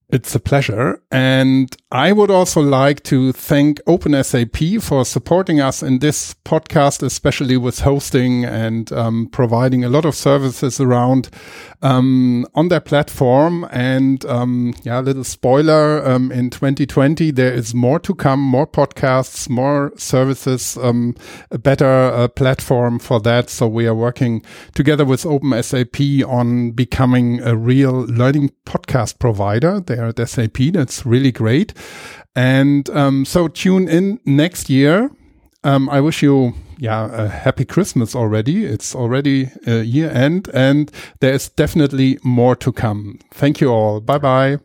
It's 0.09 0.35
a 0.35 0.39
pleasure. 0.39 1.01
And 1.11 1.75
I 1.93 2.11
would 2.11 2.31
also 2.31 2.59
like 2.59 3.03
to 3.03 3.31
thank 3.33 3.79
OpenSAP 3.83 4.81
for 4.81 5.05
supporting 5.05 5.61
us 5.61 5.83
in 5.83 5.99
this 5.99 6.33
podcast, 6.43 7.03
especially 7.03 7.55
with 7.55 7.81
hosting 7.81 8.43
and 8.45 8.91
um, 8.91 9.27
providing 9.31 9.83
a 9.83 9.89
lot 9.89 10.03
of 10.03 10.15
services 10.15 10.81
around 10.81 11.29
um, 11.83 12.47
on 12.55 12.69
their 12.69 12.79
platform. 12.79 13.67
And 13.69 14.25
um, 14.25 14.73
yeah, 14.81 15.01
little 15.01 15.23
spoiler: 15.23 16.03
um, 16.03 16.31
in 16.31 16.49
2020 16.49 17.29
there 17.29 17.53
is 17.53 17.75
more 17.75 17.99
to 17.99 18.15
come, 18.15 18.39
more 18.39 18.65
podcasts, 18.65 19.47
more 19.47 19.93
services, 19.95 20.75
um, 20.81 21.13
a 21.51 21.59
better 21.59 21.85
uh, 21.85 22.27
platform 22.27 22.97
for 22.97 23.19
that. 23.19 23.51
So 23.51 23.67
we 23.67 23.85
are 23.85 23.93
working 23.93 24.41
together 24.73 25.05
with 25.05 25.25
OpenSAP 25.25 26.27
on 26.27 26.71
becoming 26.71 27.39
a 27.41 27.55
real 27.55 28.07
learning 28.07 28.49
podcast 28.65 29.19
provider 29.19 29.79
there 29.79 30.07
at 30.07 30.27
SAP. 30.27 30.57
That's 30.73 31.05
really 31.05 31.31
great. 31.31 31.75
And 32.35 32.89
um, 32.89 33.25
so 33.25 33.47
tune 33.47 33.87
in 33.87 34.19
next 34.25 34.69
year. 34.69 35.11
Um, 35.63 35.89
I 35.89 36.01
wish 36.01 36.21
you, 36.21 36.53
yeah, 36.77 37.09
a 37.11 37.27
happy 37.29 37.63
Christmas 37.63 38.15
already. 38.15 38.65
It's 38.65 38.95
already 38.95 39.49
uh, 39.65 39.75
year 39.75 40.09
end, 40.11 40.49
and 40.53 40.91
there 41.21 41.33
is 41.33 41.49
definitely 41.49 42.19
more 42.23 42.55
to 42.57 42.71
come. 42.71 43.19
Thank 43.31 43.61
you 43.61 43.69
all. 43.69 44.01
Bye 44.01 44.17
bye. 44.17 44.57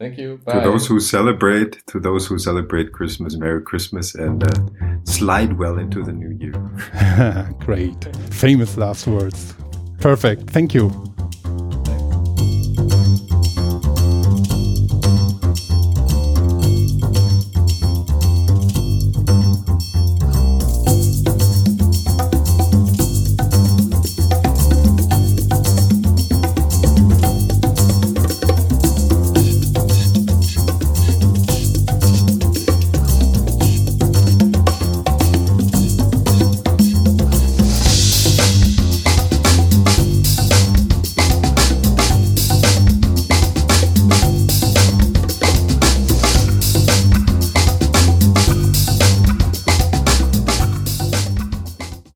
Thank 0.00 0.18
you. 0.18 0.40
Bye. 0.44 0.54
To 0.54 0.60
those 0.60 0.86
who 0.86 0.98
celebrate, 0.98 1.86
to 1.88 2.00
those 2.00 2.26
who 2.26 2.38
celebrate 2.38 2.92
Christmas, 2.92 3.36
Merry 3.36 3.62
Christmas, 3.62 4.14
and 4.14 4.42
uh, 4.42 5.04
slide 5.04 5.58
well 5.58 5.78
into 5.78 6.02
the 6.02 6.12
new 6.12 6.36
year. 6.40 7.54
Great, 7.60 8.16
famous 8.30 8.76
last 8.76 9.06
words. 9.06 9.54
Perfect. 10.00 10.50
Thank 10.50 10.74
you. 10.74 11.11